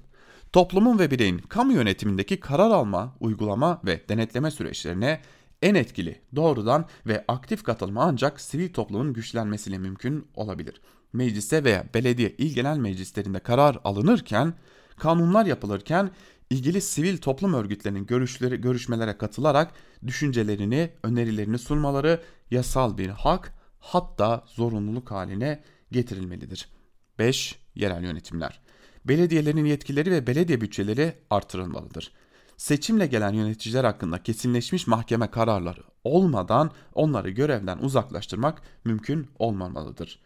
Toplumun 0.52 0.98
ve 0.98 1.10
bireyin 1.10 1.38
kamu 1.38 1.72
yönetimindeki 1.72 2.40
karar 2.40 2.70
alma, 2.70 3.16
uygulama 3.20 3.80
ve 3.86 4.08
denetleme 4.08 4.50
süreçlerine 4.50 5.20
en 5.62 5.74
etkili, 5.74 6.20
doğrudan 6.36 6.86
ve 7.06 7.24
aktif 7.28 7.62
katılma 7.62 8.04
ancak 8.04 8.40
sivil 8.40 8.72
toplumun 8.72 9.12
güçlenmesiyle 9.12 9.78
mümkün 9.78 10.26
olabilir. 10.34 10.80
Meclise 11.12 11.64
veya 11.64 11.84
belediye 11.94 12.34
il 12.38 12.54
genel 12.54 12.76
meclislerinde 12.76 13.38
karar 13.38 13.78
alınırken, 13.84 14.54
kanunlar 14.96 15.46
yapılırken 15.46 16.10
ilgili 16.50 16.80
sivil 16.80 17.18
toplum 17.18 17.54
örgütlerinin 17.54 18.06
görüşleri, 18.06 18.60
görüşmelere 18.60 19.18
katılarak 19.18 19.72
düşüncelerini, 20.06 20.90
önerilerini 21.02 21.58
sunmaları 21.58 22.22
yasal 22.50 22.98
bir 22.98 23.08
hak 23.08 23.54
hatta 23.78 24.44
zorunluluk 24.46 25.10
haline 25.10 25.62
getirilmelidir. 25.92 26.68
5. 27.18 27.58
Yerel 27.74 28.02
yönetimler. 28.02 28.60
Belediyelerin 29.04 29.64
yetkileri 29.64 30.10
ve 30.10 30.26
belediye 30.26 30.60
bütçeleri 30.60 31.14
artırılmalıdır. 31.30 32.12
Seçimle 32.56 33.06
gelen 33.06 33.32
yöneticiler 33.32 33.84
hakkında 33.84 34.22
kesinleşmiş 34.22 34.86
mahkeme 34.86 35.30
kararları 35.30 35.82
olmadan 36.04 36.70
onları 36.94 37.30
görevden 37.30 37.78
uzaklaştırmak 37.78 38.62
mümkün 38.84 39.26
olmamalıdır. 39.38 40.20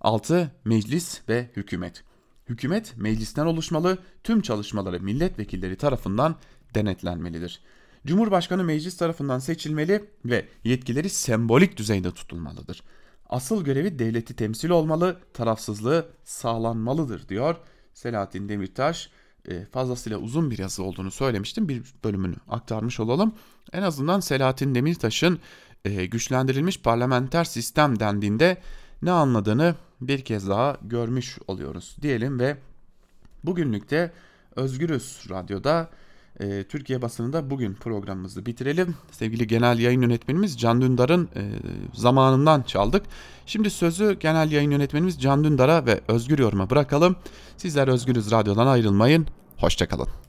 6. 0.00 0.52
Meclis 0.64 1.20
ve 1.28 1.50
hükümet. 1.56 2.04
Hükümet 2.48 2.96
meclisten 2.96 3.46
oluşmalı, 3.46 3.98
tüm 4.24 4.40
çalışmaları 4.40 5.00
milletvekilleri 5.00 5.76
tarafından 5.76 6.36
denetlenmelidir. 6.74 7.62
Cumhurbaşkanı 8.06 8.64
meclis 8.64 8.96
tarafından 8.96 9.38
seçilmeli 9.38 10.04
ve 10.24 10.48
yetkileri 10.64 11.10
sembolik 11.10 11.76
düzeyde 11.76 12.10
tutulmalıdır. 12.10 12.82
Asıl 13.28 13.64
görevi 13.64 13.98
devleti 13.98 14.36
temsil 14.36 14.70
olmalı, 14.70 15.20
tarafsızlığı 15.34 16.08
sağlanmalıdır 16.24 17.28
diyor 17.28 17.56
Selahattin 17.98 18.48
Demirtaş. 18.48 19.10
E, 19.48 19.64
fazlasıyla 19.64 20.18
uzun 20.18 20.50
bir 20.50 20.58
yazı 20.58 20.82
olduğunu 20.82 21.10
söylemiştim. 21.10 21.68
Bir 21.68 21.82
bölümünü 22.04 22.34
aktarmış 22.48 23.00
olalım. 23.00 23.34
En 23.72 23.82
azından 23.82 24.20
Selahattin 24.20 24.74
Demirtaş'ın 24.74 25.38
e, 25.84 26.06
güçlendirilmiş 26.06 26.80
parlamenter 26.80 27.44
sistem 27.44 28.00
dendiğinde 28.00 28.62
ne 29.02 29.10
anladığını 29.10 29.74
bir 30.00 30.24
kez 30.24 30.48
daha 30.48 30.76
görmüş 30.82 31.38
oluyoruz 31.46 31.96
diyelim 32.02 32.38
ve 32.38 32.56
bugünlük 33.44 33.90
de 33.90 34.12
Özgürüz 34.56 35.20
Radyo'da 35.30 35.90
e, 36.40 36.64
Türkiye 36.64 37.02
basınında 37.02 37.50
bugün 37.50 37.74
programımızı 37.74 38.46
bitirelim. 38.46 38.94
Sevgili 39.10 39.46
genel 39.46 39.78
yayın 39.78 40.02
yönetmenimiz 40.02 40.58
Can 40.58 40.80
Dündar'ın 40.80 41.28
e, 41.36 41.42
zamanından 41.94 42.62
çaldık. 42.62 43.02
Şimdi 43.46 43.70
sözü 43.70 44.18
genel 44.20 44.52
yayın 44.52 44.70
yönetmenimiz 44.70 45.20
Can 45.20 45.44
Dündar'a 45.44 45.86
ve 45.86 46.00
Özgür 46.08 46.38
Yorum'a 46.38 46.70
bırakalım. 46.70 47.16
Sizler 47.56 47.88
Özgürüz 47.88 48.30
Radyo'dan 48.30 48.66
ayrılmayın. 48.66 49.26
Hoşçakalın. 49.56 50.27